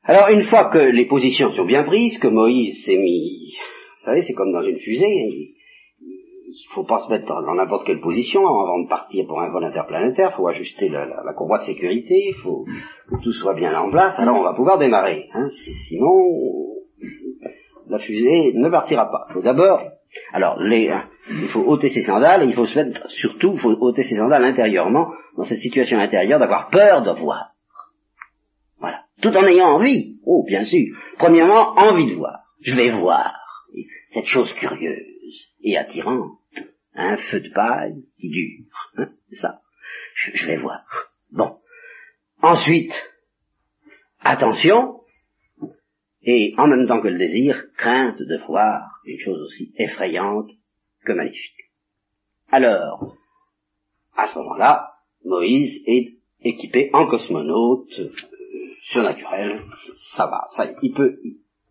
Alors, 0.03 0.29
une 0.29 0.45
fois 0.45 0.69
que 0.71 0.77
les 0.77 1.05
positions 1.05 1.53
sont 1.53 1.65
bien 1.65 1.83
prises, 1.83 2.17
que 2.19 2.27
Moïse 2.27 2.83
s'est 2.85 2.95
mis 2.95 3.53
savez, 4.07 4.23
c'est 4.23 4.33
comme 4.33 4.51
dans 4.51 4.63
une 4.63 4.79
fusée. 4.79 5.53
Il 5.99 6.73
faut 6.73 6.85
pas 6.85 6.99
se 6.99 7.09
mettre 7.09 7.25
dans 7.27 7.55
n'importe 7.55 7.85
quelle 7.85 7.99
position 7.99 8.39
avant 8.39 8.79
de 8.81 8.87
partir 8.87 9.27
pour 9.27 9.41
un 9.41 9.49
vol 9.49 9.65
interplanétaire. 9.65 10.31
Il 10.33 10.37
faut 10.37 10.47
ajuster 10.47 10.89
la, 10.89 11.05
la, 11.05 11.33
courroie 11.33 11.59
de 11.59 11.65
sécurité. 11.65 12.15
Il 12.29 12.35
faut 12.41 12.63
que 13.09 13.21
tout 13.21 13.33
soit 13.33 13.53
bien 13.53 13.77
en 13.79 13.91
place. 13.91 14.13
Alors 14.17 14.37
on 14.37 14.43
va 14.43 14.53
pouvoir 14.53 14.77
démarrer. 14.77 15.27
Hein. 15.33 15.49
Sinon, 15.87 16.66
la 17.89 17.99
fusée 17.99 18.53
ne 18.53 18.69
partira 18.69 19.09
pas. 19.09 19.27
Il 19.29 19.33
faut 19.33 19.41
d'abord 19.41 19.81
alors, 20.33 20.59
hein, 20.59 21.09
il 21.29 21.49
faut 21.49 21.61
ôter 21.61 21.89
ses 21.89 22.01
sandales, 22.01 22.43
et 22.43 22.47
il 22.47 22.55
faut 22.55 22.65
se 22.65 22.79
surtout, 23.21 23.59
ôter 23.81 24.03
ses 24.03 24.15
sandales 24.15 24.45
intérieurement, 24.45 25.11
dans 25.35 25.43
cette 25.43 25.59
situation 25.59 25.99
intérieure, 25.99 26.39
d'avoir 26.39 26.69
peur 26.69 27.03
de 27.03 27.11
voir. 27.19 27.51
Voilà. 28.79 29.03
Tout 29.21 29.35
en 29.35 29.45
ayant 29.45 29.69
envie. 29.75 30.17
Oh, 30.25 30.43
bien 30.45 30.65
sûr. 30.65 30.95
Premièrement, 31.17 31.77
envie 31.77 32.07
de 32.07 32.15
voir. 32.15 32.39
Je 32.61 32.75
vais 32.75 32.91
voir. 32.91 33.33
Cette 34.13 34.25
chose 34.25 34.51
curieuse 34.53 35.47
et 35.61 35.77
attirante. 35.77 36.39
Un 36.95 37.17
feu 37.17 37.39
de 37.39 37.49
paille 37.53 38.03
qui 38.19 38.29
dure. 38.29 38.65
Hein, 38.97 39.09
ça. 39.31 39.59
je 40.15 40.47
vais 40.47 40.57
voir. 40.57 40.81
Bon. 41.31 41.57
Ensuite, 42.41 42.93
attention, 44.21 45.01
et 46.23 46.53
en 46.57 46.67
même 46.67 46.87
temps 46.87 47.01
que 47.01 47.07
le 47.07 47.17
désir, 47.17 47.63
crainte 47.77 48.19
de 48.19 48.37
voir 48.47 49.01
une 49.05 49.19
chose 49.19 49.41
aussi 49.41 49.73
effrayante 49.77 50.49
que 51.05 51.13
magnifique. 51.13 51.71
Alors, 52.51 53.15
à 54.15 54.27
ce 54.27 54.37
moment-là, 54.39 54.91
Moïse 55.25 55.81
est 55.85 56.13
équipé 56.43 56.89
en 56.93 57.07
cosmonaute 57.07 57.99
euh, 57.99 58.11
surnaturel, 58.91 59.61
ça 60.15 60.25
va, 60.27 60.47
ça, 60.55 60.71
il 60.81 60.93
peut, 60.93 61.17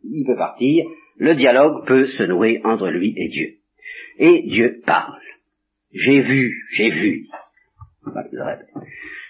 il 0.05 0.25
peut 0.27 0.37
partir, 0.37 0.87
le 1.17 1.35
dialogue 1.35 1.87
peut 1.87 2.07
se 2.07 2.23
nouer 2.25 2.61
entre 2.65 2.89
lui 2.89 3.15
et 3.17 3.29
Dieu. 3.29 3.55
Et 4.19 4.43
Dieu 4.43 4.83
parle. 4.85 5.21
J'ai 5.93 6.21
vu, 6.21 6.53
j'ai 6.73 6.91
vu, 6.91 7.27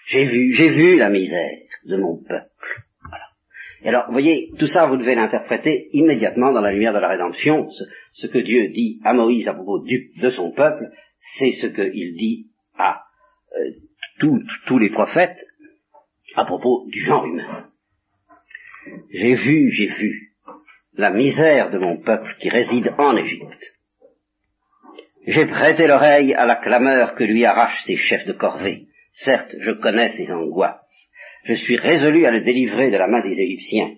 j'ai 0.07 0.25
vu, 0.25 0.53
j'ai 0.53 0.69
vu 0.69 0.97
la 0.97 1.11
misère 1.11 1.59
de 1.85 1.97
mon 1.97 2.17
peuple 2.17 2.51
alors, 3.89 4.07
vous 4.07 4.13
voyez, 4.13 4.51
tout 4.59 4.67
ça, 4.67 4.87
vous 4.87 4.97
devez 4.97 5.15
l'interpréter 5.15 5.89
immédiatement 5.93 6.53
dans 6.53 6.61
la 6.61 6.73
lumière 6.73 6.93
de 6.93 6.99
la 6.99 7.09
rédemption. 7.09 7.69
Ce, 8.15 8.27
que 8.27 8.39
Dieu 8.39 8.69
dit 8.69 9.01
à 9.05 9.13
Moïse 9.13 9.49
à 9.49 9.55
propos 9.55 9.81
de 9.81 10.31
son 10.31 10.51
peuple, 10.53 10.91
c'est 11.39 11.53
ce 11.53 11.67
qu'il 11.67 12.15
dit 12.15 12.47
à 12.79 13.03
euh, 13.55 14.31
tous 14.67 14.79
les 14.79 14.91
prophètes 14.91 15.39
à 16.35 16.45
propos 16.45 16.87
du 16.89 17.01
genre 17.01 17.27
humain. 17.27 17.69
J'ai 19.11 19.35
vu, 19.35 19.71
j'ai 19.71 19.89
vu 19.89 20.33
la 20.95 21.11
misère 21.11 21.71
de 21.71 21.79
mon 21.79 21.99
peuple 21.99 22.35
qui 22.41 22.49
réside 22.49 22.93
en 22.99 23.17
Égypte. 23.17 23.77
J'ai 25.27 25.47
prêté 25.47 25.87
l'oreille 25.87 26.35
à 26.35 26.47
la 26.47 26.57
clameur 26.57 27.15
que 27.15 27.25
lui 27.25 27.45
arrachent 27.45 27.85
ses 27.85 27.97
chefs 27.97 28.27
de 28.27 28.33
corvée. 28.33 28.87
Certes, 29.13 29.55
je 29.59 29.73
connais 29.73 30.09
ses 30.09 30.31
angoisses 30.31 30.86
je 31.47 31.55
suis 31.55 31.77
résolu 31.77 32.27
à 32.27 32.31
le 32.31 32.43
délivrer 32.43 32.91
de 32.91 32.97
la 32.97 33.07
main 33.07 33.21
des 33.21 33.33
Égyptiens, 33.33 33.95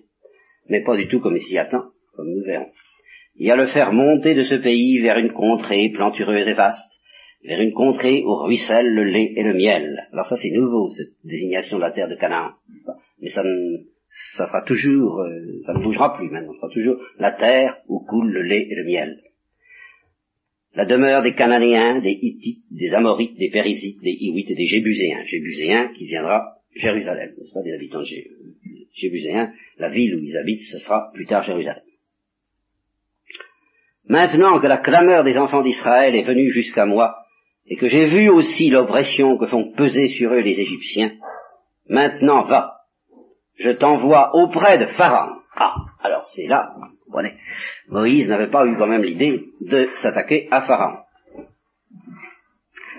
mais 0.69 0.83
pas 0.83 0.95
du 0.95 1.07
tout 1.07 1.19
comme 1.19 1.35
il 1.35 1.41
s'y 1.41 1.57
attend, 1.57 1.83
comme 2.15 2.29
nous 2.29 2.43
verrons, 2.43 2.69
et 3.39 3.51
à 3.51 3.55
le 3.55 3.67
faire 3.67 3.93
monter 3.93 4.35
de 4.35 4.43
ce 4.43 4.55
pays 4.55 4.99
vers 4.99 5.17
une 5.17 5.31
contrée 5.31 5.89
plantureuse 5.93 6.47
et 6.47 6.53
vaste, 6.53 6.91
vers 7.43 7.61
une 7.61 7.73
contrée 7.73 8.23
où 8.25 8.35
ruisselle 8.35 8.93
le 8.93 9.03
lait 9.03 9.33
et 9.35 9.43
le 9.43 9.53
miel. 9.53 10.07
Alors 10.11 10.25
ça 10.25 10.35
c'est 10.35 10.51
nouveau, 10.51 10.89
cette 10.89 11.13
désignation 11.23 11.77
de 11.77 11.81
la 11.81 11.91
terre 11.91 12.09
de 12.09 12.15
Canaan. 12.15 12.51
Mais 13.21 13.29
ça, 13.29 13.43
ne, 13.43 13.77
ça 14.35 14.47
sera 14.47 14.61
toujours, 14.63 15.21
euh, 15.21 15.61
ça 15.65 15.73
ne 15.73 15.83
bougera 15.83 16.17
plus 16.17 16.29
maintenant, 16.29 16.53
ça 16.53 16.61
sera 16.61 16.73
toujours 16.73 16.97
la 17.17 17.31
terre 17.31 17.77
où 17.87 18.05
coule 18.05 18.31
le 18.31 18.41
lait 18.43 18.67
et 18.69 18.75
le 18.75 18.83
miel. 18.83 19.21
La 20.75 20.85
demeure 20.85 21.23
des 21.23 21.33
Cananéens, 21.33 21.99
des 21.99 22.11
Hittites, 22.11 22.63
des 22.71 22.93
Amorites, 22.93 23.37
des 23.37 23.49
Périsites, 23.49 24.01
des 24.01 24.15
Iwites 24.19 24.51
et 24.51 24.55
des 24.55 24.67
Jébuséens. 24.67 25.23
Jébuséens 25.25 25.87
qui 25.95 26.05
viendra 26.05 26.58
Jérusalem, 26.75 27.33
n'est-ce 27.37 27.53
pas, 27.53 27.61
des 27.61 27.73
habitants 27.73 28.03
Jébuséens, 28.93 29.51
la 29.77 29.89
ville 29.89 30.15
où 30.15 30.19
ils 30.19 30.37
habitent, 30.37 30.61
ce 30.71 30.79
sera 30.79 31.11
plus 31.13 31.25
tard 31.25 31.43
Jérusalem. 31.43 31.83
Maintenant 34.07 34.59
que 34.59 34.67
la 34.67 34.77
clameur 34.77 35.23
des 35.23 35.37
enfants 35.37 35.61
d'Israël 35.61 36.15
est 36.15 36.23
venue 36.23 36.51
jusqu'à 36.51 36.85
moi, 36.85 37.15
et 37.67 37.75
que 37.75 37.87
j'ai 37.87 38.09
vu 38.09 38.29
aussi 38.29 38.69
l'oppression 38.69 39.37
que 39.37 39.45
font 39.47 39.71
peser 39.73 40.09
sur 40.09 40.33
eux 40.33 40.39
les 40.39 40.59
Égyptiens, 40.59 41.11
maintenant 41.87 42.43
va, 42.45 42.79
je 43.59 43.69
t'envoie 43.71 44.35
auprès 44.35 44.79
de 44.79 44.87
Pharaon. 44.87 45.35
Ah, 45.55 45.75
alors 46.01 46.25
c'est 46.35 46.47
là, 46.47 46.71
vous 46.75 46.87
comprenez, 47.05 47.35
Moïse 47.89 48.27
n'avait 48.27 48.49
pas 48.49 48.65
eu 48.65 48.75
quand 48.77 48.87
même 48.87 49.03
l'idée 49.03 49.43
de 49.61 49.89
s'attaquer 50.01 50.47
à 50.51 50.61
Pharaon. 50.61 50.97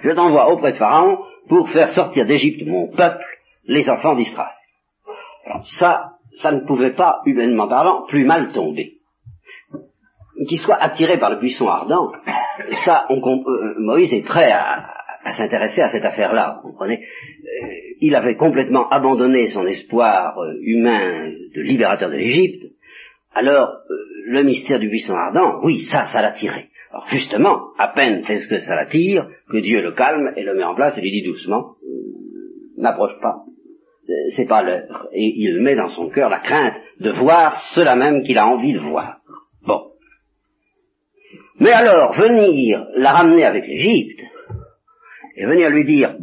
Je 0.02 0.10
t'envoie 0.10 0.52
auprès 0.52 0.72
de 0.72 0.76
Pharaon 0.76 1.18
pour 1.48 1.68
faire 1.70 1.92
sortir 1.94 2.26
d'Égypte 2.26 2.66
mon 2.66 2.88
peuple 2.88 3.24
les 3.64 3.88
enfants 3.88 4.14
d'Israël. 4.14 4.54
Alors 5.46 5.66
ça, 5.78 6.12
ça 6.42 6.52
ne 6.52 6.60
pouvait 6.60 6.94
pas, 6.94 7.20
humainement 7.26 7.68
parlant, 7.68 8.06
plus 8.06 8.24
mal 8.24 8.52
tomber. 8.52 8.94
Qu'il 10.48 10.58
soit 10.58 10.82
attiré 10.82 11.18
par 11.18 11.30
le 11.30 11.38
buisson 11.38 11.68
ardent, 11.68 12.12
ça, 12.84 13.06
on, 13.10 13.20
euh, 13.20 13.74
Moïse 13.78 14.12
est 14.12 14.24
prêt 14.24 14.50
à, 14.50 14.86
s'intéresser 15.36 15.82
à 15.82 15.90
cette 15.90 16.04
affaire-là, 16.04 16.60
vous 16.62 16.70
comprenez 16.70 16.98
euh, 16.98 17.66
Il 18.00 18.14
avait 18.16 18.36
complètement 18.36 18.88
abandonné 18.88 19.48
son 19.48 19.66
espoir 19.66 20.38
euh, 20.38 20.54
humain 20.62 21.30
de 21.54 21.60
libérateur 21.60 22.08
de 22.08 22.16
l'Égypte, 22.16 22.64
alors 23.34 23.68
le 24.26 24.42
mystère 24.42 24.78
du 24.78 24.88
buisson 24.88 25.14
ardent, 25.14 25.60
oui, 25.62 25.84
ça, 25.84 26.06
ça 26.06 26.22
l'attirait. 26.22 26.68
Alors 26.90 27.06
justement, 27.08 27.68
à 27.78 27.88
peine 27.88 28.24
fait 28.24 28.38
ce 28.38 28.48
que 28.48 28.60
ça 28.60 28.74
l'attire, 28.74 29.28
que 29.50 29.58
Dieu 29.58 29.80
le 29.82 29.92
calme 29.92 30.32
et 30.36 30.42
le 30.42 30.54
met 30.54 30.64
en 30.64 30.74
place 30.74 30.96
et 30.96 31.00
lui 31.00 31.12
dit 31.12 31.22
doucement, 31.22 31.74
n'approche 32.80 33.18
pas, 33.20 33.36
c'est 34.36 34.48
pas 34.48 34.62
l'heure. 34.62 35.08
Et 35.12 35.32
il 35.36 35.60
met 35.60 35.76
dans 35.76 35.88
son 35.88 36.08
cœur 36.08 36.28
la 36.28 36.40
crainte 36.40 36.74
de 37.00 37.10
voir 37.10 37.54
cela 37.74 37.96
même 37.96 38.22
qu'il 38.22 38.38
a 38.38 38.46
envie 38.46 38.74
de 38.74 38.78
voir. 38.78 39.18
Bon. 39.66 39.82
Mais 41.58 41.72
alors, 41.72 42.14
venir 42.14 42.86
la 42.96 43.12
ramener 43.12 43.44
avec 43.44 43.66
l'Égypte, 43.66 44.20
et 45.36 45.46
venir 45.46 45.70
lui 45.70 45.84
dire, 45.84 46.16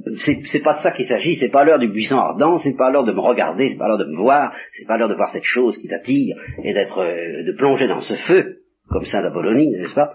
c'est 0.51 0.61
pas 0.61 0.75
de 0.75 0.79
ça 0.79 0.91
qu'il 0.91 1.07
s'agit, 1.07 1.37
c'est 1.39 1.49
pas 1.49 1.63
l'heure 1.63 1.79
du 1.79 1.87
buisson 1.87 2.17
ardent, 2.17 2.59
c'est 2.59 2.77
pas 2.77 2.91
l'heure 2.91 3.05
de 3.05 3.13
me 3.13 3.19
regarder, 3.19 3.69
c'est 3.69 3.77
pas 3.77 3.87
l'heure 3.87 3.97
de 3.97 4.05
me 4.05 4.17
voir, 4.17 4.53
c'est 4.73 4.85
pas 4.85 4.97
l'heure 4.97 5.09
de 5.09 5.15
voir 5.15 5.31
cette 5.31 5.43
chose 5.43 5.75
qui 5.77 5.87
t'attire, 5.87 6.35
et 6.63 6.73
d'être, 6.73 6.99
euh, 6.99 7.43
de 7.43 7.51
plonger 7.57 7.87
dans 7.87 8.01
ce 8.01 8.13
feu, 8.13 8.57
comme 8.89 9.05
Saint 9.05 9.23
Apollonie, 9.23 9.71
n'est-ce 9.71 9.95
pas, 9.95 10.13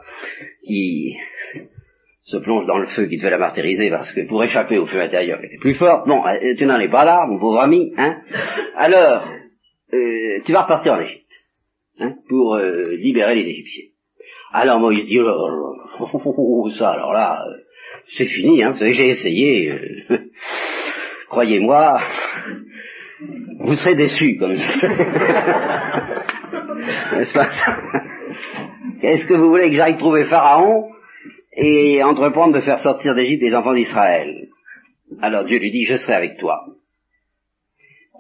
qui, 0.64 1.16
se 2.25 2.37
plonge 2.39 2.67
dans 2.67 2.79
le 2.79 2.87
feu 2.87 3.07
qui 3.07 3.17
devait 3.19 3.31
la 3.31 3.39
martyriser 3.39 3.91
parce 3.91 4.13
que 4.13 4.27
pour 4.29 4.43
échapper 4.45 4.79
au 4.79 4.87
feu 4.87 5.01
intérieur, 5.01 5.39
elle 5.41 5.47
était 5.47 5.59
plus 5.59 5.75
forte. 5.75 6.07
Bon, 6.07 6.25
euh, 6.25 6.55
tu 6.57 6.67
n'en 6.67 6.79
es 6.79 6.89
pas 6.89 7.05
là, 7.05 7.27
mon 7.29 7.39
pauvre 7.39 7.61
ami, 7.61 7.93
hein. 7.97 8.19
Alors, 8.77 9.27
euh, 9.93 10.41
tu 10.45 10.53
vas 10.53 10.63
repartir 10.63 10.93
en 10.95 11.01
Égypte, 11.01 11.27
hein, 11.99 12.15
pour 12.29 12.55
euh, 12.55 12.95
libérer 12.97 13.35
les 13.35 13.49
Égyptiens. 13.49 13.87
Alors 14.53 14.79
Moïse 14.79 15.07
dit, 15.07 15.19
oh, 15.19 15.75
oh, 16.01 16.21
oh, 16.25 16.71
ça, 16.71 16.91
alors 16.91 17.13
là, 17.13 17.43
c'est 18.07 18.27
fini, 18.27 18.63
hein, 18.63 18.71
vous 18.71 18.79
savez, 18.79 18.93
j'ai 18.93 19.09
essayé, 19.09 19.75
croyez-moi, 21.29 22.01
vous 23.61 23.75
serez 23.75 23.95
déçus, 23.95 24.37
comme 24.39 24.53
N'est-ce 27.13 27.35
pas 27.35 27.49
Est-ce 29.03 29.27
que 29.27 29.35
vous 29.35 29.49
voulez 29.49 29.71
que 29.71 29.77
j'aille 29.77 29.99
trouver 29.99 30.25
Pharaon? 30.25 30.91
Et 31.55 32.03
entreprendre 32.03 32.55
de 32.55 32.61
faire 32.61 32.79
sortir 32.79 33.15
d'Égypte 33.15 33.43
les 33.43 33.55
enfants 33.55 33.75
d'Israël. 33.75 34.49
Alors 35.21 35.45
Dieu 35.45 35.59
lui 35.59 35.71
dit, 35.71 35.85
je 35.85 35.97
serai 35.97 36.15
avec 36.15 36.38
toi. 36.38 36.65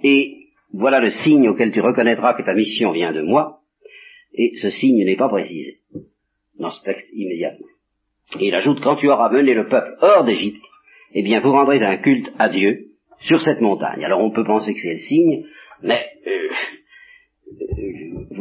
Et 0.02 0.48
voilà 0.72 1.00
le 1.00 1.10
signe 1.10 1.48
auquel 1.48 1.72
tu 1.72 1.80
reconnaîtras 1.80 2.34
que 2.34 2.42
ta 2.42 2.54
mission 2.54 2.92
vient 2.92 3.12
de 3.12 3.22
moi, 3.22 3.60
et 4.34 4.52
ce 4.60 4.70
signe 4.70 5.04
n'est 5.04 5.16
pas 5.16 5.28
précisé 5.28 5.78
dans 6.58 6.70
ce 6.70 6.82
texte 6.82 7.08
immédiatement. 7.12 7.66
Et 8.40 8.48
il 8.48 8.54
ajoute, 8.54 8.80
quand 8.82 8.96
tu 8.96 9.08
auras 9.08 9.30
mené 9.30 9.54
le 9.54 9.68
peuple 9.68 9.96
hors 10.00 10.24
d'Égypte, 10.24 10.64
eh 11.14 11.22
bien 11.22 11.40
vous 11.40 11.52
rendrez 11.52 11.82
un 11.82 11.98
culte 11.98 12.32
à 12.38 12.48
Dieu 12.48 12.86
sur 13.20 13.40
cette 13.42 13.60
montagne. 13.60 14.04
Alors 14.04 14.22
on 14.22 14.30
peut 14.30 14.44
penser 14.44 14.72
que 14.72 14.80
c'est 14.80 14.94
le 14.94 14.98
signe, 14.98 15.44
mais 15.82 16.04
euh, 16.26 16.48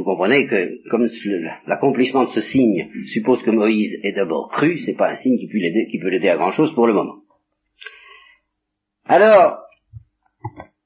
vous 0.01 0.05
comprenez 0.05 0.47
que 0.47 0.89
comme 0.89 1.07
l'accomplissement 1.67 2.25
de 2.25 2.29
ce 2.29 2.41
signe 2.41 2.89
suppose 3.13 3.43
que 3.43 3.51
Moïse 3.51 3.99
est 4.03 4.13
d'abord 4.13 4.49
cru, 4.49 4.79
c'est 4.83 4.97
pas 4.97 5.11
un 5.11 5.15
signe 5.17 5.37
qui 5.37 5.47
peut 5.47 5.59
l'aider, 5.59 5.87
qui 5.91 5.99
peut 5.99 6.09
l'aider 6.09 6.29
à 6.29 6.37
grand 6.37 6.53
chose 6.53 6.73
pour 6.73 6.87
le 6.87 6.93
moment. 6.93 7.17
Alors, 9.05 9.59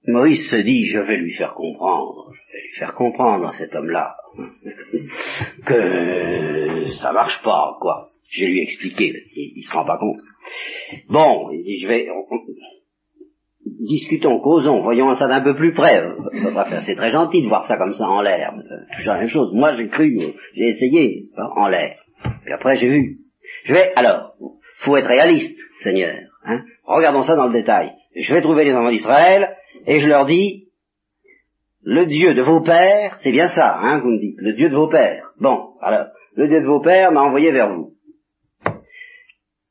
Moïse 0.06 0.50
se 0.50 0.58
dit, 0.58 0.88
je 0.88 1.00
vais 1.00 1.16
lui 1.16 1.32
faire 1.34 1.54
comprendre, 1.54 2.32
je 2.34 2.58
vais 2.58 2.64
lui 2.64 2.78
faire 2.78 2.94
comprendre 2.94 3.48
à 3.48 3.54
cet 3.54 3.74
homme-là 3.74 4.18
que 5.66 6.92
ça 7.00 7.14
marche 7.14 7.42
pas, 7.42 7.78
quoi. 7.80 8.10
Je 8.30 8.42
vais 8.42 8.52
lui 8.52 8.64
expliquer, 8.64 9.14
parce 9.14 9.26
qu'il 9.34 9.64
se 9.64 9.72
rend 9.72 9.86
pas 9.86 9.98
compte. 9.98 10.20
Bon, 11.08 11.52
il 11.52 11.64
dit, 11.64 11.80
je 11.80 11.88
vais, 11.88 12.10
discutons, 13.66 14.40
causons, 14.40 14.82
voyons 14.82 15.14
ça 15.14 15.28
d'un 15.28 15.42
peu 15.42 15.56
plus 15.56 15.74
près. 15.74 16.04
C'est 16.86 16.96
très 16.96 17.12
gentil 17.12 17.44
de 17.44 17.48
voir 17.48 17.66
ça 17.66 17.78
comme 17.78 17.94
ça 17.94 18.06
en 18.06 18.22
l'air. 18.22 18.54
Toujours 18.98 19.14
la 19.14 19.20
même 19.20 19.30
chose. 19.30 19.54
Moi, 19.54 19.76
j'ai 19.76 19.88
cru, 19.88 20.18
j'ai 20.56 20.68
essayé, 20.70 21.30
en 21.56 21.68
l'air. 21.68 21.98
Et 22.48 22.52
après, 22.52 22.78
j'ai 22.78 22.90
vu. 22.90 23.18
Je 23.66 23.74
vais, 23.74 23.92
alors, 23.96 24.34
faut 24.80 24.96
être 24.98 25.08
réaliste, 25.08 25.58
Seigneur. 25.82 26.16
Hein. 26.46 26.62
Regardons 26.86 27.24
ça 27.24 27.36
dans 27.36 27.48
le 27.48 27.54
détail. 27.54 27.92
Je 28.16 28.34
vais 28.34 28.42
trouver 28.42 28.66
les 28.66 28.74
enfants 28.74 28.92
d'Israël 28.92 29.56
et 29.88 30.00
je 30.00 30.08
leur 30.08 30.26
dis, 30.26 30.68
le 31.84 32.06
Dieu 32.06 32.34
de 32.34 32.42
vos 32.42 32.62
pères, 32.62 33.20
c'est 33.24 33.32
bien 33.32 33.48
ça, 33.48 33.78
hein, 33.80 34.00
vous 34.00 34.10
me 34.10 34.20
dites, 34.20 34.38
le 34.40 34.54
Dieu 34.54 34.70
de 34.70 34.76
vos 34.76 34.88
pères. 34.88 35.32
Bon, 35.40 35.74
alors, 35.82 36.08
le 36.36 36.48
Dieu 36.48 36.62
de 36.62 36.66
vos 36.66 36.82
pères 36.82 37.12
m'a 37.12 37.22
envoyé 37.22 37.52
vers 37.52 37.74
vous. 37.74 37.94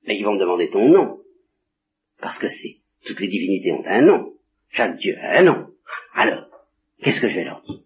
Mais 0.06 0.16
ils 0.16 0.24
vont 0.24 0.34
me 0.34 0.40
demander 0.40 0.68
ton 0.70 0.88
nom. 0.88 1.18
Parce 2.20 2.38
que 2.38 2.48
c'est, 2.48 2.83
toutes 3.06 3.20
les 3.20 3.28
divinités 3.28 3.72
ont 3.72 3.84
un 3.86 4.02
nom. 4.02 4.32
Chaque 4.70 4.96
Dieu 4.98 5.16
a 5.20 5.38
un 5.38 5.42
nom. 5.42 5.66
Alors, 6.14 6.46
qu'est-ce 7.02 7.20
que 7.20 7.28
je 7.28 7.36
vais 7.36 7.44
leur 7.44 7.62
dire 7.62 7.80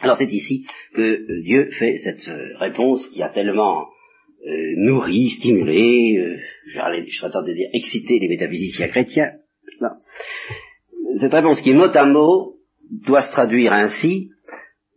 Alors 0.00 0.16
c'est 0.16 0.32
ici 0.32 0.66
que 0.94 1.02
euh, 1.02 1.42
Dieu 1.42 1.70
fait 1.78 2.00
cette 2.04 2.28
euh, 2.28 2.56
réponse 2.58 3.06
qui 3.08 3.22
a 3.22 3.28
tellement 3.28 3.86
euh, 4.46 4.74
nourri, 4.76 5.30
stimulé, 5.30 6.18
euh, 6.18 6.36
je 6.66 7.16
serais 7.16 7.30
tenté 7.30 7.52
de 7.52 7.56
dire 7.56 7.68
excité 7.72 8.18
les 8.18 8.28
métaphysiciens 8.28 8.88
chrétiens. 8.88 9.32
Cette 11.18 11.32
réponse 11.32 11.60
qui, 11.62 11.72
mot 11.72 11.84
à 11.84 12.04
mot, 12.04 12.56
doit 13.06 13.22
se 13.22 13.32
traduire 13.32 13.72
ainsi, 13.72 14.30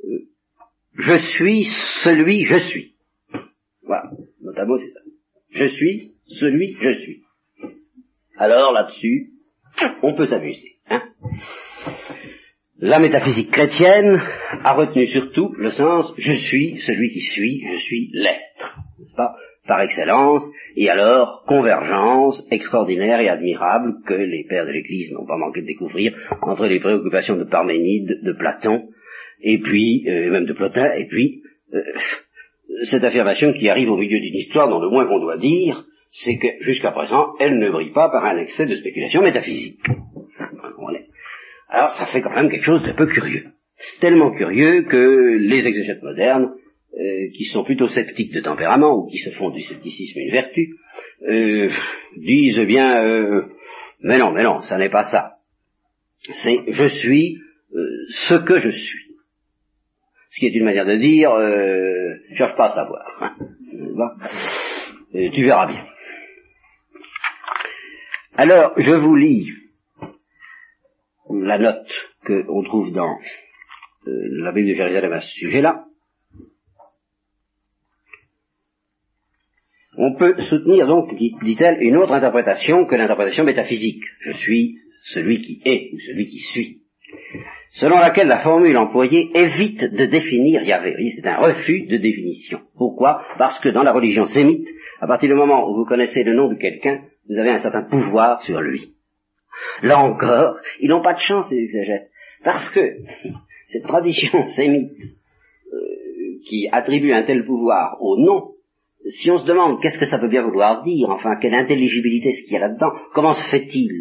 euh, 0.04 0.20
je 0.96 1.18
suis 1.38 1.66
celui 2.04 2.44
je 2.44 2.60
suis. 2.60 2.96
Voilà, 3.84 4.12
mot 4.42 4.66
mot 4.66 4.78
c'est 4.78 4.90
ça. 4.90 5.00
Je 5.52 5.68
suis 5.68 6.12
celui 6.40 6.76
je 6.82 7.00
suis. 7.02 7.22
Alors 8.38 8.72
là-dessus, 8.74 9.32
on 10.04 10.14
peut 10.14 10.26
s'amuser. 10.26 10.78
Hein 10.90 11.02
la 12.80 13.00
métaphysique 13.00 13.50
chrétienne 13.52 14.22
a 14.64 14.74
retenu 14.74 15.08
surtout 15.08 15.52
le 15.58 15.72
sens 15.72 16.14
je 16.18 16.34
suis 16.34 16.80
celui 16.86 17.12
qui 17.12 17.22
suis, 17.22 17.64
je 17.72 17.78
suis 17.80 18.12
l'être, 18.14 18.78
pas? 19.16 19.36
Par 19.68 19.82
excellence, 19.82 20.44
et 20.78 20.90
alors 20.90 21.44
convergence 21.46 22.42
extraordinaire 22.52 23.20
et 23.20 23.28
admirable 23.28 23.96
que 24.06 24.14
les 24.14 24.46
pères 24.48 24.66
de 24.66 24.72
l'Église 24.72 25.12
n'ont 25.12 25.26
pas 25.26 25.38
manqué 25.38 25.62
de 25.62 25.66
découvrir 25.66 26.16
entre 26.42 26.68
les 26.68 26.80
préoccupations 26.80 27.36
de 27.36 27.44
Parménide, 27.44 28.22
de 28.24 28.32
Platon, 28.32 28.88
et 29.42 29.58
puis 29.58 30.06
euh, 30.08 30.32
même 30.32 30.46
de 30.46 30.54
Plotin, 30.54 30.94
et 30.94 31.06
puis 31.08 31.42
euh, 31.74 31.82
cette 32.86 33.04
affirmation 33.04 33.52
qui 33.52 33.68
arrive 33.70 33.92
au 33.92 33.98
milieu 33.98 34.20
d'une 34.20 34.36
histoire 34.36 34.70
dont 34.70 34.80
le 34.80 34.90
moins 34.90 35.06
qu'on 35.06 35.20
doit 35.20 35.38
dire, 35.38 35.84
c'est 36.12 36.38
que 36.38 36.48
jusqu'à 36.62 36.92
présent, 36.92 37.34
elle 37.40 37.60
ne 37.60 37.70
brille 37.70 37.92
pas 37.92 38.10
par 38.10 38.26
un 38.26 38.38
excès 38.38 38.66
de 38.66 38.76
spéculation 38.76 39.22
métaphysique. 39.22 39.80
Alors 41.70 41.92
ça 41.98 42.06
fait 42.08 42.22
quand 42.22 42.34
même 42.34 42.50
quelque 42.50 42.64
chose 42.64 42.84
de 42.84 42.94
peu 42.94 43.08
curieux. 43.08 43.48
Tellement 44.00 44.32
curieux 44.32 44.84
que 44.84 45.38
les 45.40 45.68
exégètes 45.68 46.02
modernes, 46.02 46.54
euh, 46.98 47.28
qui 47.38 47.46
sont 47.46 47.64
plutôt 47.64 47.88
sceptiques 47.88 48.34
de 48.34 48.40
tempérament, 48.40 48.98
ou 48.98 49.08
qui 49.08 49.20
se 49.20 49.32
font 49.32 49.50
du 49.50 49.62
scepticisme 49.62 50.20
une 50.20 50.32
vertu, 50.32 50.76
euh, 51.28 51.70
disent 52.16 52.66
bien, 52.66 53.04
euh, 53.04 53.44
mais 54.02 54.18
non, 54.18 54.32
mais 54.32 54.44
non, 54.44 54.62
ça 54.62 54.78
n'est 54.78 54.90
pas 54.90 55.06
ça. 55.06 55.34
C'est 56.44 56.62
je 56.68 56.88
suis 56.88 57.38
ce 58.28 58.36
que 58.36 58.60
je 58.60 58.70
suis. 58.70 59.08
Ce 60.32 60.40
qui 60.40 60.48
est 60.48 60.56
une 60.56 60.66
manière 60.66 60.86
de 60.86 60.96
dire, 60.96 61.32
euh, 61.32 62.16
cherche 62.36 62.56
pas 62.56 62.68
à 62.68 62.76
savoir. 62.76 63.04
Hein. 63.22 63.36
tu 65.34 65.44
verras 65.44 65.68
bien. 65.68 65.86
Alors, 68.40 68.74
je 68.78 68.92
vous 68.92 69.16
lis 69.16 69.50
la 71.32 71.58
note 71.58 71.92
qu'on 72.24 72.62
trouve 72.62 72.94
dans 72.94 73.18
euh, 74.08 74.12
la 74.44 74.52
Bible 74.52 74.70
de 74.70 74.76
Jérusalem 74.76 75.12
à 75.12 75.22
ce 75.22 75.34
sujet-là, 75.40 75.86
on 79.98 80.14
peut 80.14 80.36
soutenir 80.50 80.86
donc, 80.86 81.16
dit-elle, 81.16 81.82
une 81.82 81.98
autre 81.98 82.14
interprétation 82.14 82.86
que 82.86 82.94
l'interprétation 82.94 83.44
métaphysique. 83.44 84.04
Je 84.20 84.34
suis 84.34 84.78
celui 85.06 85.42
qui 85.42 85.60
est 85.66 85.90
ou 85.94 86.00
celui 86.00 86.28
qui 86.28 86.38
suis. 86.38 86.82
Selon 87.72 87.98
laquelle 87.98 88.28
la 88.28 88.44
formule 88.44 88.78
employée 88.78 89.32
évite 89.34 89.84
de 89.84 90.06
définir 90.06 90.62
Yahvé. 90.62 90.94
C'est 91.16 91.28
un 91.28 91.38
refus 91.38 91.88
de 91.88 91.98
définition. 91.98 92.60
Pourquoi? 92.78 93.24
Parce 93.40 93.60
que 93.62 93.70
dans 93.70 93.84
la 93.84 93.94
religion 93.94 94.28
sémite, 94.28 94.68
à 95.02 95.08
partir 95.08 95.30
du 95.30 95.36
moment 95.36 95.68
où 95.68 95.76
vous 95.76 95.86
connaissez 95.86 96.24
le 96.24 96.36
nom 96.36 96.50
de 96.50 96.60
quelqu'un, 96.60 97.02
vous 97.30 97.38
avez 97.38 97.52
un 97.52 97.60
certain 97.60 97.84
pouvoir 97.84 98.42
sur 98.42 98.62
lui. 98.62 98.94
Là 99.82 100.00
encore, 100.00 100.58
ils 100.80 100.90
n'ont 100.90 101.02
pas 101.02 101.14
de 101.14 101.20
chance, 101.20 101.50
les 101.52 101.64
exégètes, 101.64 102.10
parce 102.44 102.70
que 102.72 102.80
cette 103.68 103.84
tradition 103.84 104.46
sémite 104.56 104.92
euh, 105.74 105.78
qui 106.48 106.68
attribue 106.72 107.14
un 107.14 107.24
tel 107.24 107.46
pouvoir 107.46 107.98
au 108.02 108.18
nom, 108.18 108.52
si 109.10 109.32
on 109.32 109.40
se 109.40 109.46
demande 109.46 109.82
qu'est-ce 109.82 110.00
que 110.00 110.06
ça 110.06 110.20
peut 110.20 110.30
bien 110.30 110.44
vouloir 110.44 110.84
dire, 110.84 111.10
enfin, 111.10 111.36
quelle 111.42 111.54
intelligibilité 111.54 112.32
ce 112.34 112.44
qu'il 112.44 112.54
y 112.54 112.58
a 112.58 112.68
là-dedans, 112.68 112.92
comment 113.14 113.34
se 113.34 113.50
fait-il 113.50 113.92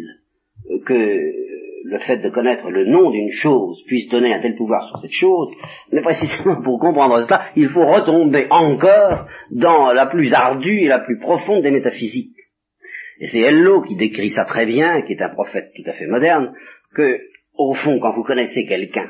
que 0.85 1.47
le 1.87 1.99
fait 1.99 2.17
de 2.17 2.29
connaître 2.29 2.69
le 2.69 2.85
nom 2.85 3.11
d'une 3.11 3.31
chose 3.31 3.81
puisse 3.87 4.09
donner 4.09 4.33
un 4.33 4.41
tel 4.41 4.55
pouvoir 4.55 4.87
sur 4.89 4.99
cette 4.99 5.13
chose, 5.13 5.49
mais 5.91 6.01
précisément 6.01 6.61
pour 6.61 6.79
comprendre 6.79 7.21
cela, 7.23 7.45
il 7.55 7.69
faut 7.69 7.85
retomber 7.85 8.47
encore 8.49 9.27
dans 9.51 9.93
la 9.93 10.05
plus 10.07 10.33
ardue 10.33 10.81
et 10.81 10.87
la 10.87 10.99
plus 10.99 11.19
profonde 11.19 11.63
des 11.63 11.71
métaphysiques. 11.71 12.36
Et 13.19 13.27
c'est 13.27 13.39
Hello 13.39 13.81
qui 13.81 13.95
décrit 13.95 14.29
ça 14.29 14.45
très 14.45 14.65
bien, 14.65 15.01
qui 15.01 15.13
est 15.13 15.21
un 15.21 15.29
prophète 15.29 15.71
tout 15.75 15.89
à 15.89 15.93
fait 15.93 16.07
moderne, 16.07 16.53
que, 16.93 17.19
au 17.57 17.73
fond, 17.73 17.99
quand 17.99 18.13
vous 18.13 18.23
connaissez 18.23 18.65
quelqu'un, 18.65 19.07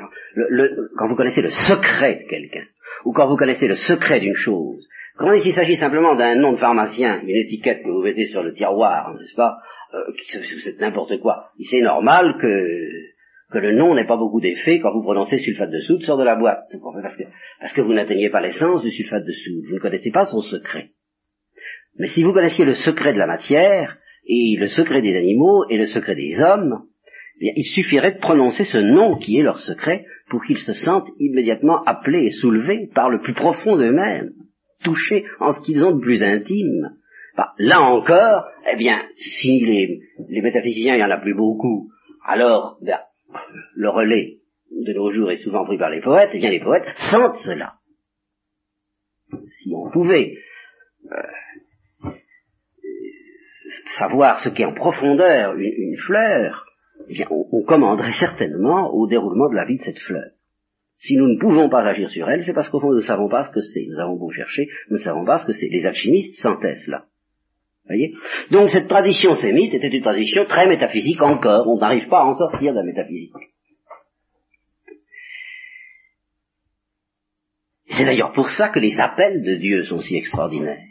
quand 0.96 1.08
vous 1.08 1.16
connaissez 1.16 1.42
le 1.42 1.50
secret 1.50 2.22
de 2.24 2.28
quelqu'un, 2.28 2.64
ou 3.04 3.12
quand 3.12 3.28
vous 3.28 3.36
connaissez 3.36 3.68
le 3.68 3.76
secret 3.76 4.20
d'une 4.20 4.36
chose, 4.36 4.86
quand 5.18 5.32
il 5.32 5.52
s'agit 5.52 5.76
simplement 5.76 6.14
d'un 6.14 6.36
nom 6.36 6.52
de 6.52 6.58
pharmacien, 6.58 7.20
une 7.22 7.36
étiquette 7.36 7.82
que 7.82 7.90
vous 7.90 8.02
mettez 8.02 8.26
sur 8.26 8.42
le 8.42 8.52
tiroir, 8.52 9.14
n'est-ce 9.14 9.34
pas, 9.34 9.58
euh, 9.94 10.12
c'est 10.62 10.80
n'importe 10.80 11.18
quoi, 11.20 11.50
c'est 11.60 11.80
normal 11.80 12.36
que, 12.40 13.52
que 13.52 13.58
le 13.58 13.74
nom 13.74 13.94
n'ait 13.94 14.06
pas 14.06 14.16
beaucoup 14.16 14.40
d'effet 14.40 14.80
quand 14.80 14.92
vous 14.92 15.02
prononcez 15.02 15.38
sulfate 15.38 15.70
de 15.70 15.80
soude 15.80 16.02
sort 16.04 16.18
de 16.18 16.24
la 16.24 16.36
boîte, 16.36 16.64
parce 17.02 17.16
que, 17.16 17.24
parce 17.60 17.72
que 17.74 17.80
vous 17.82 17.92
n'atteignez 17.92 18.30
pas 18.30 18.40
l'essence 18.40 18.82
du 18.82 18.90
sulfate 18.90 19.24
de 19.24 19.32
soude, 19.32 19.64
vous 19.68 19.74
ne 19.74 19.80
connaissez 19.80 20.10
pas 20.10 20.24
son 20.24 20.40
secret. 20.40 20.90
Mais 21.98 22.08
si 22.08 22.22
vous 22.22 22.32
connaissiez 22.32 22.64
le 22.64 22.74
secret 22.74 23.12
de 23.12 23.18
la 23.18 23.26
matière, 23.26 23.98
et 24.28 24.56
le 24.58 24.68
secret 24.68 25.02
des 25.02 25.16
animaux, 25.16 25.64
et 25.70 25.78
le 25.78 25.86
secret 25.86 26.14
des 26.14 26.38
hommes, 26.38 26.82
eh 27.40 27.52
il 27.56 27.64
suffirait 27.64 28.12
de 28.12 28.20
prononcer 28.20 28.64
ce 28.64 28.78
nom 28.78 29.16
qui 29.16 29.38
est 29.38 29.42
leur 29.42 29.58
secret 29.60 30.04
pour 30.28 30.44
qu'ils 30.44 30.58
se 30.58 30.74
sentent 30.74 31.08
immédiatement 31.18 31.82
appelés 31.84 32.26
et 32.26 32.30
soulevés 32.32 32.90
par 32.94 33.08
le 33.08 33.20
plus 33.20 33.34
profond 33.34 33.76
d'eux-mêmes, 33.76 34.32
touchés 34.84 35.24
en 35.40 35.52
ce 35.52 35.60
qu'ils 35.64 35.82
ont 35.82 35.96
de 35.96 36.00
plus 36.00 36.22
intime. 36.22 36.90
Bah, 37.36 37.52
là 37.58 37.80
encore, 37.80 38.44
eh 38.70 38.76
bien, 38.76 39.00
si 39.16 39.60
les, 39.60 40.00
métaphysiciens, 40.42 40.94
il 40.94 40.98
n'y 40.98 41.04
en 41.04 41.10
a 41.10 41.20
plus 41.20 41.34
beaucoup, 41.34 41.90
alors 42.24 42.78
ben, 42.82 42.98
le 43.74 43.88
relais 43.88 44.38
de 44.70 44.92
nos 44.92 45.10
jours 45.12 45.30
est 45.30 45.36
souvent 45.36 45.64
pris 45.64 45.78
par 45.78 45.90
les 45.90 46.00
poètes, 46.00 46.30
eh 46.34 46.38
bien 46.38 46.50
les 46.50 46.60
poètes 46.60 46.88
sentent 47.10 47.38
cela. 47.44 47.74
Si 49.62 49.72
on 49.74 49.90
pouvait 49.90 50.34
euh, 51.12 51.22
savoir 53.98 54.40
ce 54.40 54.48
qu'est 54.48 54.64
en 54.64 54.74
profondeur 54.74 55.54
une, 55.56 55.96
fleur, 55.96 56.66
eh 57.08 57.12
bien, 57.12 57.26
on, 57.30 57.62
commanderait 57.62 58.18
certainement 58.18 58.90
au 58.94 59.06
déroulement 59.06 59.50
de 59.50 59.56
la 59.56 59.64
vie 59.64 59.78
de 59.78 59.82
cette 59.82 59.98
fleur. 59.98 60.30
Si 60.96 61.16
nous 61.16 61.28
ne 61.28 61.38
pouvons 61.38 61.68
pas 61.68 61.82
agir 61.82 62.10
sur 62.10 62.28
elle, 62.28 62.42
c'est 62.44 62.52
parce 62.52 62.68
qu'au 62.70 62.80
fond, 62.80 62.90
nous 62.90 62.96
ne 62.96 63.06
savons 63.06 63.28
pas 63.28 63.44
ce 63.44 63.50
que 63.52 63.60
c'est. 63.60 63.86
Nous 63.88 64.00
avons 64.00 64.16
beau 64.16 64.30
chercher, 64.30 64.68
nous 64.90 64.98
ne 64.98 65.02
savons 65.02 65.24
pas 65.24 65.38
ce 65.38 65.46
que 65.46 65.52
c'est. 65.52 65.68
Les 65.68 65.86
alchimistes 65.86 66.42
sentaient 66.42 66.76
cela. 66.76 67.04
Voyez? 67.86 68.14
Donc 68.50 68.70
cette 68.70 68.88
tradition 68.88 69.34
sémite 69.36 69.72
était 69.74 69.88
une 69.88 70.02
tradition 70.02 70.44
très 70.44 70.66
métaphysique 70.66 71.22
encore. 71.22 71.66
On 71.68 71.78
n'arrive 71.78 72.08
pas 72.08 72.20
à 72.20 72.24
en 72.24 72.34
sortir 72.34 72.72
de 72.72 72.78
la 72.78 72.84
métaphysique. 72.84 73.32
C'est 77.96 78.04
d'ailleurs 78.04 78.32
pour 78.32 78.48
ça 78.50 78.68
que 78.68 78.78
les 78.78 78.98
appels 79.00 79.42
de 79.42 79.54
Dieu 79.54 79.84
sont 79.84 80.00
si 80.00 80.16
extraordinaires. 80.16 80.84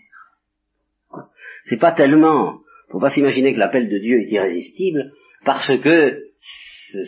C'est 1.70 1.78
pas 1.78 1.92
tellement 1.92 2.60
faut 2.90 3.00
pas 3.00 3.10
s'imaginer 3.10 3.54
que 3.54 3.60
l'appel 3.60 3.90
de 3.90 3.98
Dieu 4.00 4.22
est 4.22 4.32
irrésistible 4.32 5.12
parce 5.46 5.78
que 5.80 6.24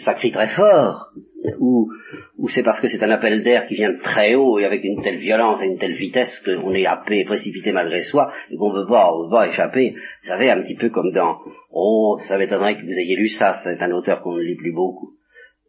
ça 0.03 0.13
crie 0.13 0.31
très 0.31 0.49
fort, 0.49 1.11
ou, 1.59 1.89
ou 2.37 2.49
c'est 2.49 2.63
parce 2.63 2.81
que 2.81 2.87
c'est 2.89 3.01
un 3.03 3.11
appel 3.11 3.43
d'air 3.43 3.65
qui 3.65 3.75
vient 3.75 3.93
de 3.93 3.99
très 3.99 4.35
haut 4.35 4.59
et 4.59 4.65
avec 4.65 4.83
une 4.83 5.01
telle 5.01 5.19
violence 5.19 5.61
et 5.61 5.65
une 5.65 5.77
telle 5.77 5.95
vitesse 5.95 6.41
qu'on 6.43 6.73
est 6.73 6.85
happé, 6.85 7.23
précipité 7.25 7.71
malgré 7.71 8.03
soi, 8.03 8.31
et 8.51 8.57
qu'on 8.57 8.73
veut 8.73 8.87
pas, 8.87 9.11
on 9.13 9.23
veut 9.23 9.31
pas 9.31 9.47
échapper. 9.47 9.91
Vous 9.91 10.27
savez, 10.27 10.49
un 10.49 10.61
petit 10.63 10.75
peu 10.75 10.89
comme 10.89 11.11
dans, 11.13 11.37
oh, 11.71 12.19
ça 12.27 12.37
m'étonnerait 12.37 12.75
que 12.75 12.85
vous 12.85 12.91
ayez 12.91 13.15
lu 13.15 13.29
ça, 13.29 13.61
c'est 13.63 13.81
un 13.81 13.91
auteur 13.91 14.21
qu'on 14.21 14.35
ne 14.35 14.41
lit 14.41 14.57
plus 14.57 14.73
beaucoup, 14.73 15.13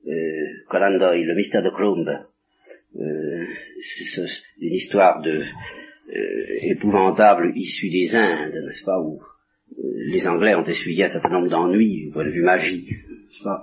euh, 0.09 0.99
Doyle, 0.99 1.25
Le 1.25 1.35
mystère 1.35 1.63
de 1.63 1.71
Crumb. 1.71 2.09
Euh, 2.97 3.47
c'est 3.79 4.23
une 4.61 4.75
histoire 4.75 5.23
de, 5.23 5.45
euh, 6.17 6.45
épouvantable 6.63 7.53
issue 7.55 7.91
des 7.91 8.17
Indes, 8.17 8.65
n'est-ce 8.67 8.85
pas, 8.85 8.99
où 9.01 9.21
les 9.79 10.27
Anglais 10.27 10.55
ont 10.55 10.65
essuyé 10.65 11.05
un 11.05 11.09
certain 11.09 11.31
nombre 11.31 11.49
d'ennuis 11.49 12.07
du 12.07 12.11
point 12.11 12.25
de 12.25 12.31
vue 12.31 12.43
magique 12.43 12.91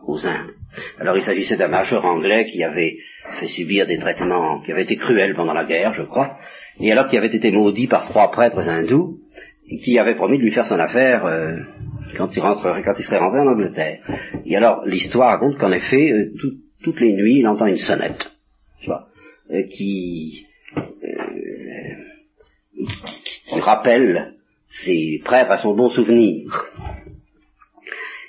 aux 0.06 0.26
Indes. 0.26 0.54
Alors 1.00 1.18
il 1.18 1.24
s'agissait 1.24 1.58
d'un 1.58 1.68
major 1.68 2.04
anglais 2.06 2.46
qui 2.46 2.64
avait 2.64 2.98
fait 3.40 3.48
subir 3.48 3.86
des 3.86 3.98
traitements 3.98 4.62
qui 4.62 4.72
avaient 4.72 4.84
été 4.84 4.96
cruels 4.96 5.36
pendant 5.36 5.54
la 5.54 5.66
guerre, 5.66 5.94
je 5.94 6.04
crois, 6.04 6.38
et 6.80 6.92
alors 6.92 7.08
qu'il 7.08 7.20
avait 7.20 7.36
été 7.36 7.52
maudit 7.52 7.88
par 7.88 8.08
trois 8.10 8.32
prêtres 8.32 8.68
hindous, 8.68 9.20
et 9.70 9.80
qui 9.80 10.00
avaient 10.00 10.16
promis 10.16 10.38
de 10.38 10.44
lui 10.44 10.52
faire 10.52 10.66
son 10.66 10.80
affaire 10.80 11.26
euh, 11.26 11.58
quand, 12.16 12.30
il 12.34 12.42
serait 13.04 13.20
rentré 13.20 13.40
en 13.40 13.48
Angleterre. 13.48 14.00
Et 14.46 14.56
alors 14.56 14.86
l'histoire 14.86 15.32
raconte 15.32 15.58
qu'en 15.58 15.72
effet, 15.72 16.12
euh, 16.12 16.32
toutes 16.84 17.02
les 17.02 17.14
nuits, 17.14 17.40
il 17.40 17.48
entend 17.48 17.66
une 17.66 17.78
sonnette, 17.78 18.32
vois, 18.86 19.08
euh, 19.52 19.64
qui, 19.64 20.46
qui 23.50 23.60
rappelle 23.60 24.37
ses 24.70 25.22
prêtres 25.24 25.52
à 25.52 25.62
son 25.62 25.76
bon 25.76 25.90
souvenir. 25.90 26.66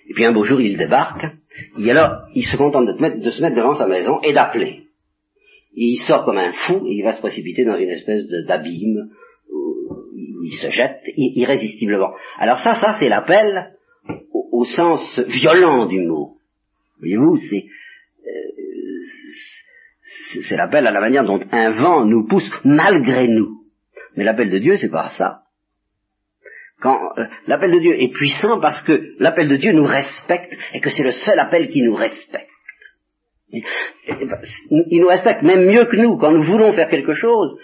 Et 0.08 0.14
puis 0.14 0.24
un 0.24 0.32
beau 0.32 0.44
jour, 0.44 0.60
il 0.60 0.76
débarque, 0.76 1.26
et 1.78 1.90
alors 1.90 2.22
il 2.34 2.44
se 2.44 2.56
contente 2.56 2.86
de, 2.86 3.30
se 3.30 3.42
mettre 3.42 3.56
devant 3.56 3.74
sa 3.74 3.86
maison 3.86 4.20
et 4.22 4.32
d'appeler. 4.32 4.84
Il 5.74 5.98
sort 5.98 6.24
comme 6.24 6.38
un 6.38 6.52
fou 6.52 6.86
et 6.86 6.94
il 6.94 7.04
va 7.04 7.14
se 7.14 7.20
précipiter 7.20 7.64
dans 7.64 7.76
une 7.76 7.90
espèce 7.90 8.26
d'abîme 8.46 9.10
où 9.50 10.44
il 10.44 10.54
se 10.60 10.70
jette 10.70 10.98
irrésistiblement. 11.16 12.14
Alors 12.38 12.58
ça, 12.58 12.74
ça 12.74 12.96
c'est 12.98 13.08
l'appel 13.08 13.74
au, 14.32 14.64
sens 14.64 15.20
violent 15.28 15.86
du 15.86 16.00
mot. 16.00 16.36
Voyez-vous, 16.98 17.36
c'est 17.48 17.64
euh, 18.26 18.48
c'est 20.48 20.56
l'appel 20.56 20.86
à 20.86 20.90
la 20.90 21.00
manière 21.00 21.24
dont 21.24 21.40
un 21.52 21.70
vent 21.72 22.04
nous 22.04 22.26
pousse 22.26 22.50
malgré 22.64 23.28
nous. 23.28 23.62
Mais 24.16 24.24
l'appel 24.24 24.50
de 24.50 24.58
Dieu, 24.58 24.76
c'est 24.76 24.90
pas 24.90 25.10
ça. 25.10 25.42
Quand 26.80 26.98
euh, 27.18 27.24
l'appel 27.46 27.72
de 27.72 27.78
Dieu 27.78 28.00
est 28.00 28.12
puissant 28.12 28.60
parce 28.60 28.80
que 28.82 29.14
l'appel 29.18 29.48
de 29.48 29.56
Dieu 29.56 29.72
nous 29.72 29.84
respecte 29.84 30.52
et 30.74 30.80
que 30.80 30.90
c'est 30.90 31.02
le 31.02 31.10
seul 31.10 31.38
appel 31.38 31.68
qui 31.68 31.82
nous 31.82 31.94
respecte. 31.94 32.46
Il 33.50 35.00
nous 35.00 35.08
respecte 35.08 35.42
même 35.42 35.66
mieux 35.66 35.86
que 35.86 35.96
nous. 35.96 36.18
Quand 36.18 36.32
nous 36.32 36.42
voulons 36.42 36.72
faire 36.74 36.88
quelque 36.88 37.14
chose, 37.14 37.58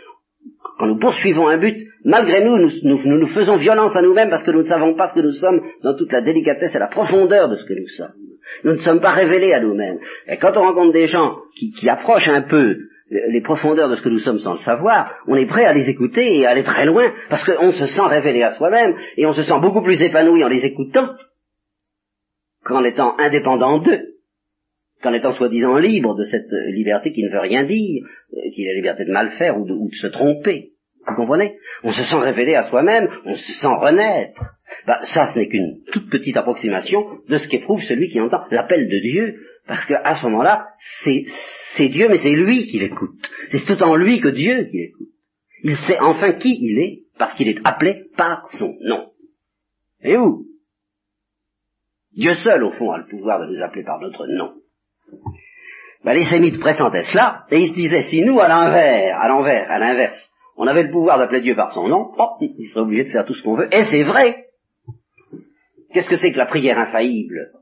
quand 0.79 0.87
nous 0.87 0.99
poursuivons 0.99 1.49
un 1.49 1.59
but, 1.59 1.77
malgré 2.05 2.43
nous, 2.43 2.57
nous 2.57 3.01
nous, 3.05 3.29
faisons 3.29 3.57
violence 3.57 3.95
à 3.95 4.03
nous-mêmes 4.03 4.31
parce 4.31 4.43
que 4.43 4.51
nous 4.51 4.63
ne 4.63 4.69
savons 4.69 4.95
pas 4.95 5.09
ce 5.09 5.15
que 5.15 5.21
nous 5.21 5.33
sommes 5.33 5.61
dans 5.83 5.95
toute 5.95 6.11
la 6.11 6.23
délicatesse 6.23 6.75
et 6.75 6.79
la 6.79 6.89
profondeur 6.89 7.49
de 7.49 7.57
ce 7.57 7.65
que 7.67 7.75
nous 7.75 7.89
sommes. 7.89 8.15
Nous 8.65 8.73
ne 8.73 8.79
sommes 8.79 9.01
pas 9.01 9.13
révélés 9.13 9.53
à 9.53 9.61
nous-mêmes. 9.61 9.99
Et 10.29 10.39
quand 10.39 10.57
on 10.57 10.63
rencontre 10.63 10.93
des 10.93 11.07
gens 11.07 11.37
qui, 11.57 11.73
qui 11.73 11.89
approchent 11.89 12.29
un 12.29 12.43
peu 12.43 12.77
les 13.29 13.41
profondeurs 13.43 13.89
de 13.89 13.97
ce 13.97 14.03
que 14.03 14.09
nous 14.09 14.19
sommes 14.19 14.39
sans 14.39 14.55
le 14.55 14.61
savoir, 14.61 15.15
on 15.27 15.37
est 15.37 15.47
prêt 15.47 15.65
à 15.65 15.73
les 15.73 15.89
écouter 15.89 16.39
et 16.39 16.47
à 16.47 16.51
aller 16.51 16.65
très 16.65 16.87
loin, 16.87 17.13
parce 17.29 17.45
qu'on 17.45 17.73
se 17.73 17.87
sent 17.87 18.07
révélé 18.09 18.43
à 18.43 18.53
soi-même, 18.53 18.97
et 19.17 19.27
on 19.27 19.33
se 19.33 19.43
sent 19.43 19.61
beaucoup 19.61 19.83
plus 19.83 20.01
épanoui 20.03 20.43
en 20.43 20.49
les 20.49 20.65
écoutant 20.65 21.11
qu'en 22.65 22.83
étant 22.85 23.17
indépendant 23.19 23.79
d'eux 23.79 24.15
qu'en 25.05 25.13
étant 25.13 25.33
soi-disant 25.33 25.77
libre 25.77 26.17
de 26.17 26.25
cette 26.25 26.51
liberté 26.73 27.13
qui 27.13 27.23
ne 27.23 27.31
veut 27.31 27.41
rien 27.41 27.65
dire, 27.65 28.03
euh, 28.33 28.51
qui 28.55 28.65
est 28.65 28.69
la 28.69 28.75
liberté 28.75 29.05
de 29.05 29.13
mal 29.13 29.33
faire 29.33 29.57
ou 29.59 29.67
de, 29.67 29.75
se 30.01 30.07
tromper. 30.07 30.71
Vous 31.07 31.15
comprenez? 31.15 31.57
On 31.83 31.93
se 31.93 32.03
sent 32.03 32.17
révélé 32.17 32.55
à 32.55 32.63
soi-même, 32.63 33.09
on 33.27 33.35
se 33.35 33.53
sent 33.61 33.67
renaître. 33.67 34.43
Bah, 34.87 35.01
ça, 35.03 35.27
ce 35.27 35.39
n'est 35.39 35.49
qu'une 35.49 35.83
toute 35.93 36.09
petite 36.09 36.37
approximation 36.39 37.19
de 37.29 37.37
ce 37.37 37.47
qu'éprouve 37.49 37.83
celui 37.83 38.09
qui 38.09 38.19
entend 38.19 38.45
l'appel 38.51 38.89
de 38.89 38.99
Dieu, 38.99 39.35
parce 39.69 39.85
qu'à 39.85 40.15
ce 40.15 40.25
moment-là, 40.25 40.69
c'est 41.05 41.27
Dieu, 41.89 42.09
mais 42.09 42.19
c'est 42.19 42.31
lui 42.31 42.67
qui 42.67 42.79
l'écoute. 42.79 43.17
C'est 43.51 43.65
tout 43.67 43.83
en 43.83 43.97
lui 43.97 44.21
que 44.21 44.29
Dieu 44.29 44.69
qui 44.71 44.79
l'écoute. 44.79 45.09
Il 45.63 45.77
sait 45.77 45.99
enfin 45.99 46.33
qui 46.35 46.59
il 46.61 46.79
est, 46.79 47.03
parce 47.19 47.35
qu'il 47.35 47.49
est 47.49 47.61
appelé 47.65 48.05
par 48.17 48.47
son 48.49 48.77
nom. 48.81 49.11
Et 50.03 50.17
où? 50.17 50.45
Dieu 52.13 52.35
seul, 52.35 52.63
au 52.63 52.71
fond, 52.73 52.93
a 52.93 52.99
le 52.99 53.07
pouvoir 53.07 53.41
de 53.41 53.47
nous 53.47 53.63
appeler 53.63 53.83
par 53.83 53.99
notre 54.01 54.27
nom. 54.27 54.53
Ben, 56.05 56.13
les 56.13 56.27
sémites 56.27 56.61
pressentaient 56.61 57.05
cela, 57.05 57.47
et 57.51 57.61
ils 57.61 57.69
se 57.71 57.75
disaient, 57.75 58.03
si 58.03 58.23
nous, 58.23 58.39
à 58.39 58.49
l'envers, 58.49 59.19
à 59.19 59.29
l'envers, 59.29 59.71
à 59.71 59.79
l'inverse, 59.79 60.31
on 60.57 60.67
avait 60.67 60.83
le 60.85 60.91
pouvoir 60.91 61.19
d'appeler 61.19 61.41
Dieu 61.41 61.57
par 61.57 61.73
son 61.73 61.89
nom, 61.89 62.13
oh, 62.17 62.29
il 62.41 62.69
serait 62.69 62.83
obligé 62.83 63.05
de 63.05 63.11
faire 63.11 63.25
tout 63.25 63.35
ce 63.35 63.43
qu'on 63.43 63.57
veut, 63.57 63.69
et 63.75 63.85
c'est 63.91 64.03
vrai. 64.03 64.45
Qu'est-ce 65.93 66.09
que 66.09 66.17
c'est 66.17 66.33
que 66.33 66.39
la 66.39 66.47
prière 66.47 66.79
infaillible? 66.79 67.53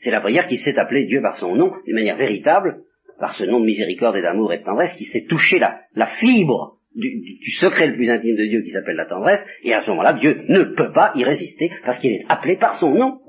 C'est 0.00 0.10
la 0.10 0.20
prière 0.20 0.46
qui 0.46 0.58
sait 0.58 0.78
appeler 0.78 1.06
Dieu 1.06 1.22
par 1.22 1.36
son 1.36 1.56
nom, 1.56 1.72
d'une 1.86 1.94
manière 1.94 2.16
véritable, 2.16 2.82
par 3.18 3.34
ce 3.34 3.44
nom 3.44 3.60
de 3.60 3.66
miséricorde 3.66 4.16
et 4.16 4.22
d'amour 4.22 4.52
et 4.52 4.58
de 4.58 4.64
tendresse, 4.64 4.94
qui 4.96 5.04
sait 5.06 5.24
toucher 5.26 5.58
la, 5.58 6.06
fibre 6.18 6.78
du, 6.94 7.50
secret 7.60 7.88
le 7.88 7.94
plus 7.94 8.10
intime 8.10 8.36
de 8.36 8.46
Dieu 8.46 8.62
qui 8.62 8.70
s'appelle 8.70 8.96
la 8.96 9.06
tendresse, 9.06 9.44
et 9.62 9.74
à 9.74 9.82
ce 9.82 9.90
moment-là, 9.90 10.14
Dieu 10.14 10.44
ne 10.48 10.64
peut 10.74 10.92
pas 10.92 11.12
y 11.14 11.24
résister, 11.24 11.70
parce 11.84 11.98
qu'il 12.00 12.12
est 12.12 12.24
appelé 12.28 12.56
par 12.56 12.78
son 12.78 12.94
nom. 12.94 13.20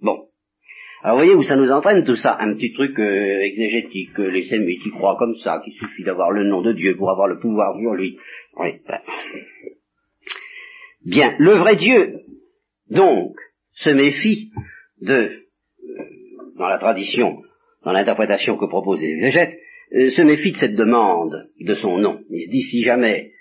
Bon. 0.00 0.24
Alors 1.02 1.16
vous 1.16 1.24
voyez 1.24 1.34
où 1.34 1.42
ça 1.42 1.56
nous 1.56 1.70
entraîne 1.70 2.04
tout 2.04 2.16
ça, 2.16 2.36
un 2.40 2.54
petit 2.54 2.72
truc 2.72 2.98
euh, 2.98 3.40
exégétique, 3.42 4.16
les 4.16 4.48
sémites 4.48 4.82
qui 4.82 4.90
croient 4.90 5.16
comme 5.18 5.36
ça, 5.36 5.60
qu'il 5.62 5.74
suffit 5.74 6.04
d'avoir 6.04 6.30
le 6.30 6.44
nom 6.44 6.62
de 6.62 6.72
Dieu 6.72 6.96
pour 6.96 7.10
avoir 7.10 7.28
le 7.28 7.38
pouvoir 7.38 7.78
sur 7.78 7.94
lui. 7.94 8.16
Oui, 8.56 8.68
ben. 8.88 9.00
Bien, 11.04 11.34
le 11.38 11.52
vrai 11.52 11.76
Dieu, 11.76 12.20
donc, 12.90 13.36
se 13.74 13.90
méfie 13.90 14.50
de, 15.02 15.12
euh, 15.12 16.04
dans 16.56 16.68
la 16.68 16.78
tradition, 16.78 17.42
dans 17.84 17.92
l'interprétation 17.92 18.56
que 18.56 18.66
proposent 18.66 19.00
les 19.00 19.12
exégètes, 19.12 19.58
euh, 19.94 20.10
se 20.10 20.22
méfie 20.22 20.52
de 20.52 20.56
cette 20.56 20.76
demande 20.76 21.48
de 21.60 21.74
son 21.74 21.98
nom. 21.98 22.20
Il 22.30 22.46
se 22.46 22.50
dit 22.50 22.62
si 22.62 22.82
jamais, 22.82 23.32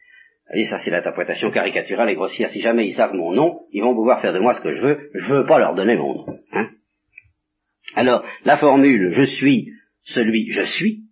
et 0.53 0.65
ça 0.65 0.79
c'est 0.79 0.91
l'interprétation 0.91 1.51
caricaturale 1.51 2.09
et 2.09 2.15
grossière, 2.15 2.49
si 2.49 2.61
jamais 2.61 2.85
ils 2.85 2.93
savent 2.93 3.13
mon 3.13 3.31
nom, 3.31 3.61
ils 3.71 3.81
vont 3.81 3.95
pouvoir 3.95 4.21
faire 4.21 4.33
de 4.33 4.39
moi 4.39 4.53
ce 4.53 4.61
que 4.61 4.75
je 4.75 4.81
veux, 4.81 5.09
je 5.13 5.33
veux 5.33 5.45
pas 5.45 5.59
leur 5.59 5.75
donner 5.75 5.95
mon 5.95 6.15
nom. 6.15 6.25
Hein 6.51 6.69
alors, 7.95 8.25
la 8.45 8.57
formule 8.57 9.13
je 9.13 9.23
suis 9.23 9.69
celui 10.03 10.51
je 10.51 10.63
suis 10.63 11.03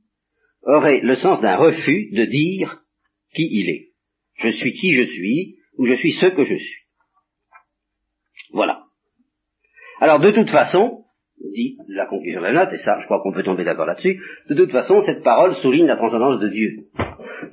aurait 0.64 1.00
le 1.02 1.16
sens 1.16 1.42
d'un 1.42 1.56
refus 1.56 2.10
de 2.12 2.26
dire 2.26 2.82
qui 3.34 3.48
il 3.50 3.70
est. 3.70 3.88
Je 4.36 4.50
suis 4.50 4.74
qui 4.74 4.94
je 4.94 5.06
suis, 5.12 5.56
ou 5.78 5.86
je 5.86 5.96
suis 5.96 6.14
ce 6.14 6.28
que 6.28 6.44
je 6.44 6.56
suis. 6.56 6.82
Voilà. 8.52 8.84
Alors, 10.00 10.20
de 10.20 10.32
toute 10.32 10.50
façon, 10.50 11.01
dit 11.54 11.78
la 11.88 12.06
conclusion 12.06 12.42
de 12.42 12.46
la 12.46 12.54
note, 12.54 12.74
et 12.74 12.78
ça, 12.78 13.00
je 13.02 13.06
crois 13.06 13.22
qu'on 13.22 13.34
peut 13.34 13.44
tomber 13.44 13.64
d'accord 13.64 13.86
là-dessus, 13.86 14.22
de 14.50 14.56
toute 14.56 14.72
façon, 14.72 15.02
cette 15.02 15.24
parole 15.24 15.56
souligne 15.56 15.88
la 15.88 15.98
transcendance 15.98 16.40
de 16.40 16.50
Dieu. 16.50 16.72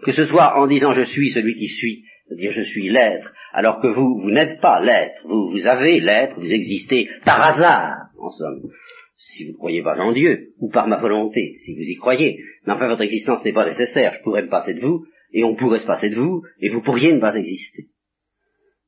Que 0.05 0.13
ce 0.13 0.27
soit 0.27 0.59
en 0.59 0.67
disant 0.67 0.93
je 0.93 1.05
suis 1.05 1.31
celui 1.31 1.55
qui 1.55 1.69
suis, 1.69 2.05
c'est-à-dire 2.27 2.53
je 2.53 2.63
suis 2.63 2.89
l'être, 2.89 3.33
alors 3.53 3.81
que 3.81 3.89
vous, 3.89 4.21
vous 4.21 4.31
n'êtes 4.31 4.61
pas 4.61 4.81
l'être, 4.81 5.23
vous, 5.27 5.51
vous 5.51 5.67
avez 5.67 6.01
l'être, 6.01 6.39
vous 6.39 6.53
existez 6.53 7.09
par 7.25 7.41
hasard, 7.41 7.97
en 8.19 8.31
somme 8.31 8.71
si 9.19 9.45
vous 9.45 9.53
ne 9.53 9.57
croyez 9.57 9.83
pas 9.83 9.99
en 10.01 10.13
Dieu, 10.13 10.53
ou 10.59 10.71
par 10.71 10.87
ma 10.87 10.99
volonté, 10.99 11.57
si 11.65 11.75
vous 11.75 11.83
y 11.83 11.97
croyez. 11.97 12.39
Mais 12.67 12.73
enfin, 12.73 12.89
votre 12.89 13.03
existence 13.03 13.45
n'est 13.45 13.53
pas 13.53 13.67
nécessaire. 13.67 14.15
Je 14.15 14.23
pourrais 14.23 14.43
me 14.43 14.49
passer 14.49 14.75
de 14.75 14.81
vous, 14.81 15.05
et 15.33 15.45
on 15.45 15.55
pourrait 15.55 15.81
se 15.81 15.87
passer 15.87 16.11
de 16.11 16.17
vous, 16.17 16.43
et 16.61 16.71
vous 16.71 16.83
pourriez 16.83 17.13
ne 17.13 17.21
pas 17.21 17.35
exister. 17.35 17.87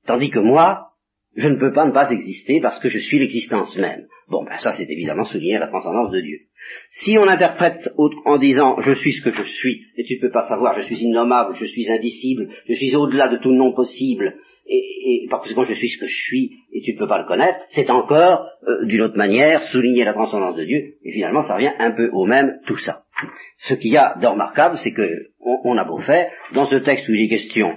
Tandis 0.06 0.30
que 0.30 0.38
moi, 0.38 0.89
je 1.36 1.48
ne 1.48 1.56
peux 1.56 1.72
pas 1.72 1.86
ne 1.86 1.92
pas 1.92 2.10
exister 2.10 2.60
parce 2.60 2.78
que 2.80 2.88
je 2.88 2.98
suis 2.98 3.18
l'existence 3.18 3.76
même. 3.76 4.06
Bon, 4.28 4.44
ben 4.44 4.58
ça 4.58 4.72
c'est 4.72 4.90
évidemment 4.90 5.24
souligné 5.24 5.56
à 5.56 5.60
la 5.60 5.68
transcendance 5.68 6.10
de 6.10 6.20
Dieu. 6.20 6.38
Si 6.92 7.16
on 7.18 7.26
interprète 7.26 7.88
en 8.24 8.38
disant 8.38 8.80
je 8.80 8.94
suis 8.94 9.12
ce 9.12 9.22
que 9.22 9.32
je 9.32 9.42
suis, 9.42 9.82
et 9.96 10.04
tu 10.04 10.16
ne 10.16 10.20
peux 10.20 10.32
pas 10.32 10.48
savoir, 10.48 10.80
je 10.80 10.86
suis 10.86 10.98
innommable, 10.98 11.56
je 11.58 11.66
suis 11.66 11.90
indicible, 11.90 12.48
je 12.68 12.74
suis 12.74 12.94
au-delà 12.94 13.28
de 13.28 13.38
tout 13.38 13.52
nom 13.52 13.72
possible, 13.72 14.36
et, 14.66 15.24
et 15.24 15.28
par 15.28 15.40
conséquent 15.40 15.64
je 15.64 15.74
suis 15.74 15.88
ce 15.88 16.00
que 16.00 16.06
je 16.06 16.22
suis 16.22 16.50
et 16.72 16.80
tu 16.82 16.92
ne 16.92 16.98
peux 16.98 17.08
pas 17.08 17.18
le 17.18 17.26
connaître, 17.26 17.58
c'est 17.68 17.90
encore, 17.90 18.46
euh, 18.66 18.86
d'une 18.86 19.02
autre 19.02 19.16
manière, 19.16 19.62
souligner 19.64 20.04
la 20.04 20.12
transcendance 20.12 20.56
de 20.56 20.64
Dieu, 20.64 20.94
et 21.04 21.12
finalement 21.12 21.46
ça 21.46 21.54
revient 21.54 21.72
un 21.78 21.92
peu 21.92 22.08
au 22.12 22.26
même 22.26 22.58
tout 22.66 22.78
ça. 22.78 23.02
Ce 23.68 23.74
qu'il 23.74 23.92
y 23.92 23.96
a 23.96 24.16
de 24.20 24.26
remarquable, 24.26 24.78
c'est 24.82 24.92
que 24.92 25.08
on, 25.40 25.76
a 25.76 25.84
beau 25.84 25.98
faire, 25.98 26.30
dans 26.54 26.66
ce 26.66 26.76
texte 26.76 27.08
où 27.08 27.12
il 27.12 27.24
est 27.24 27.28
question 27.28 27.76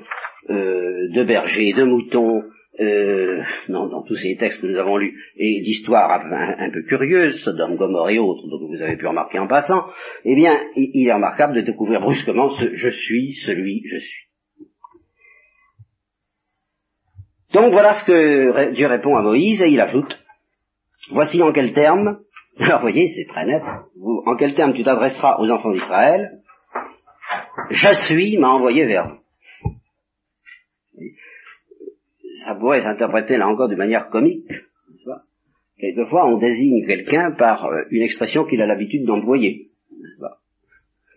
euh, 0.49 1.10
de 1.14 1.24
bergers, 1.24 1.74
de 1.74 1.84
moutons, 1.84 2.43
euh, 2.80 3.41
dans, 3.69 4.03
tous 4.03 4.15
ces 4.15 4.36
textes 4.38 4.61
que 4.61 4.67
nous 4.67 4.78
avons 4.78 4.97
lus, 4.97 5.13
et 5.38 5.61
d'histoires 5.61 6.11
un, 6.11 6.71
peu 6.71 6.82
curieuses, 6.84 7.43
Sodome, 7.43 7.76
Gomorre 7.76 8.09
et 8.09 8.19
autres, 8.19 8.47
donc 8.47 8.61
vous 8.69 8.82
avez 8.82 8.97
pu 8.97 9.05
remarquer 9.07 9.39
en 9.39 9.47
passant, 9.47 9.86
eh 10.26 10.36
bien, 10.36 10.59
il, 10.76 10.91
il 10.93 11.07
est 11.07 11.13
remarquable 11.13 11.53
de 11.53 11.61
découvrir 11.61 12.01
brusquement 12.01 12.49
ce 12.51 12.76
je 12.76 12.89
suis, 12.89 13.34
celui 13.45 13.84
je 13.89 13.97
suis. 13.99 14.24
Donc 17.53 17.71
voilà 17.71 17.93
ce 17.99 18.05
que 18.05 18.74
Dieu 18.74 18.88
répond 18.88 19.15
à 19.15 19.21
Moïse 19.21 19.61
et 19.61 19.69
il 19.69 19.80
ajoute, 19.80 20.17
voici 21.11 21.41
en 21.43 21.51
quels 21.51 21.74
termes, 21.74 22.19
alors 22.59 22.80
vous 22.80 22.88
voyez, 22.88 23.07
c'est 23.09 23.26
très 23.32 23.45
net, 23.45 23.61
en 24.26 24.36
quels 24.36 24.55
termes 24.55 24.74
tu 24.74 24.84
t'adresseras 24.84 25.38
aux 25.39 25.49
enfants 25.49 25.71
d'Israël, 25.71 26.39
je 27.69 27.93
suis 28.07 28.38
m'a 28.38 28.49
envoyé 28.49 28.86
vers 28.86 29.07
vous. 29.07 29.74
Ça 32.46 32.56
pourrait 32.56 32.82
s'interpréter 32.82 33.38
là 33.38 33.48
encore 33.48 33.70
de 33.70 33.76
manière 33.76 34.10
comique. 34.10 34.48
Quelquefois, 35.80 36.28
on 36.28 36.38
désigne 36.38 36.86
quelqu'un 36.86 37.32
par 37.32 37.66
euh, 37.66 37.82
une 37.92 38.04
expression 38.04 38.46
qu'il 38.46 38.62
a 38.62 38.66
l'habitude 38.66 39.06
d'employer. 39.06 39.70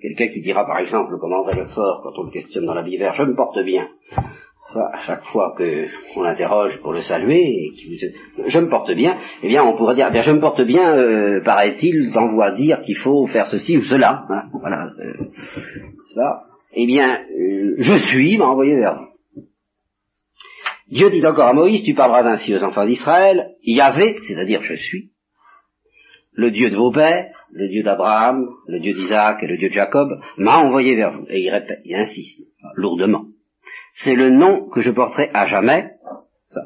Quelqu'un 0.02 0.28
qui 0.28 0.40
dira 0.40 0.66
par 0.66 0.78
exemple, 0.78 1.18
comme 1.18 1.32
André 1.32 1.54
Lefort, 1.54 2.02
quand 2.02 2.20
on 2.20 2.24
le 2.24 2.30
questionne 2.30 2.66
dans 2.66 2.74
la 2.74 2.82
vie 2.82 2.98
je 2.98 3.22
me 3.22 3.34
porte 3.34 3.58
bien 3.64 3.88
à 4.74 5.00
chaque 5.06 5.24
fois 5.26 5.54
qu'on 5.56 6.22
l'interroge 6.22 6.78
pour 6.82 6.92
le 6.92 7.00
saluer, 7.00 7.40
et 7.40 7.72
je 8.46 8.60
me 8.60 8.68
porte 8.68 8.92
bien, 8.92 9.16
eh 9.42 9.48
bien 9.48 9.64
on 9.64 9.76
pourrait 9.76 9.94
dire, 9.94 10.06
eh 10.08 10.12
bien 10.12 10.22
je 10.22 10.32
me 10.32 10.40
porte 10.40 10.60
bien, 10.62 10.96
euh, 10.96 11.40
paraît-il, 11.42 12.12
t'envoie 12.12 12.52
dire 12.52 12.82
qu'il 12.82 12.96
faut 12.96 13.26
faire 13.26 13.46
ceci 13.46 13.78
ou 13.78 13.82
cela. 13.84 14.24
Hein, 14.28 14.42
voilà. 14.52 14.90
Euh, 14.98 16.24
eh 16.74 16.86
bien, 16.86 17.20
je 17.78 17.96
suis 18.10 18.36
m'a 18.38 18.46
envoyé 18.46 18.74
vers 18.76 18.96
vous. 18.98 19.15
Dieu 20.88 21.10
dit 21.10 21.26
encore 21.26 21.48
à 21.48 21.52
Moïse, 21.52 21.84
tu 21.84 21.94
parleras 21.94 22.22
ainsi 22.30 22.54
aux 22.54 22.62
enfants 22.62 22.86
d'Israël, 22.86 23.50
Yahvé, 23.62 24.18
c'est-à-dire 24.26 24.62
je 24.62 24.74
suis, 24.74 25.10
le 26.32 26.50
Dieu 26.50 26.70
de 26.70 26.76
vos 26.76 26.92
pères, 26.92 27.32
le 27.50 27.68
Dieu 27.68 27.82
d'Abraham, 27.82 28.48
le 28.68 28.78
Dieu 28.80 28.94
d'Isaac 28.94 29.42
et 29.42 29.46
le 29.46 29.56
Dieu 29.56 29.68
de 29.68 29.74
Jacob, 29.74 30.08
m'a 30.36 30.58
envoyé 30.58 30.94
vers 30.94 31.12
vous. 31.12 31.26
Et 31.28 31.40
il 31.40 31.50
répète, 31.50 31.80
il 31.84 31.94
insiste, 31.94 32.42
lourdement. 32.74 33.26
C'est 33.94 34.14
le 34.14 34.30
nom 34.30 34.68
que 34.68 34.82
je 34.82 34.90
porterai 34.90 35.30
à 35.32 35.46
jamais, 35.46 35.90
euh, 36.56 36.60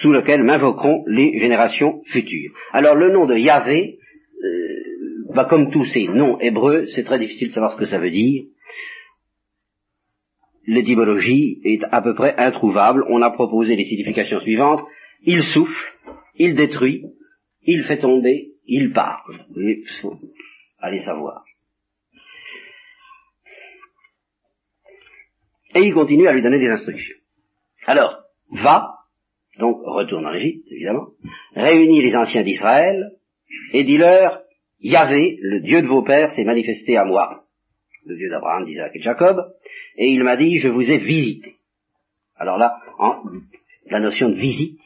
sous 0.00 0.12
lequel 0.12 0.42
m'invoqueront 0.44 1.04
les 1.06 1.38
générations 1.38 2.02
futures. 2.12 2.52
Alors 2.72 2.94
le 2.94 3.12
nom 3.12 3.26
de 3.26 3.36
Yahvé, 3.36 3.98
euh, 4.42 5.34
bah, 5.34 5.46
comme 5.48 5.70
tous 5.70 5.84
ces 5.86 6.08
noms 6.08 6.38
hébreux, 6.40 6.86
c'est 6.94 7.04
très 7.04 7.18
difficile 7.18 7.48
de 7.48 7.52
savoir 7.52 7.72
ce 7.72 7.78
que 7.78 7.86
ça 7.86 7.98
veut 7.98 8.10
dire. 8.10 8.44
L'étymologie 10.66 11.60
est 11.64 11.82
à 11.90 12.00
peu 12.02 12.14
près 12.14 12.34
introuvable. 12.36 13.04
On 13.08 13.22
a 13.22 13.30
proposé 13.30 13.76
les 13.76 13.84
significations 13.84 14.40
suivantes. 14.40 14.80
Il 15.24 15.42
souffle, 15.42 15.94
il 16.36 16.54
détruit, 16.54 17.04
il 17.64 17.82
fait 17.84 17.98
tomber, 17.98 18.52
il 18.66 18.92
parle. 18.92 19.38
allez 20.78 21.00
savoir. 21.00 21.44
Et 25.74 25.80
il 25.80 25.94
continue 25.94 26.28
à 26.28 26.32
lui 26.32 26.42
donner 26.42 26.58
des 26.58 26.68
instructions. 26.68 27.16
Alors, 27.86 28.22
va, 28.50 28.90
donc 29.58 29.78
retourne 29.84 30.26
en 30.26 30.34
Égypte, 30.34 30.66
évidemment, 30.70 31.08
réunis 31.54 32.02
les 32.02 32.14
anciens 32.14 32.42
d'Israël, 32.42 33.12
et 33.72 33.84
dis-leur, 33.84 34.42
Yahvé, 34.80 35.38
le 35.40 35.60
Dieu 35.60 35.82
de 35.82 35.86
vos 35.86 36.02
pères, 36.02 36.30
s'est 36.30 36.44
manifesté 36.44 36.96
à 36.96 37.04
moi, 37.04 37.41
le 38.06 38.16
Dieu 38.16 38.28
d'Abraham, 38.28 38.64
d'Isaac 38.64 38.92
et 38.94 38.98
de 38.98 39.04
Jacob, 39.04 39.36
et 39.96 40.08
il 40.08 40.22
m'a 40.24 40.36
dit, 40.36 40.58
je 40.58 40.68
vous 40.68 40.90
ai 40.90 40.98
visité. 40.98 41.56
Alors 42.36 42.58
là, 42.58 42.78
en, 42.98 43.22
la 43.90 44.00
notion 44.00 44.30
de 44.30 44.34
visite, 44.34 44.80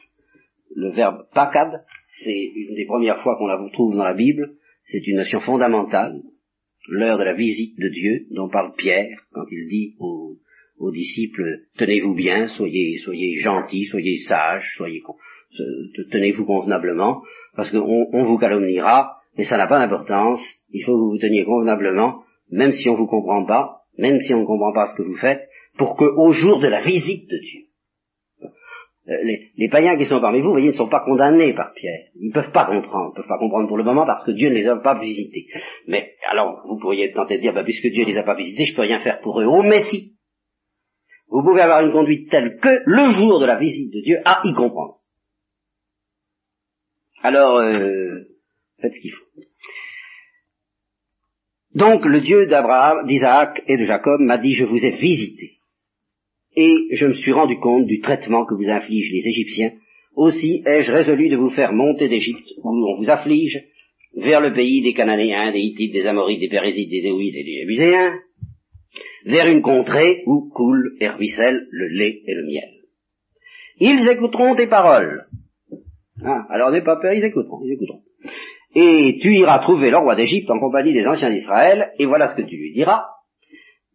le 0.75 0.91
verbe 0.91 1.25
pakad, 1.33 1.83
c'est 2.07 2.51
une 2.55 2.75
des 2.75 2.85
premières 2.85 3.21
fois 3.23 3.35
qu'on 3.37 3.47
la 3.47 3.57
trouve 3.73 3.95
dans 3.95 4.03
la 4.03 4.13
Bible, 4.13 4.51
c'est 4.85 5.05
une 5.07 5.17
notion 5.17 5.39
fondamentale, 5.39 6.21
l'heure 6.87 7.17
de 7.17 7.23
la 7.23 7.33
visite 7.33 7.77
de 7.79 7.89
Dieu, 7.89 8.27
dont 8.31 8.49
parle 8.49 8.73
Pierre 8.75 9.17
quand 9.31 9.45
il 9.51 9.67
dit 9.69 9.95
aux, 9.99 10.37
disciples, 10.91 11.63
tenez-vous 11.77 12.13
bien, 12.13 12.47
soyez, 12.49 12.99
soyez 13.03 13.39
gentils, 13.39 13.85
soyez 13.85 14.19
sages, 14.27 14.71
soyez, 14.77 15.01
tenez-vous 16.11 16.45
convenablement, 16.45 17.23
parce 17.55 17.71
qu'on 17.71 18.07
on 18.13 18.23
vous 18.23 18.37
calomniera, 18.37 19.17
mais 19.37 19.45
ça 19.45 19.57
n'a 19.57 19.67
pas 19.67 19.79
d'importance, 19.79 20.41
il 20.71 20.83
faut 20.83 20.93
que 20.93 20.97
vous 20.97 21.11
vous 21.11 21.17
teniez 21.17 21.43
convenablement, 21.43 22.23
même 22.49 22.71
si 22.73 22.89
on 22.89 22.93
ne 22.93 22.97
vous 22.97 23.07
comprend 23.07 23.45
pas, 23.45 23.81
même 23.97 24.19
si 24.21 24.33
on 24.33 24.41
ne 24.41 24.45
comprend 24.45 24.73
pas 24.73 24.87
ce 24.87 24.95
que 24.95 25.07
vous 25.07 25.17
faites, 25.17 25.47
pour 25.77 25.95
qu'au 25.95 26.31
jour 26.31 26.59
de 26.59 26.67
la 26.67 26.81
visite 26.81 27.29
de 27.29 27.37
Dieu, 27.37 27.67
euh, 29.09 29.23
les, 29.55 29.69
païens 29.69 29.97
qui 29.97 30.05
sont 30.05 30.19
parmi 30.19 30.39
vous, 30.39 30.47
vous 30.47 30.51
voyez, 30.51 30.67
ne 30.67 30.73
sont 30.73 30.89
pas 30.89 30.99
condamnés 30.99 31.53
par 31.53 31.73
Pierre. 31.73 32.07
Ils 32.15 32.27
ne 32.27 32.33
peuvent 32.33 32.51
pas 32.51 32.65
comprendre, 32.65 33.11
ne 33.11 33.15
peuvent 33.15 33.27
pas 33.27 33.37
comprendre 33.37 33.67
pour 33.67 33.77
le 33.77 33.85
moment 33.85 34.05
parce 34.05 34.25
que 34.25 34.31
Dieu 34.31 34.49
ne 34.49 34.55
les 34.55 34.67
a 34.67 34.75
pas 34.75 34.99
visités. 34.99 35.47
Mais 35.87 36.11
alors, 36.29 36.61
vous 36.67 36.77
pourriez 36.77 37.13
tenté 37.13 37.37
de 37.37 37.41
dire, 37.41 37.53
bah, 37.53 37.63
puisque 37.63 37.87
Dieu 37.87 38.03
ne 38.03 38.09
les 38.09 38.17
a 38.17 38.23
pas 38.23 38.35
visités, 38.35 38.65
je 38.65 38.75
peux 38.75 38.81
rien 38.81 38.99
faire 38.99 39.21
pour 39.21 39.39
eux. 39.39 39.45
Oh, 39.45 39.63
mais 39.63 39.83
si 39.89 40.17
Vous 41.29 41.41
pouvez 41.41 41.61
avoir 41.61 41.85
une 41.85 41.93
conduite 41.93 42.29
telle 42.29 42.57
que 42.57 42.81
le 42.85 43.09
jour 43.11 43.39
de 43.39 43.45
la 43.45 43.57
visite 43.57 43.93
de 43.93 44.01
Dieu, 44.01 44.17
à 44.25 44.41
y 44.43 44.53
comprendre. 44.53 44.97
Alors, 47.23 47.59
euh, 47.59 48.25
faites 48.81 48.93
ce 48.93 48.99
qu'il 48.99 49.11
faut. 49.11 49.41
Donc, 51.77 52.05
le 52.05 52.21
Dieu 52.21 52.47
d'Abraham, 52.47 53.05
d'Isaac 53.05 53.61
et 53.67 53.77
de 53.77 53.85
Jacob 53.85 54.19
m'a 54.19 54.39
dit, 54.39 54.55
je 54.55 54.65
vous 54.65 54.83
ai 54.83 54.91
visité 54.91 55.57
et 56.57 56.87
je 56.91 57.05
me 57.05 57.13
suis 57.13 57.31
rendu 57.31 57.59
compte 57.59 57.85
du 57.85 57.99
traitement 57.99 58.43
que 58.45 58.55
vous 58.55 58.67
infligent 58.67 59.13
les 59.13 59.27
Égyptiens. 59.27 59.73
Aussi 60.15 60.63
ai-je 60.65 60.91
résolu 60.91 61.29
de 61.29 61.37
vous 61.37 61.51
faire 61.51 61.71
monter 61.71 62.09
d'Égypte, 62.09 62.47
où 62.63 62.69
on 62.69 62.97
vous 62.97 63.09
afflige, 63.09 63.63
vers 64.15 64.41
le 64.41 64.53
pays 64.53 64.81
des 64.81 64.93
Cananéens, 64.93 65.51
des 65.51 65.59
Hittites, 65.59 65.93
des 65.93 66.07
Amorites, 66.07 66.39
des 66.39 66.49
Pérésites, 66.49 66.89
des 66.89 67.07
Éouites 67.07 67.35
et 67.35 67.43
des 67.43 67.59
Jébuséens, 67.59 68.19
vers 69.25 69.47
une 69.47 69.61
contrée 69.61 70.23
où 70.25 70.49
coule 70.49 70.95
et 70.99 71.09
ruisselle 71.09 71.67
le 71.69 71.87
lait 71.89 72.21
et 72.25 72.33
le 72.33 72.45
miel. 72.47 72.69
Ils 73.79 74.09
écouteront 74.09 74.55
tes 74.55 74.65
paroles. 74.65 75.27
Ah, 76.25 76.47
alors 76.49 76.71
n'aie 76.71 76.83
pas 76.83 76.95
peur, 76.95 77.13
ils 77.13 77.23
écouteront, 77.23 77.61
ils 77.63 77.73
écouteront. 77.73 78.01
Et 78.79 79.17
tu 79.23 79.33
iras 79.33 79.57
trouver 79.57 79.89
le 79.89 79.97
roi 79.97 80.13
d'Égypte 80.13 80.51
en 80.51 80.59
compagnie 80.59 80.93
des 80.93 81.07
anciens 81.07 81.31
d'Israël, 81.31 81.93
et 81.97 82.05
voilà 82.05 82.27
ce 82.27 82.35
que 82.35 82.47
tu 82.47 82.57
lui 82.57 82.73
diras. 82.73 83.05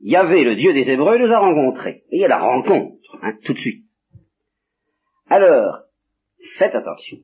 Yahvé, 0.00 0.42
le 0.42 0.56
Dieu 0.56 0.72
des 0.72 0.90
Hébreux, 0.90 1.18
nous 1.18 1.32
a 1.32 1.38
rencontrés. 1.38 2.02
Et 2.10 2.18
il 2.18 2.24
a 2.24 2.28
la 2.28 2.40
rencontre, 2.40 2.98
hein, 3.22 3.34
tout 3.44 3.52
de 3.52 3.58
suite. 3.60 3.84
Alors, 5.28 5.82
faites 6.58 6.74
attention. 6.74 7.18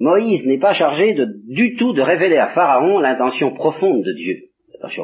Moïse 0.00 0.44
n'est 0.44 0.58
pas 0.58 0.74
chargé 0.74 1.14
du 1.14 1.76
tout 1.76 1.92
de 1.92 2.02
révéler 2.02 2.38
à 2.38 2.48
Pharaon 2.48 2.98
l'intention 2.98 3.54
profonde 3.54 4.02
de 4.02 4.12
Dieu. 4.12 4.40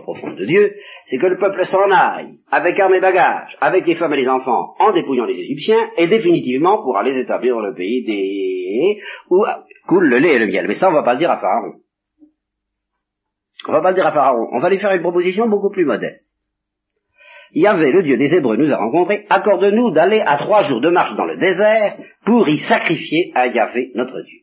Profonde 0.02 0.36
de 0.36 0.44
Dieu, 0.44 0.74
c'est 1.06 1.18
que 1.18 1.26
le 1.26 1.38
peuple 1.38 1.64
s'en 1.64 1.90
aille, 1.90 2.38
avec 2.50 2.78
armes 2.78 2.94
et 2.94 3.00
bagages, 3.00 3.56
avec 3.60 3.86
les 3.86 3.94
femmes 3.94 4.12
et 4.14 4.18
les 4.18 4.28
enfants, 4.28 4.74
en 4.78 4.92
dépouillant 4.92 5.24
les 5.24 5.38
Égyptiens, 5.38 5.90
et 5.96 6.06
définitivement 6.06 6.82
pour 6.82 6.96
aller 6.96 7.18
établir 7.18 7.54
dans 7.54 7.62
le 7.62 7.74
pays 7.74 8.04
des... 8.04 9.00
où 9.30 9.44
coule 9.86 10.08
le 10.08 10.18
lait 10.18 10.34
et 10.34 10.38
le 10.38 10.46
miel. 10.46 10.66
Mais 10.68 10.74
ça, 10.74 10.88
on 10.88 10.92
va 10.92 11.02
pas 11.02 11.14
le 11.14 11.20
dire 11.20 11.30
à 11.30 11.38
Pharaon. 11.38 11.74
On 13.68 13.72
va 13.72 13.80
pas 13.80 13.90
le 13.90 13.94
dire 13.94 14.06
à 14.06 14.12
Pharaon. 14.12 14.48
On 14.52 14.60
va 14.60 14.70
lui 14.70 14.78
faire 14.78 14.92
une 14.92 15.02
proposition 15.02 15.48
beaucoup 15.48 15.70
plus 15.70 15.84
modeste. 15.84 16.24
Yahvé, 17.52 17.92
le 17.92 18.02
Dieu 18.02 18.16
des 18.16 18.34
Hébreux, 18.34 18.56
nous 18.56 18.70
a 18.70 18.76
rencontrés, 18.76 19.24
accorde-nous 19.30 19.92
d'aller 19.92 20.20
à 20.20 20.36
trois 20.36 20.62
jours 20.62 20.80
de 20.80 20.90
marche 20.90 21.16
dans 21.16 21.24
le 21.24 21.38
désert 21.38 21.96
pour 22.24 22.48
y 22.48 22.58
sacrifier 22.58 23.32
à 23.34 23.46
Yahvé, 23.46 23.92
notre 23.94 24.20
Dieu. 24.20 24.40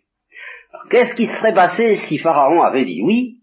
Qu'est-ce 0.90 1.14
qui 1.14 1.28
serait 1.28 1.54
passé 1.54 1.98
si 2.08 2.18
Pharaon 2.18 2.62
avait 2.62 2.86
dit 2.86 3.02
oui 3.04 3.35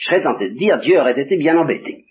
Je 0.00 0.06
serais 0.06 0.22
tenté 0.22 0.48
de 0.48 0.56
dire 0.56 0.78
Dieu 0.78 0.98
aurait 0.98 1.20
été 1.20 1.36
bien 1.36 1.58
embêté. 1.58 2.04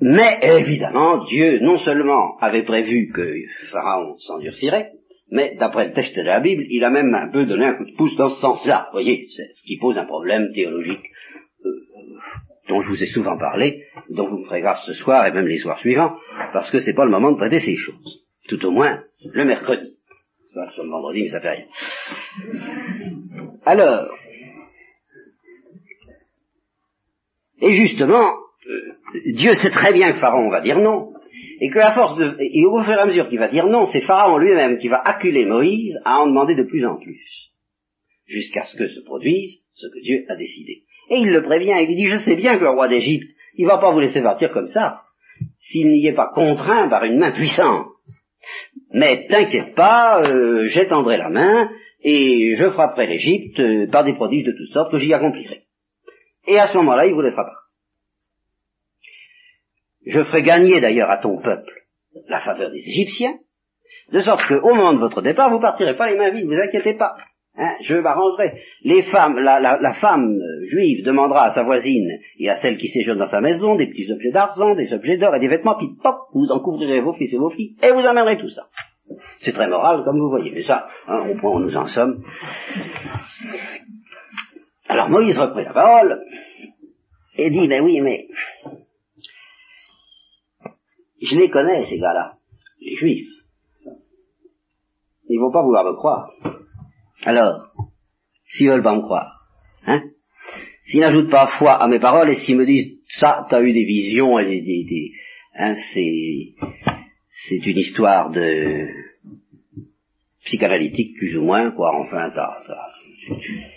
Mais 0.00 0.38
évidemment, 0.42 1.24
Dieu 1.26 1.60
non 1.60 1.78
seulement 1.78 2.38
avait 2.38 2.64
prévu 2.64 3.12
que 3.12 3.34
Pharaon 3.70 4.16
s'endurcirait, 4.20 4.92
mais 5.30 5.54
d'après 5.60 5.88
le 5.88 5.92
texte 5.92 6.16
de 6.16 6.22
la 6.22 6.40
Bible, 6.40 6.64
il 6.70 6.82
a 6.82 6.90
même 6.90 7.14
un 7.14 7.30
peu 7.30 7.44
donné 7.44 7.66
un 7.66 7.74
coup 7.74 7.84
de 7.84 7.94
pouce 7.94 8.16
dans 8.16 8.30
ce 8.30 8.40
sens-là. 8.40 8.86
Vous 8.86 8.94
voyez, 8.94 9.26
c'est 9.36 9.50
ce 9.54 9.62
qui 9.64 9.76
pose 9.78 9.98
un 9.98 10.06
problème 10.06 10.48
théologique 10.54 11.06
dont 12.68 12.80
je 12.80 12.88
vous 12.88 13.02
ai 13.02 13.06
souvent 13.06 13.36
parlé, 13.36 13.84
dont 14.08 14.28
vous 14.28 14.38
me 14.38 14.44
ferez 14.46 14.62
grâce 14.62 14.84
ce 14.86 14.94
soir 14.94 15.26
et 15.26 15.32
même 15.32 15.46
les 15.46 15.58
soirs 15.58 15.78
suivants, 15.78 16.16
parce 16.54 16.70
que 16.70 16.80
c'est 16.80 16.94
pas 16.94 17.04
le 17.04 17.10
moment 17.10 17.32
de 17.32 17.36
traiter 17.36 17.60
ces 17.60 17.76
choses. 17.76 18.24
Tout 18.48 18.64
au 18.64 18.70
moins, 18.70 19.02
le 19.32 19.44
mercredi. 19.44 19.98
Pas 20.54 20.70
le 20.76 20.88
vendredi, 20.88 21.22
mais 21.22 21.30
ça 21.30 21.40
fait 21.40 21.50
rien. 21.50 21.64
Alors, 23.64 24.08
et 27.62 27.74
justement, 27.74 28.32
euh, 28.68 29.32
Dieu 29.34 29.54
sait 29.54 29.70
très 29.70 29.92
bien 29.92 30.12
que 30.12 30.18
Pharaon 30.18 30.50
va 30.50 30.60
dire 30.60 30.78
non, 30.78 31.12
et 31.60 31.70
qu'à 31.70 31.92
force 31.92 32.16
de, 32.16 32.36
et 32.40 32.66
au 32.66 32.82
fur 32.82 32.92
et 32.92 32.98
à 32.98 33.06
mesure 33.06 33.28
qu'il 33.28 33.38
va 33.38 33.48
dire 33.48 33.66
non, 33.66 33.86
c'est 33.86 34.00
Pharaon 34.00 34.38
lui-même 34.38 34.78
qui 34.78 34.88
va 34.88 34.98
acculer 34.98 35.46
Moïse 35.46 35.96
à 36.04 36.20
en 36.20 36.26
demander 36.26 36.56
de 36.56 36.64
plus 36.64 36.84
en 36.84 36.96
plus, 36.96 37.50
jusqu'à 38.26 38.64
ce 38.64 38.76
que 38.76 38.88
se 38.88 39.00
produise 39.04 39.62
ce 39.74 39.86
que 39.86 40.02
Dieu 40.02 40.24
a 40.28 40.36
décidé. 40.36 40.82
Et 41.10 41.18
il 41.18 41.30
le 41.30 41.42
prévient, 41.42 41.74
il 41.80 41.86
lui 41.86 41.96
dit, 41.96 42.08
je 42.08 42.18
sais 42.18 42.36
bien 42.36 42.56
que 42.56 42.64
le 42.64 42.70
roi 42.70 42.88
d'Égypte, 42.88 43.28
il 43.56 43.66
va 43.66 43.78
pas 43.78 43.92
vous 43.92 44.00
laisser 44.00 44.22
partir 44.22 44.50
comme 44.52 44.68
ça, 44.68 45.02
s'il 45.60 45.88
n'y 45.88 46.06
est 46.06 46.14
pas 46.14 46.30
contraint 46.34 46.88
par 46.88 47.04
une 47.04 47.18
main 47.18 47.32
puissante. 47.32 47.86
Mais 48.92 49.26
t'inquiète 49.28 49.74
pas, 49.74 50.22
euh, 50.22 50.66
j'étendrai 50.66 51.16
la 51.16 51.30
main, 51.30 51.70
et 52.02 52.56
je 52.56 52.70
frapperai 52.70 53.06
l'Égypte 53.06 53.60
euh, 53.60 53.86
par 53.90 54.04
des 54.04 54.14
prodiges 54.14 54.44
de 54.44 54.52
toutes 54.52 54.72
sortes 54.72 54.90
que 54.90 54.98
j'y 54.98 55.12
accomplirai. 55.12 55.62
Et 56.46 56.58
à 56.58 56.68
ce 56.68 56.76
moment-là, 56.78 57.06
il 57.06 57.14
vous 57.14 57.20
laissera 57.20 57.44
pas. 57.44 57.56
Je 60.06 60.24
ferai 60.24 60.42
gagner 60.42 60.80
d'ailleurs 60.80 61.10
à 61.10 61.18
ton 61.18 61.40
peuple 61.40 61.72
la 62.28 62.40
faveur 62.40 62.70
des 62.70 62.78
Égyptiens, 62.78 63.34
de 64.12 64.20
sorte 64.20 64.46
qu'au 64.46 64.74
moment 64.74 64.92
de 64.92 64.98
votre 64.98 65.22
départ, 65.22 65.50
vous 65.50 65.60
partirez 65.60 65.96
pas 65.96 66.08
les 66.08 66.16
mains 66.16 66.30
vides, 66.30 66.46
vous 66.46 66.60
inquiétez 66.60 66.94
pas. 66.94 67.14
Hein, 67.56 67.74
je 67.82 67.96
m'arrangerai. 67.96 68.52
Les 68.82 69.02
femmes, 69.04 69.38
la, 69.38 69.94
femme 70.00 70.38
juive 70.70 71.04
demandera 71.04 71.46
à 71.46 71.50
sa 71.52 71.62
voisine 71.62 72.18
et 72.38 72.48
à 72.48 72.56
celle 72.56 72.78
qui 72.78 72.88
séjourne 72.88 73.18
dans 73.18 73.26
sa 73.26 73.40
maison 73.40 73.76
des 73.76 73.88
petits 73.88 74.10
objets 74.10 74.32
d'argent, 74.32 74.74
des 74.74 74.92
objets 74.92 75.18
d'or 75.18 75.34
et 75.36 75.40
des 75.40 75.48
vêtements, 75.48 75.76
puis 75.76 75.88
pop, 76.02 76.16
vous 76.34 76.50
en 76.50 76.60
couvrirez 76.60 77.00
vos 77.00 77.12
fils 77.12 77.32
et 77.32 77.38
vos 77.38 77.50
filles, 77.50 77.76
et 77.82 77.92
vous 77.92 78.06
amènerez 78.06 78.38
tout 78.38 78.48
ça. 78.48 78.66
C'est 79.40 79.52
très 79.52 79.68
moral, 79.68 80.02
comme 80.04 80.18
vous 80.18 80.30
voyez, 80.30 80.50
mais 80.50 80.62
ça, 80.62 80.88
hein, 81.06 81.28
au 81.30 81.34
point 81.34 81.50
où 81.50 81.60
nous 81.60 81.76
en 81.76 81.86
sommes. 81.86 82.22
Alors 84.92 85.08
Moïse 85.08 85.38
reprit 85.38 85.64
la 85.64 85.72
parole 85.72 86.20
et 87.38 87.48
dit, 87.48 87.66
ben 87.66 87.82
oui, 87.82 88.02
mais 88.02 88.28
je 91.22 91.34
les 91.34 91.48
connais, 91.48 91.86
ces 91.86 91.98
gars-là, 91.98 92.34
les 92.78 92.96
juifs. 92.96 93.30
Ils 95.30 95.40
vont 95.40 95.50
pas 95.50 95.62
vouloir 95.62 95.86
me 95.86 95.94
croire. 95.94 96.30
Alors, 97.24 97.72
s'ils 98.48 98.68
veulent 98.68 98.82
pas 98.82 98.94
me 98.94 99.00
croire, 99.00 99.46
hein, 99.86 100.02
s'ils 100.84 101.00
n'ajoutent 101.00 101.30
pas 101.30 101.46
foi 101.58 101.82
à 101.82 101.88
mes 101.88 101.98
paroles 101.98 102.28
et 102.28 102.36
s'ils 102.36 102.58
me 102.58 102.66
disent 102.66 102.98
ça, 103.18 103.46
t'as 103.48 103.62
eu 103.62 103.72
des 103.72 103.84
visions 103.84 104.38
et 104.38 104.44
des, 104.44 104.84
des, 104.84 105.12
hein, 105.58 105.74
c'est 105.94 106.54
c'est 107.48 107.66
une 107.66 107.78
histoire 107.78 108.30
de 108.30 108.88
psychanalytique 110.44 111.16
plus 111.16 111.38
ou 111.38 111.44
moins 111.44 111.70
quoi. 111.70 111.96
Enfin, 111.96 112.30
t'as, 112.34 112.62
t'as, 112.66 113.71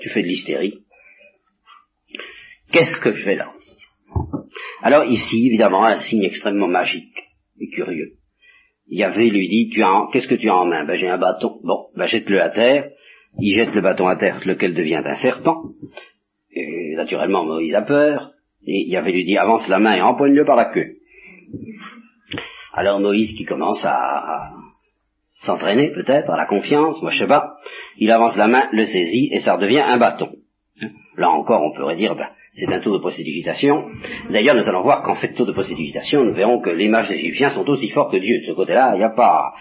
tu 0.00 0.08
fais 0.10 0.22
de 0.22 0.28
l'hystérie. 0.28 0.78
Qu'est-ce 2.72 3.00
que 3.00 3.14
je 3.14 3.24
vais 3.24 3.36
là? 3.36 3.52
Alors 4.82 5.04
ici, 5.04 5.46
évidemment, 5.46 5.84
un 5.84 5.98
signe 5.98 6.24
extrêmement 6.24 6.68
magique 6.68 7.16
et 7.60 7.68
curieux. 7.68 8.12
Yahvé 8.88 9.30
lui 9.30 9.48
dit, 9.48 9.70
tu 9.72 9.82
as, 9.82 10.08
qu'est-ce 10.12 10.28
que 10.28 10.34
tu 10.34 10.48
as 10.48 10.56
en 10.56 10.66
main? 10.66 10.84
Ben 10.84 10.96
j'ai 10.96 11.08
un 11.08 11.18
bâton. 11.18 11.58
Bon, 11.64 11.86
ben 11.96 12.06
jette-le 12.06 12.40
à 12.40 12.50
terre. 12.50 12.90
Il 13.38 13.54
jette 13.54 13.74
le 13.74 13.80
bâton 13.80 14.06
à 14.06 14.16
terre, 14.16 14.40
lequel 14.44 14.74
devient 14.74 15.02
un 15.04 15.16
serpent. 15.16 15.62
Naturellement, 16.94 17.44
Moïse 17.44 17.74
a 17.74 17.82
peur. 17.82 18.32
Et 18.66 18.88
Yahvé 18.88 19.12
lui 19.12 19.24
dit, 19.24 19.36
avance 19.36 19.68
la 19.68 19.78
main 19.78 19.94
et 19.94 20.02
empoigne-le 20.02 20.44
par 20.44 20.56
la 20.56 20.66
queue. 20.66 20.96
Alors 22.72 23.00
Moïse 23.00 23.32
qui 23.36 23.44
commence 23.44 23.84
à, 23.84 24.50
s'entraîner 25.42 25.92
peut-être, 25.92 26.30
à 26.30 26.36
la 26.36 26.46
confiance, 26.46 27.00
moi 27.02 27.10
je 27.10 27.18
sais 27.18 27.26
pas, 27.26 27.56
il 27.98 28.10
avance 28.10 28.36
la 28.36 28.46
main, 28.46 28.68
le 28.72 28.84
saisit 28.86 29.30
et 29.32 29.40
ça 29.40 29.54
redevient 29.54 29.80
un 29.80 29.98
bâton. 29.98 30.30
Là 31.16 31.30
encore, 31.30 31.62
on 31.62 31.74
pourrait 31.74 31.96
dire, 31.96 32.14
ben, 32.14 32.28
c'est 32.54 32.72
un 32.72 32.80
tour 32.80 32.94
de 32.94 33.02
possédigitation. 33.02 33.84
D'ailleurs, 34.30 34.54
nous 34.54 34.68
allons 34.68 34.82
voir 34.82 35.02
qu'en 35.02 35.14
fait 35.14 35.32
tour 35.34 35.46
de 35.46 35.52
possédigitation, 35.52 36.24
nous 36.24 36.34
verrons 36.34 36.60
que 36.60 36.70
les 36.70 36.88
mages 36.88 37.10
égyptiens 37.10 37.50
sont 37.50 37.68
aussi 37.68 37.88
forts 37.90 38.10
que 38.10 38.16
Dieu. 38.16 38.40
De 38.40 38.46
ce 38.46 38.52
côté-là, 38.52 38.92
il 38.94 38.98
n'y 38.98 39.04
a 39.04 39.10
pas... 39.10 39.52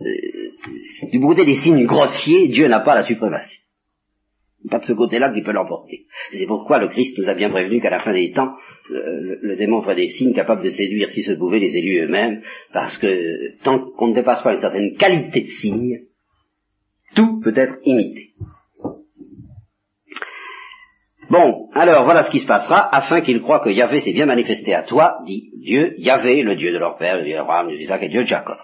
Euh, 0.00 1.08
du 1.10 1.20
côté 1.20 1.44
des 1.44 1.56
signes 1.56 1.86
grossiers, 1.86 2.48
Dieu 2.48 2.68
n'a 2.68 2.80
pas 2.80 2.94
la 2.94 3.04
suprématie. 3.04 3.60
Pas 4.68 4.80
de 4.80 4.84
ce 4.84 4.92
côté-là 4.92 5.32
qui 5.32 5.42
peut 5.42 5.52
l'emporter. 5.52 6.06
C'est 6.32 6.46
pourquoi 6.46 6.78
le 6.78 6.88
Christ 6.88 7.16
nous 7.18 7.28
a 7.28 7.34
bien 7.34 7.50
prévenu 7.50 7.80
qu'à 7.80 7.90
la 7.90 8.00
fin 8.00 8.12
des 8.12 8.32
temps, 8.32 8.54
le, 8.90 9.56
démon 9.56 9.82
ferait 9.82 9.94
des 9.94 10.08
signes 10.08 10.34
capables 10.34 10.62
de 10.62 10.70
séduire, 10.70 11.10
si 11.10 11.22
ce 11.22 11.32
pouvait, 11.32 11.60
les 11.60 11.76
élus 11.76 12.04
eux-mêmes, 12.04 12.42
parce 12.72 12.96
que 12.98 13.62
tant 13.62 13.78
qu'on 13.96 14.08
ne 14.08 14.14
dépasse 14.14 14.42
pas 14.42 14.54
une 14.54 14.60
certaine 14.60 14.96
qualité 14.96 15.42
de 15.42 15.48
signes, 15.60 16.00
tout 17.14 17.40
peut 17.40 17.54
être 17.56 17.76
imité. 17.84 18.30
Bon, 21.30 21.68
alors 21.74 22.04
voilà 22.04 22.22
ce 22.22 22.30
qui 22.30 22.38
se 22.38 22.46
passera, 22.46 22.88
afin 22.90 23.20
qu'ils 23.20 23.42
croient 23.42 23.60
que 23.60 23.68
Yahvé 23.68 24.00
s'est 24.00 24.14
bien 24.14 24.24
manifesté 24.24 24.74
à 24.74 24.82
toi, 24.82 25.18
dit 25.26 25.50
Dieu, 25.58 25.94
Yahvé, 25.98 26.42
le 26.42 26.56
Dieu 26.56 26.72
de 26.72 26.78
leur 26.78 26.96
père, 26.96 27.18
le 27.18 27.24
Dieu 27.24 27.34
d'Abraham, 27.34 27.66
le 27.66 27.72
Dieu 27.72 27.80
d'Isaac 27.80 28.02
et 28.02 28.08
Dieu 28.08 28.22
de 28.22 28.26
Jacob. 28.26 28.56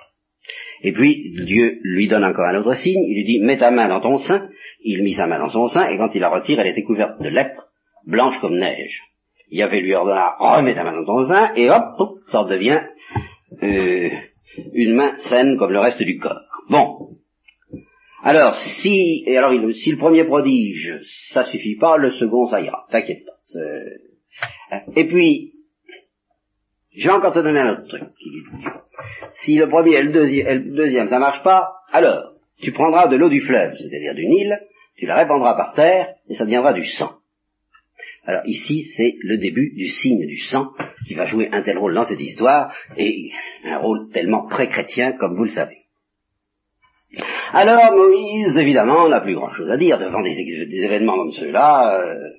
Et 0.82 0.92
puis 0.92 1.32
Dieu 1.44 1.78
lui 1.82 2.08
donne 2.08 2.24
encore 2.24 2.46
un 2.46 2.56
autre 2.56 2.74
signe, 2.74 3.02
il 3.06 3.16
lui 3.16 3.24
dit 3.24 3.40
Mets 3.40 3.58
ta 3.58 3.70
main 3.70 3.88
dans 3.88 4.00
ton 4.00 4.18
sein, 4.18 4.48
il 4.82 5.02
mit 5.02 5.14
sa 5.14 5.26
main 5.26 5.38
dans 5.38 5.50
son 5.50 5.68
sein, 5.68 5.88
et 5.88 5.98
quand 5.98 6.14
il 6.14 6.20
la 6.20 6.30
retire, 6.30 6.58
elle 6.60 6.68
était 6.68 6.82
couverte 6.82 7.20
de 7.20 7.28
lèpre, 7.28 7.64
blanche 8.06 8.38
comme 8.40 8.58
neige. 8.58 9.00
Yahvé 9.50 9.82
lui 9.82 9.94
ordonna 9.94 10.34
Remets 10.38 10.74
ta 10.74 10.84
main 10.84 10.92
dans 10.92 11.04
ton 11.04 11.28
sein, 11.28 11.52
et 11.56 11.68
hop, 11.68 12.18
ça 12.28 12.44
devient 12.44 12.80
euh, 13.62 14.08
une 14.72 14.94
main 14.94 15.16
saine 15.18 15.56
comme 15.58 15.72
le 15.72 15.80
reste 15.80 16.02
du 16.02 16.18
corps. 16.18 16.40
Bon, 16.70 17.13
alors, 18.24 18.56
si, 18.80 19.22
et 19.26 19.36
alors, 19.36 19.52
si 19.74 19.90
le 19.90 19.98
premier 19.98 20.24
prodige, 20.24 20.98
ça 21.32 21.44
suffit 21.50 21.76
pas, 21.76 21.98
le 21.98 22.10
second, 22.12 22.48
ça 22.48 22.60
ira. 22.60 22.86
T'inquiète 22.90 23.24
pas. 23.26 23.32
Et 24.96 25.06
puis, 25.06 25.52
je 26.96 27.06
vais 27.06 27.12
encore 27.12 27.34
te 27.34 27.40
donner 27.40 27.60
un 27.60 27.72
autre 27.72 27.86
truc. 27.86 28.02
Si 29.44 29.56
le 29.56 29.68
premier 29.68 29.96
et 29.96 30.02
le 30.04 30.74
deuxième, 30.74 31.08
ça 31.08 31.18
marche 31.18 31.42
pas, 31.42 31.68
alors, 31.92 32.32
tu 32.62 32.72
prendras 32.72 33.08
de 33.08 33.16
l'eau 33.16 33.28
du 33.28 33.42
fleuve, 33.42 33.76
c'est-à-dire 33.76 34.14
du 34.14 34.26
Nil, 34.26 34.58
tu 34.96 35.04
la 35.06 35.16
répandras 35.16 35.54
par 35.54 35.74
terre, 35.74 36.14
et 36.28 36.34
ça 36.34 36.44
deviendra 36.44 36.72
du 36.72 36.86
sang. 36.86 37.16
Alors 38.24 38.46
ici, 38.46 38.84
c'est 38.96 39.16
le 39.20 39.36
début 39.36 39.74
du 39.76 39.86
signe 39.86 40.26
du 40.26 40.38
sang 40.38 40.68
qui 41.06 41.14
va 41.14 41.26
jouer 41.26 41.50
un 41.52 41.60
tel 41.62 41.76
rôle 41.76 41.94
dans 41.94 42.04
cette 42.04 42.20
histoire, 42.20 42.74
et 42.96 43.30
un 43.64 43.78
rôle 43.78 44.10
tellement 44.12 44.46
pré-chrétien, 44.46 45.12
comme 45.12 45.36
vous 45.36 45.44
le 45.44 45.50
savez. 45.50 45.83
Alors 47.56 47.94
Moïse, 47.94 48.56
évidemment, 48.56 49.08
n'a 49.08 49.20
plus 49.20 49.36
grand-chose 49.36 49.70
à 49.70 49.76
dire 49.76 49.96
devant 49.96 50.22
des, 50.22 50.36
événements 50.36 51.16
comme 51.16 51.32
ceux-là. 51.34 52.00
Euh, 52.00 52.30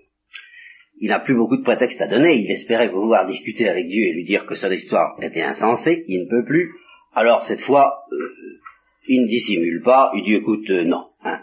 il 0.99 1.07
n'a 1.07 1.21
plus 1.21 1.35
beaucoup 1.35 1.55
de 1.55 1.63
prétextes 1.63 2.01
à 2.01 2.07
donner. 2.07 2.35
Il 2.35 2.51
espérait 2.51 2.91
pouvoir 2.91 3.25
discuter 3.25 3.69
avec 3.69 3.87
Dieu 3.87 4.07
et 4.07 4.13
lui 4.13 4.25
dire 4.25 4.45
que 4.45 4.55
son 4.55 4.69
histoire 4.69 5.15
était 5.21 5.41
insensée. 5.41 6.03
Il 6.09 6.25
ne 6.25 6.29
peut 6.29 6.45
plus. 6.45 6.69
Alors 7.13 7.45
cette 7.45 7.61
fois, 7.61 7.99
euh, 8.11 8.59
il 9.07 9.21
ne 9.21 9.27
dissimule 9.27 9.81
pas. 9.83 10.11
Il 10.15 10.25
dit, 10.25 10.35
écoute, 10.35 10.69
euh, 10.69 10.83
non. 10.83 11.05
Hein, 11.23 11.39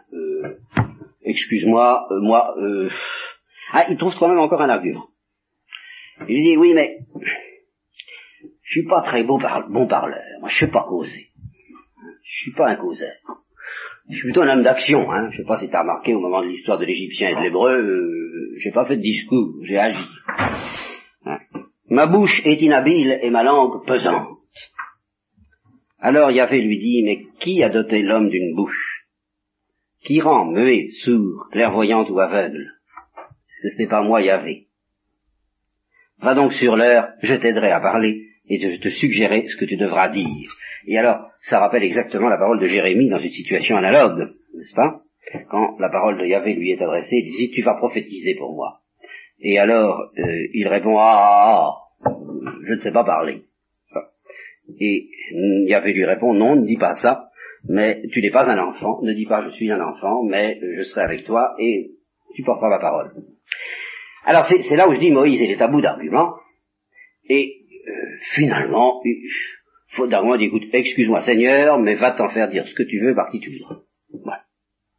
excuse-moi, 1.25 2.09
moi... 2.21 2.55
Ah, 3.73 3.87
il 3.89 3.97
trouve 3.97 4.15
quand 4.19 4.29
même 4.29 4.39
encore 4.39 4.61
un 4.61 4.69
argument. 4.69 5.07
Il 6.29 6.43
dit, 6.43 6.57
oui, 6.59 6.75
mais 6.75 6.99
je 8.63 8.71
suis 8.81 8.87
pas 8.87 9.01
très 9.01 9.25
bon, 9.25 9.39
parleur. 9.39 10.23
Moi, 10.41 10.51
je 10.51 10.59
sais 10.59 10.71
pas 10.71 10.85
causer. 10.87 11.31
Je 12.23 12.37
suis 12.43 12.53
pas 12.53 12.69
un 12.69 12.77
causeur. 12.77 13.13
Je 14.09 14.15
suis 14.15 14.25
plutôt 14.25 14.43
un 14.43 14.49
homme 14.49 14.63
d'action. 14.63 15.11
Hein. 15.11 15.31
Je 15.31 15.39
sais 15.39 15.47
pas 15.47 15.59
si 15.61 15.69
tu 15.69 15.75
as 15.75 15.83
remarqué 15.83 16.15
au 16.15 16.21
moment 16.21 16.43
de 16.43 16.49
l'histoire 16.49 16.79
de 16.79 16.85
l'Égyptien 16.85 17.31
et 17.31 17.35
de 17.37 17.41
l'Hébreu, 17.41 17.77
euh, 17.77 18.55
j'ai 18.59 18.73
pas 18.73 18.85
fait 18.85 18.97
de 18.97 19.03
discours, 19.03 19.55
j'ai 19.63 19.79
agi. 19.79 20.05
Hein. 21.25 21.39
Ma 21.89 22.07
bouche 22.07 22.43
est 22.45 22.61
inhabile 22.61 23.19
et 23.23 23.31
ma 23.31 23.43
langue 23.43 23.85
pesante. 23.87 24.39
Alors 25.99 26.31
Yahvé 26.33 26.61
lui 26.61 26.79
dit, 26.79 27.03
mais 27.05 27.27
qui 27.39 27.63
a 27.63 27.69
doté 27.69 28.03
l'homme 28.03 28.29
d'une 28.29 28.55
bouche? 28.57 29.07
Qui 30.05 30.21
rend 30.21 30.47
muet, 30.47 30.89
sourd, 31.05 31.49
clairvoyant 31.53 32.05
ou 32.09 32.19
aveugle? 32.19 32.73
Est-ce 33.49 33.63
que 33.63 33.69
ce 33.69 33.79
n'est 33.79 33.89
pas 33.89 34.03
moi 34.03 34.21
Yahvé? 34.21 34.67
Va 36.19 36.35
donc 36.35 36.55
sur 36.55 36.77
l'heure, 36.77 37.09
je 37.23 37.35
t'aiderai 37.35 37.71
à 37.71 37.81
parler 37.81 38.32
et 38.49 38.59
je 38.59 38.81
te 38.81 38.89
suggérer 38.89 39.47
ce 39.49 39.57
que 39.57 39.65
tu 39.65 39.77
devras 39.77 40.09
dire. 40.09 40.51
Et 40.87 40.99
alors, 40.99 41.29
ça 41.41 41.61
rappelle 41.61 41.85
exactement 41.85 42.29
la 42.29 42.39
parole 42.39 42.61
de 42.61 42.67
Jérémie 42.67 43.09
dans 43.09 43.21
une 43.21 43.31
situation 43.31 43.77
analogue, 43.77 44.35
n'est-ce 44.55 44.75
pas? 44.75 45.01
Quand 45.51 45.79
la 45.79 45.89
parole 45.89 46.19
de 46.19 46.27
Yahvé 46.27 46.55
lui 46.55 46.73
est 46.73 46.83
adressée, 46.83 47.17
il 47.17 47.31
dit, 47.31 47.51
tu 47.55 47.63
vas 47.63 47.75
prophétiser 47.75 48.35
pour 48.35 48.55
moi. 48.55 48.81
Et 49.41 49.59
alors, 49.59 50.11
euh, 50.19 50.47
il 50.53 50.67
répond, 50.67 50.99
ah, 50.99 51.05
ah, 51.05 51.71
ah, 52.05 52.11
je 52.67 52.73
ne 52.75 52.81
sais 52.81 52.93
pas 52.93 53.05
parler. 53.05 53.43
Et 54.81 55.09
Yahvé 55.67 55.93
lui 55.93 56.05
répond, 56.05 56.35
non, 56.35 56.57
ne 56.57 56.67
dis 56.67 56.77
pas 56.77 56.95
ça, 56.95 57.29
mais 57.69 58.03
tu 58.13 58.21
n'es 58.21 58.31
pas 58.31 58.49
un 58.49 58.59
enfant, 58.59 59.01
ne 59.03 59.13
dis 59.13 59.27
pas 59.27 59.45
je 59.45 59.55
suis 59.55 59.71
un 59.71 59.81
enfant, 59.81 60.23
mais 60.25 60.59
je 60.61 60.83
serai 60.85 61.03
avec 61.03 61.25
toi 61.25 61.55
et 61.59 61.91
tu 62.35 62.43
porteras 62.43 62.71
ma 62.71 62.79
parole. 62.79 63.13
Alors 64.25 64.45
c'est 64.45 64.77
là 64.77 64.89
où 64.89 64.95
je 64.95 65.01
dis 65.01 65.11
Moïse 65.11 65.41
il 65.41 65.51
est 65.51 65.63
à 65.63 65.69
bout 65.69 65.81
d'arguments, 65.81 66.35
et 67.29 67.62
euh, 67.87 68.17
finalement, 68.35 69.03
faut 69.91 70.07
d'un 70.07 70.37
dit, 70.37 70.45
écoute, 70.45 70.65
excuse-moi 70.73 71.23
Seigneur, 71.23 71.79
mais 71.79 71.95
va 71.95 72.13
t'en 72.13 72.31
faire 72.31 72.49
dire 72.49 72.67
ce 72.67 72.75
que 72.75 72.83
tu 72.83 73.01
veux 73.01 73.15
par 73.15 73.31
qui 73.31 73.41
tu 73.41 73.51
voudras. 73.51 73.81
Voilà. 74.25 74.43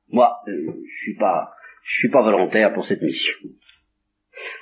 Moi, 0.09 0.35
euh, 0.47 0.73
je 0.85 1.03
suis 1.03 1.15
pas, 1.15 1.51
je 1.85 1.93
suis 1.99 2.09
pas 2.09 2.21
volontaire 2.21 2.73
pour 2.73 2.85
cette 2.85 3.01
mission. 3.01 3.49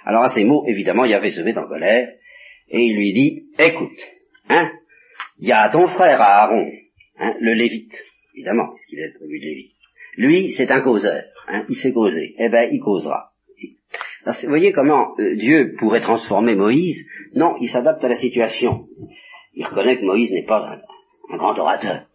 Alors 0.06 0.24
à 0.24 0.30
ces 0.30 0.44
mots, 0.44 0.66
évidemment, 0.68 1.06
il 1.06 1.14
avait 1.14 1.32
se 1.32 1.42
met 1.42 1.58
en 1.58 1.68
colère, 1.68 2.10
et 2.70 2.80
il 2.80 2.96
lui 2.96 3.14
dit, 3.14 3.44
écoute, 3.60 4.00
hein, 4.50 4.72
il 5.40 5.48
y 5.48 5.52
a 5.52 5.70
ton 5.70 5.88
frère 5.90 6.22
Aaron, 6.22 6.70
hein, 7.20 7.34
le 7.40 7.54
Lévite, 7.54 7.94
évidemment, 8.36 8.74
puisqu'il 8.74 9.00
est 9.00 9.14
prévu 9.14 9.40
de 9.40 9.46
Lévite? 9.46 9.76
Lui, 10.18 10.52
c'est 10.52 10.72
un 10.72 10.82
causeur, 10.82 11.24
hein, 11.48 11.66
il 11.70 11.76
sait 11.76 11.94
causer, 11.94 12.36
eh 12.38 12.50
ben, 12.50 12.70
il 12.72 12.80
causera. 12.80 13.32
Vous 14.26 14.50
voyez 14.50 14.72
comment 14.72 15.14
euh, 15.20 15.36
Dieu 15.36 15.76
pourrait 15.80 16.02
transformer 16.02 16.56
Moïse 16.56 17.06
Non, 17.34 17.56
il 17.60 17.70
s'adapte 17.70 18.04
à 18.04 18.10
la 18.10 18.18
situation 18.18 18.88
il 19.54 19.66
reconnaît 19.66 19.98
que 19.98 20.06
Moïse 20.06 20.32
n'est 20.32 20.46
pas 20.46 20.80
un, 21.30 21.38
grand 21.38 21.58
orateur. 21.58 22.06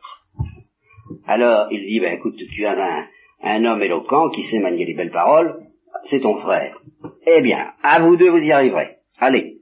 Alors 1.26 1.68
il 1.70 1.86
dit, 1.86 2.00
ben 2.00 2.14
écoute, 2.14 2.36
tu 2.36 2.64
as 2.64 3.06
un, 3.42 3.64
homme 3.64 3.82
éloquent 3.82 4.30
qui 4.30 4.42
sait 4.44 4.58
manier 4.58 4.84
les 4.84 4.94
belles 4.94 5.10
paroles, 5.10 5.60
c'est 6.04 6.20
ton 6.20 6.38
frère. 6.38 6.78
Eh 7.26 7.40
bien, 7.42 7.72
à 7.82 8.00
vous 8.00 8.16
deux, 8.16 8.30
vous 8.30 8.38
y 8.38 8.52
arriverez. 8.52 8.96
Allez. 9.18 9.58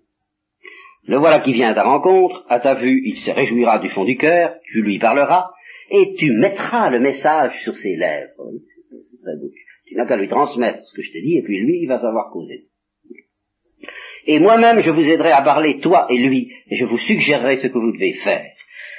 Le 1.06 1.18
voilà 1.18 1.40
qui 1.40 1.52
vient 1.52 1.70
à 1.70 1.74
ta 1.74 1.82
rencontre, 1.82 2.44
à 2.48 2.60
ta 2.60 2.74
vue, 2.74 3.02
il 3.04 3.16
se 3.18 3.30
réjouira 3.30 3.78
du 3.78 3.90
fond 3.90 4.04
du 4.04 4.16
cœur, 4.16 4.54
tu 4.64 4.82
lui 4.82 4.98
parleras, 4.98 5.50
et 5.90 6.14
tu 6.18 6.32
mettras 6.32 6.90
le 6.90 7.00
message 7.00 7.60
sur 7.62 7.76
ses 7.76 7.96
lèvres. 7.96 8.50
Tu 9.94 9.98
n'as 10.00 10.06
qu'à 10.06 10.16
lui 10.16 10.28
transmettre 10.28 10.82
ce 10.84 10.96
que 10.96 11.02
je 11.02 11.12
t'ai 11.12 11.22
dit, 11.22 11.38
et 11.38 11.42
puis 11.42 11.60
lui, 11.60 11.82
il 11.82 11.86
va 11.86 12.00
savoir 12.00 12.32
causer 12.32 12.64
et 14.26 14.38
moi-même 14.38 14.80
je 14.80 14.90
vous 14.90 15.02
aiderai 15.02 15.30
à 15.30 15.42
parler, 15.42 15.80
toi 15.80 16.06
et 16.10 16.18
lui, 16.18 16.52
et 16.68 16.76
je 16.76 16.84
vous 16.84 16.98
suggérerai 16.98 17.58
ce 17.58 17.68
que 17.68 17.78
vous 17.78 17.92
devez 17.92 18.14
faire. 18.24 18.50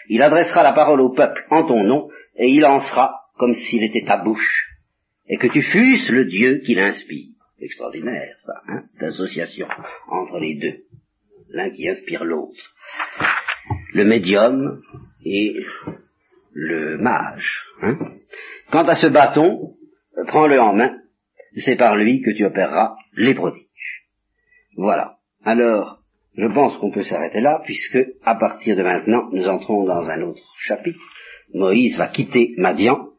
Il 0.08 0.22
adressera 0.22 0.64
la 0.64 0.74
parole 0.74 1.02
au 1.02 1.14
peuple 1.14 1.46
en 1.50 1.66
ton 1.66 1.84
nom, 1.84 2.10
et 2.38 2.48
il 2.48 2.66
en 2.66 2.80
sera 2.80 3.22
comme 3.38 3.54
s'il 3.54 3.84
était 3.84 4.06
ta 4.06 4.18
bouche, 4.18 4.70
et 5.28 5.38
que 5.38 5.48
tu 5.48 5.62
fusses 5.64 6.10
le 6.10 6.26
Dieu 6.26 6.62
qui 6.66 6.76
l'inspire. 6.76 7.32
Extraordinaire, 7.60 8.36
ça, 8.38 8.54
hein, 8.68 8.84
d'association 9.00 9.68
entre 10.10 10.40
les 10.40 10.56
deux, 10.56 10.84
l'un 11.50 11.70
qui 11.72 11.88
inspire 11.88 12.24
l'autre. 12.24 12.74
Le 13.94 14.04
médium 14.04 14.82
et 15.26 15.56
le 16.54 16.98
mage. 16.98 17.64
Hein. 17.82 17.98
Quant 18.72 18.86
à 18.86 18.96
ce 18.96 19.08
bâton, 19.08 19.75
prends-le 20.28 20.60
en 20.60 20.74
main, 20.74 20.98
c'est 21.58 21.76
par 21.76 21.96
lui 21.96 22.22
que 22.22 22.32
tu 22.32 22.46
opéreras 22.46 22.96
les 23.16 23.34
prodiges. 23.34 23.66
Voilà. 24.78 25.18
Alors, 25.44 26.00
je 26.38 26.48
pense 26.48 26.78
qu'on 26.78 26.92
peut 26.92 27.04
s'arrêter 27.04 27.40
là, 27.40 27.62
puisque, 27.64 28.00
à 28.24 28.36
partir 28.36 28.76
de 28.76 28.84
maintenant, 28.84 29.30
nous 29.32 29.48
entrons 29.48 29.86
dans 29.86 30.10
un 30.10 30.22
autre 30.22 30.44
chapitre. 30.60 31.00
Moïse 31.54 31.98
va 31.98 32.08
quitter 32.08 32.54
Madian, 32.58 33.10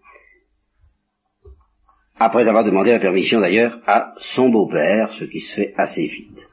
après 2.18 2.48
avoir 2.48 2.64
demandé 2.64 2.92
la 2.92 2.98
permission 2.98 3.40
d'ailleurs 3.40 3.80
à 3.86 4.14
son 4.34 4.48
beau-père, 4.48 5.12
ce 5.14 5.24
qui 5.24 5.40
se 5.40 5.54
fait 5.54 5.74
assez 5.76 6.06
vite. 6.06 6.48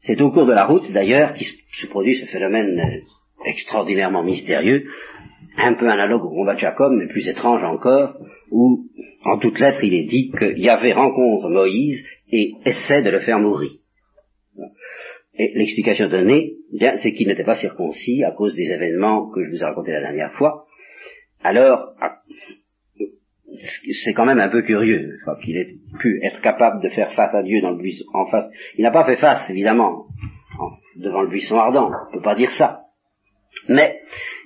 C'est 0.00 0.20
au 0.20 0.30
cours 0.30 0.46
de 0.46 0.52
la 0.52 0.64
route, 0.64 0.90
d'ailleurs, 0.92 1.34
qu'il 1.34 1.46
se 1.46 1.86
produit 1.86 2.20
ce 2.20 2.26
phénomène 2.26 3.02
extraordinairement 3.44 4.22
mystérieux, 4.22 4.84
un 5.58 5.74
peu 5.74 5.88
analogue 5.88 6.24
au 6.24 6.30
combat 6.30 6.54
de 6.54 6.60
Jacob, 6.60 6.92
mais 6.92 7.06
plus 7.06 7.28
étrange 7.28 7.62
encore, 7.62 8.16
où, 8.50 8.86
en 9.24 9.38
toutes 9.38 9.58
lettres, 9.58 9.84
il 9.84 9.94
est 9.94 10.04
dit 10.04 10.30
que 10.30 10.56
Yahvé 10.56 10.92
rencontre 10.92 11.48
Moïse 11.48 12.04
et 12.30 12.52
essaie 12.64 13.02
de 13.02 13.10
le 13.10 13.20
faire 13.20 13.38
mourir. 13.38 13.72
Et 15.34 15.50
l'explication 15.54 16.08
donnée, 16.08 16.56
bien, 16.72 16.96
c'est 17.02 17.12
qu'il 17.12 17.28
n'était 17.28 17.44
pas 17.44 17.56
circoncis 17.56 18.22
à 18.24 18.32
cause 18.32 18.54
des 18.54 18.70
événements 18.70 19.30
que 19.30 19.44
je 19.44 19.50
vous 19.50 19.62
ai 19.62 19.64
racontés 19.64 19.92
la 19.92 20.00
dernière 20.00 20.32
fois. 20.34 20.66
Alors, 21.42 21.94
c'est 24.02 24.12
quand 24.12 24.26
même 24.26 24.40
un 24.40 24.48
peu 24.48 24.62
curieux 24.62 25.18
qu'il 25.42 25.56
ait 25.56 25.74
pu 26.00 26.20
être 26.24 26.40
capable 26.40 26.82
de 26.82 26.88
faire 26.90 27.12
face 27.14 27.34
à 27.34 27.42
Dieu 27.42 27.60
dans 27.60 27.70
le 27.70 27.78
buisson 27.78 28.04
en 28.12 28.26
face. 28.26 28.50
Il 28.76 28.82
n'a 28.82 28.90
pas 28.90 29.04
fait 29.04 29.16
face, 29.16 29.48
évidemment, 29.50 30.06
devant 30.96 31.22
le 31.22 31.28
buisson 31.28 31.56
ardent. 31.56 31.90
On 31.90 32.10
ne 32.10 32.18
peut 32.18 32.22
pas 32.22 32.34
dire 32.34 32.50
ça. 32.52 32.80
Mais 33.68 34.00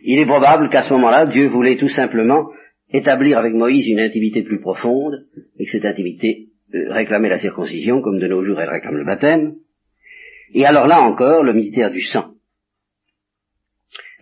il 0.07 0.21
est 0.21 0.27
probable 0.27 0.71
qu'à 0.71 0.85
ce 0.85 0.93
moment-là, 0.93 1.27
Dieu 1.27 1.49
voulait 1.49 1.77
tout 1.77 1.89
simplement 1.89 2.51
établir 2.93 3.39
avec 3.39 3.53
Moïse 3.53 3.89
une 3.89 3.99
intimité 3.99 4.43
plus 4.43 4.61
profonde, 4.61 5.27
et 5.59 5.65
que 5.65 5.71
cette 5.71 5.85
intimité 5.85 6.47
euh, 6.75 6.93
réclamait 6.93 7.29
la 7.29 7.39
circoncision, 7.39 8.01
comme 8.03 8.21
de 8.21 8.29
nos 8.29 8.45
jours 8.45 8.61
elle 8.61 8.71
réclame 8.71 8.97
le 8.97 9.05
baptême. 9.05 9.57
Et 10.55 10.65
alors 10.65 10.87
là 10.87 11.01
encore, 11.01 11.43
le 11.43 11.53
mystère 11.53 11.91
du 11.91 12.03
sang. 12.03 12.35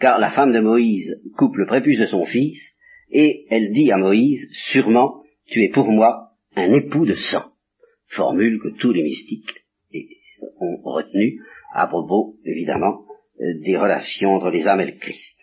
Car 0.00 0.18
la 0.18 0.30
femme 0.30 0.52
de 0.52 0.60
Moïse 0.60 1.20
coupe 1.36 1.56
le 1.56 1.66
prépuce 1.66 2.00
de 2.00 2.06
son 2.06 2.24
fils, 2.24 2.60
et 3.10 3.44
elle 3.50 3.70
dit 3.72 3.92
à 3.92 3.98
Moïse, 3.98 4.48
sûrement, 4.72 5.22
tu 5.46 5.62
es 5.62 5.68
pour 5.68 5.90
moi 5.90 6.30
un 6.56 6.72
époux 6.72 7.04
de 7.04 7.14
sang. 7.14 7.44
Formule 8.08 8.58
que 8.62 8.68
tous 8.68 8.92
les 8.92 9.02
mystiques 9.02 9.64
ont 10.60 10.80
retenue 10.82 11.40
à 11.74 11.86
propos, 11.86 12.36
évidemment, 12.44 13.04
euh, 13.40 13.60
des 13.64 13.76
relations 13.76 14.34
entre 14.34 14.50
les 14.50 14.66
âmes 14.66 14.80
et 14.80 14.86
le 14.86 14.98
Christ. 14.98 15.33